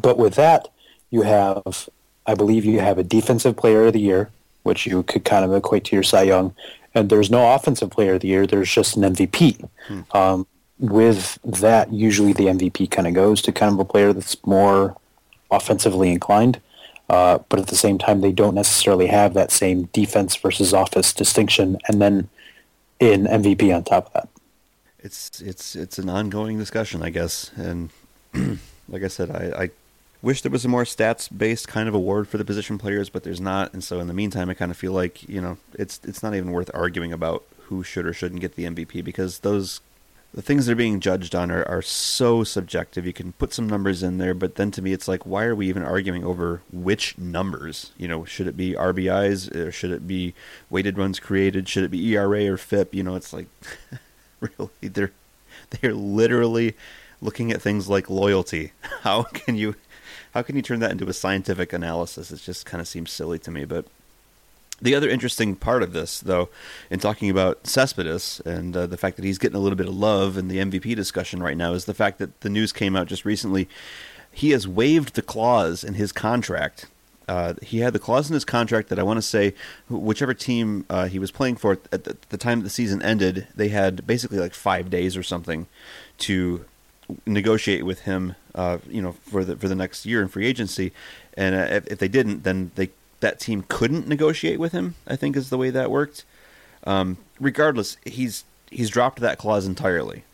[0.00, 0.68] But with that,
[1.10, 1.88] you have,
[2.26, 4.30] I believe, you have a defensive player of the year,
[4.62, 6.54] which you could kind of equate to your Cy Young,
[6.94, 8.46] and there's no offensive player of the year.
[8.46, 9.68] There's just an MVP.
[9.86, 10.00] Hmm.
[10.12, 10.46] Um,
[10.78, 14.96] with that, usually the MVP kind of goes to kind of a player that's more
[15.50, 16.60] offensively inclined.
[17.08, 21.12] Uh, but at the same time, they don't necessarily have that same defense versus office
[21.12, 22.28] distinction, and then
[23.00, 24.28] in MVP on top of that.
[24.98, 27.90] It's it's it's an ongoing discussion, I guess, and
[28.88, 29.70] like I said, I, I
[30.22, 33.24] wish there was a more stats based kind of award for the position players, but
[33.24, 36.00] there's not, and so in the meantime, I kind of feel like you know it's
[36.04, 39.80] it's not even worth arguing about who should or shouldn't get the MVP because those
[40.34, 43.04] the things they're being judged on are, are so subjective.
[43.04, 45.54] You can put some numbers in there, but then to me, it's like, why are
[45.54, 47.92] we even arguing over which numbers?
[47.98, 50.32] You know, should it be RBIs or should it be
[50.70, 51.68] weighted runs created?
[51.68, 52.94] Should it be ERA or FIP?
[52.94, 53.46] You know, it's like,
[54.40, 55.12] really, they're
[55.80, 56.76] they're literally
[57.20, 58.72] looking at things like loyalty.
[59.02, 59.76] How can you
[60.32, 62.30] how can you turn that into a scientific analysis?
[62.30, 63.86] It just kind of seems silly to me, but
[64.82, 66.48] the other interesting part of this, though,
[66.90, 69.94] in talking about Cespedes and uh, the fact that he's getting a little bit of
[69.94, 73.06] love in the MVP discussion right now, is the fact that the news came out
[73.06, 73.68] just recently.
[74.32, 76.86] He has waived the clause in his contract.
[77.28, 79.54] Uh, he had the clause in his contract that I want to say,
[79.88, 83.68] whichever team uh, he was playing for at the, the time the season ended, they
[83.68, 85.68] had basically like five days or something
[86.18, 86.64] to
[87.26, 90.92] negotiate with him, uh, you know, for the for the next year in free agency.
[91.34, 92.90] And uh, if, if, they didn't, then they
[93.20, 94.94] that team couldn't negotiate with him.
[95.06, 96.24] I think is the way that worked.
[96.84, 100.24] Um, regardless, he's he's dropped that clause entirely.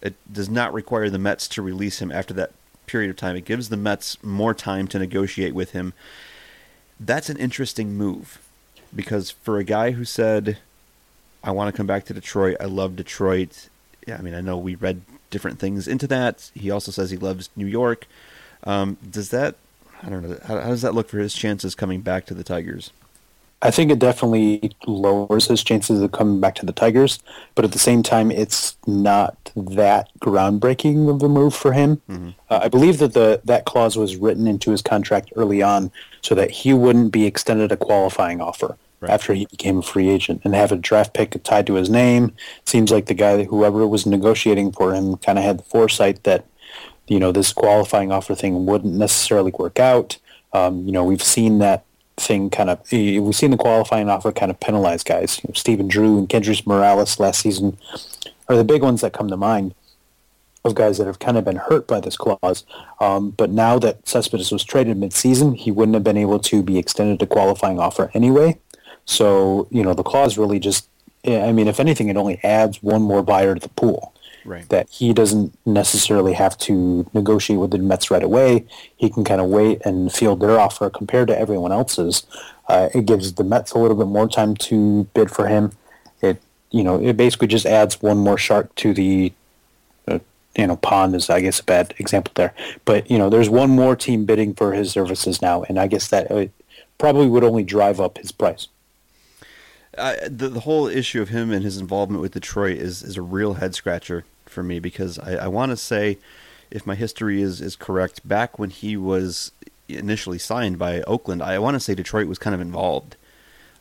[0.00, 2.52] It does not require the Mets to release him after that
[2.86, 3.36] period of time.
[3.36, 5.92] It gives the Mets more time to negotiate with him.
[7.00, 8.38] That's an interesting move
[8.94, 10.58] because for a guy who said,
[11.42, 12.56] "I want to come back to Detroit.
[12.60, 13.68] I love Detroit."
[14.06, 16.50] Yeah, I mean, I know we read different things into that.
[16.54, 18.06] He also says he loves New York.
[18.64, 19.54] Um, does that
[20.02, 20.38] I don't know.
[20.44, 22.92] How, how, does that look for his chances coming back to the Tigers?
[23.60, 27.18] I think it definitely lowers his chances of coming back to the Tigers,
[27.56, 32.00] but at the same time, it's not that groundbreaking of a move for him.
[32.08, 32.30] Mm-hmm.
[32.48, 35.90] Uh, I believe that the that clause was written into his contract early on
[36.22, 39.10] so that he wouldn't be extended a qualifying offer right.
[39.10, 42.32] after he became a free agent and have a draft pick tied to his name.
[42.64, 46.46] Seems like the guy, whoever was negotiating for him, kind of had the foresight that
[47.06, 50.18] you know this qualifying offer thing wouldn't necessarily work out.
[50.52, 51.84] Um, you know, we've seen that
[52.16, 55.38] thing kind of we've seen the qualifying offer kind of penalize guys.
[55.42, 57.78] You know, Stephen Drew and Kendrys Morales last season
[58.48, 59.74] are the big ones that come to mind
[60.64, 62.64] of guys that have kind of been hurt by this clause.
[63.00, 66.78] Um, but now that Cespedes was traded mid-season, he wouldn't have been able to be
[66.78, 68.58] extended a qualifying offer anyway.
[69.08, 70.88] So you know, the clause really just
[71.26, 74.14] I mean, if anything, it only adds one more buyer to the pool
[74.44, 74.68] right.
[74.68, 78.66] that he doesn't necessarily have to negotiate with the Mets right away.
[78.96, 82.24] He can kind of wait and field their offer compared to everyone else's.
[82.68, 85.72] Uh, it gives the Mets a little bit more time to bid for him.
[86.20, 89.32] It you know it basically just adds one more shark to the
[90.06, 90.18] uh,
[90.54, 92.54] you know pond is I guess a bad example there,
[92.84, 96.08] but you know there's one more team bidding for his services now, and I guess
[96.08, 96.46] that uh,
[96.98, 98.68] probably would only drive up his price.
[99.96, 103.22] Uh, the, the whole issue of him and his involvement with Detroit is, is a
[103.22, 106.18] real head scratcher for me because I, I want to say,
[106.70, 109.52] if my history is, is correct, back when he was
[109.88, 113.16] initially signed by Oakland, I want to say Detroit was kind of involved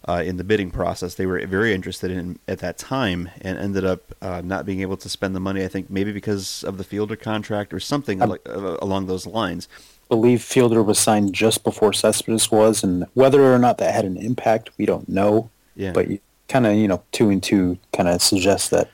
[0.08, 1.16] uh, in the bidding process.
[1.16, 4.98] They were very interested in at that time and ended up uh, not being able
[4.98, 5.64] to spend the money.
[5.64, 9.68] I think maybe because of the Fielder contract or something like, uh, along those lines.
[10.10, 14.06] I believe Fielder was signed just before Cespedes was, and whether or not that had
[14.06, 15.50] an impact, we don't know.
[15.78, 15.92] Yeah.
[15.94, 16.08] But
[16.50, 18.90] kind of, you know, two and two kind of suggests that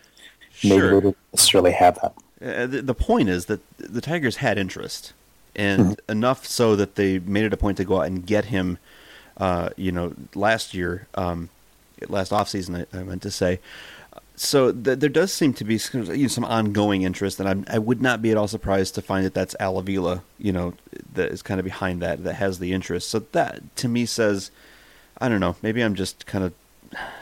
[0.64, 0.90] maybe sure.
[0.90, 2.14] they didn't necessarily have that.
[2.42, 5.14] Uh, the, the, point is that the Tigers had interest,
[5.56, 6.12] and mm-hmm.
[6.12, 8.78] enough so that they made it a point to go out and get him.
[9.38, 11.50] Uh, you know, last year, um,
[12.08, 13.60] last offseason, I, I meant to say.
[14.36, 17.66] So th- there does seem to be some, you know, some ongoing interest, and I'm,
[17.68, 20.74] i would not be at all surprised to find that that's Al Avila, you know,
[21.14, 23.10] that is kind of behind that, that has the interest.
[23.10, 24.52] So that to me says,
[25.20, 26.54] I don't know, maybe I'm just kind of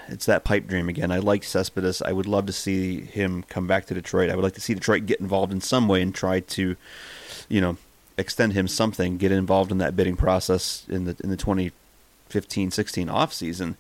[0.08, 1.12] it's that pipe dream again.
[1.12, 2.02] I like Cespedes.
[2.02, 4.30] I would love to see him come back to Detroit.
[4.30, 6.76] I would like to see Detroit get involved in some way and try to,
[7.50, 7.78] you know,
[8.18, 13.34] extend him something, get involved in that bidding process in the in the 2015-16 off
[13.34, 13.78] season.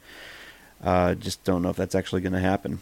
[0.84, 2.80] Uh, just don't know if that's actually going to happen.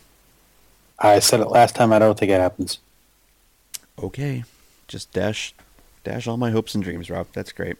[0.98, 1.94] I said it last time.
[1.94, 2.80] I don't think it happens.
[4.02, 4.44] Okay,
[4.88, 5.53] just dash
[6.03, 7.27] dash all my hopes and dreams, Rob.
[7.34, 7.77] That's great.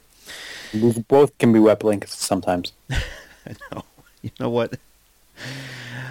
[0.74, 2.72] We both can be wet blankets sometimes.
[2.90, 3.84] I know.
[4.22, 4.78] You know what?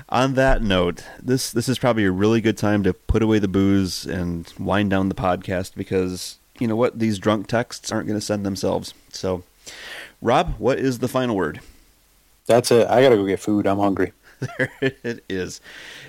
[0.09, 3.47] On that note, this this is probably a really good time to put away the
[3.47, 6.99] booze and wind down the podcast because you know what?
[6.99, 8.93] These drunk texts aren't going to send themselves.
[9.09, 9.43] So
[10.21, 11.61] Rob, what is the final word?
[12.45, 12.87] That's it.
[12.87, 13.67] I gotta go get food.
[13.67, 14.13] I'm hungry.
[14.57, 15.59] There it is.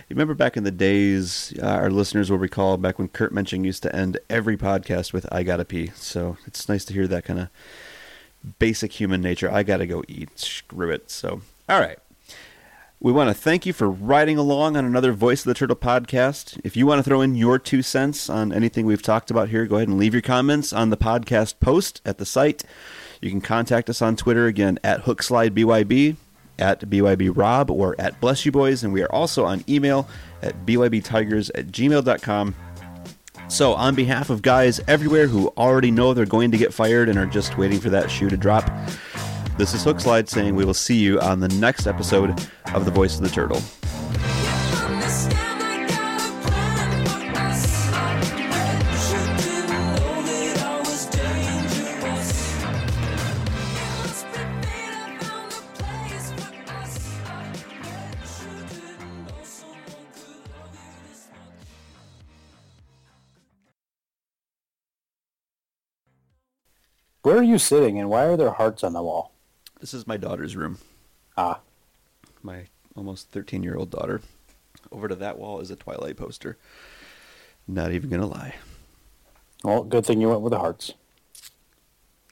[0.09, 3.65] You remember back in the days, uh, our listeners will recall back when Kurt Mensching
[3.65, 7.25] used to end every podcast with "I gotta pee." So it's nice to hear that
[7.25, 7.49] kind of
[8.61, 9.51] basic human nature.
[9.51, 10.39] I gotta go eat.
[10.39, 11.11] Screw it.
[11.11, 11.99] So, all right.
[13.03, 16.61] We want to thank you for riding along on another Voice of the Turtle podcast.
[16.63, 19.65] If you want to throw in your two cents on anything we've talked about here,
[19.65, 22.63] go ahead and leave your comments on the podcast post at the site.
[23.23, 26.17] You can contact us on Twitter again at HookSlideBYB,
[26.59, 28.85] at BYBRob, or at Bless You Boys.
[28.85, 30.07] And we are also on email
[30.43, 32.55] at BYBTigers at gmail.com.
[33.49, 37.19] So, on behalf of guys everywhere who already know they're going to get fired and
[37.19, 38.71] are just waiting for that shoe to drop,
[39.61, 42.31] this is Hookslide saying we will see you on the next episode
[42.73, 43.61] of The Voice of the Turtle.
[67.21, 69.35] Where are you sitting, and why are there hearts on the wall?
[69.81, 70.79] This is my daughter's room.
[71.37, 71.61] Ah,
[72.43, 72.67] My
[72.97, 74.21] almost 13 year old daughter.
[74.93, 76.59] Over to that wall is a Twilight poster.
[77.67, 78.57] Not even going to lie.
[79.63, 80.93] well, good thing you went with the hearts.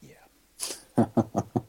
[0.03, 1.07] Yeah.